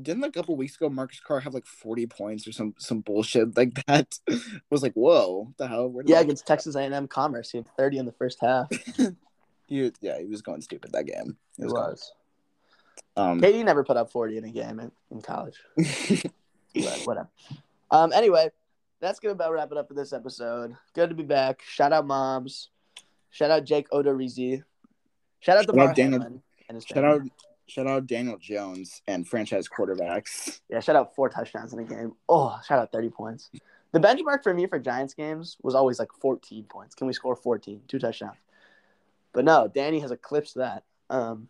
didn't 0.02 0.24
a 0.24 0.32
couple 0.32 0.56
weeks 0.56 0.76
ago 0.76 0.90
Marcus 0.90 1.20
Carr 1.20 1.40
have 1.42 1.54
like 1.54 1.66
40 1.66 2.08
points 2.08 2.48
or 2.48 2.52
some 2.52 2.74
some 2.78 3.02
bullshit 3.02 3.56
like 3.58 3.74
that? 3.86 4.18
I 4.30 4.40
was 4.70 4.84
like, 4.84 4.94
whoa, 4.94 5.46
what 5.48 5.58
the 5.58 5.68
hell? 5.68 5.88
Where 5.90 6.04
did 6.04 6.12
Yeah, 6.12 6.20
against 6.22 6.46
Texas 6.48 6.76
A&M 6.76 7.08
Commerce, 7.08 7.52
he 7.52 7.58
had 7.60 7.68
30 7.78 7.98
in 8.00 8.06
the 8.06 8.12
first 8.14 8.40
half. 8.42 8.68
He, 9.70 9.92
yeah, 10.00 10.18
he 10.18 10.24
was 10.24 10.42
going 10.42 10.62
stupid 10.62 10.94
that 10.94 11.04
game. 11.08 11.36
He 11.58 11.64
It 11.64 11.68
going- 11.70 11.74
was. 11.90 12.14
Um, 13.18 13.42
KD 13.42 13.66
never 13.66 13.84
put 13.84 13.98
up 13.98 14.10
40 14.10 14.38
in 14.38 14.46
a 14.46 14.50
game 14.50 14.80
in, 14.80 14.92
in 15.12 15.22
college. 15.22 15.58
But 16.74 17.02
whatever. 17.06 17.28
Um. 17.92 18.14
Anyway, 18.14 18.50
that's 19.02 19.20
gonna 19.20 19.34
about 19.34 19.52
wrap 19.52 19.72
it 19.72 19.78
up 19.78 19.88
for 19.88 19.94
this 19.94 20.14
episode. 20.14 20.76
Good 20.94 21.10
to 21.10 21.16
be 21.16 21.24
back. 21.24 21.64
Shout 21.68 21.92
out 21.92 22.06
moms. 22.06 22.70
Shout 23.32 23.50
out 23.52 23.66
Jake 23.66 23.90
Odorizzi. 23.90 24.64
Shout 25.40 25.58
out 25.58 25.66
Shout 25.66 25.74
Damar 25.76 25.90
out 25.90 25.96
Daniel- 25.96 26.22
and 26.24 26.42
his 26.76 26.86
shout 26.86 26.96
family. 27.04 27.10
out 27.32 27.47
shout 27.68 27.88
out 27.88 28.08
Daniel 28.08 28.38
Jones 28.38 29.02
and 29.08 29.28
franchise 29.28 29.68
quarterbacks. 29.70 30.60
Yeah, 30.70 30.80
shout 30.80 30.96
out 30.96 31.16
four 31.16 31.30
touchdowns 31.30 31.74
in 31.74 31.80
a 31.80 31.84
game. 31.84 32.14
Oh, 32.28 32.60
shout 32.68 32.80
out 32.80 32.92
30 32.92 33.10
points. 33.10 33.50
The 33.94 34.00
benchmark 34.00 34.44
for 34.44 34.54
me 34.54 34.68
for 34.68 34.80
Giants 34.80 35.14
games 35.14 35.58
was 35.64 35.74
always 35.76 36.00
like 36.00 36.10
14 36.20 36.66
points. 36.66 36.94
Can 36.96 37.08
we 37.08 37.14
score 37.14 37.36
14? 37.36 37.82
Two 37.88 38.00
touchdowns. 38.00 38.38
But 39.34 39.46
no, 39.46 39.68
Danny 39.74 40.00
has 40.00 40.12
eclipsed 40.12 40.56
that. 40.56 40.84
Um, 41.10 41.50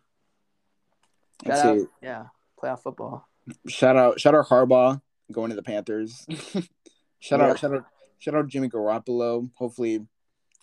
shout 1.46 1.66
out, 1.66 1.78
yeah, 2.02 2.24
playoff 2.62 2.82
football. 2.82 3.26
Shout 3.66 3.96
out 3.96 4.20
shout 4.20 4.34
out 4.34 4.46
Harbaugh 4.48 5.00
going 5.32 5.50
to 5.50 5.56
the 5.56 5.62
Panthers. 5.62 6.26
shout 7.18 7.40
Yeah. 7.40 7.46
out 7.50 7.58
shout 7.58 7.74
out 7.74 7.84
shout 8.18 8.34
out 8.34 8.46
Jimmy 8.48 8.68
Garoppolo. 8.68 9.50
Hopefully 9.54 10.06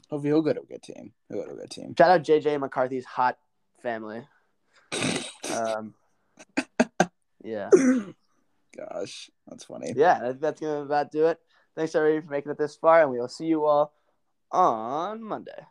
hopefully 0.10 0.30
he'll 0.30 0.42
go 0.42 0.54
to 0.54 0.62
a 0.62 0.66
good 0.66 0.84
team. 0.84 1.14
He'll 1.30 1.40
go 1.42 1.48
to 1.48 1.54
a 1.54 1.58
good 1.58 1.72
team. 1.72 1.96
Shout 1.98 2.12
out 2.12 2.24
JJ 2.24 2.60
McCarthy's 2.60 3.06
hot 3.06 3.38
family. 3.82 4.22
Um, 5.50 5.94
yeah, 7.44 7.70
Gosh, 8.78 9.30
that's 9.48 9.64
funny. 9.66 9.94
yeah, 9.96 10.20
that- 10.20 10.42
that's 10.42 10.60
gonna 10.62 10.82
about 10.84 11.12
do 11.12 11.28
it. 11.28 11.40
Thanks 11.76 11.94
everybody 11.96 12.26
for 12.26 12.32
making 12.32 12.52
it 12.52 12.58
this 12.58 12.76
far, 12.76 13.02
and 13.02 13.12
we 13.12 13.20
will 13.20 13.28
see 13.28 13.46
you 13.46 13.66
all 13.66 13.94
on 14.52 15.22
Monday. 15.22 15.66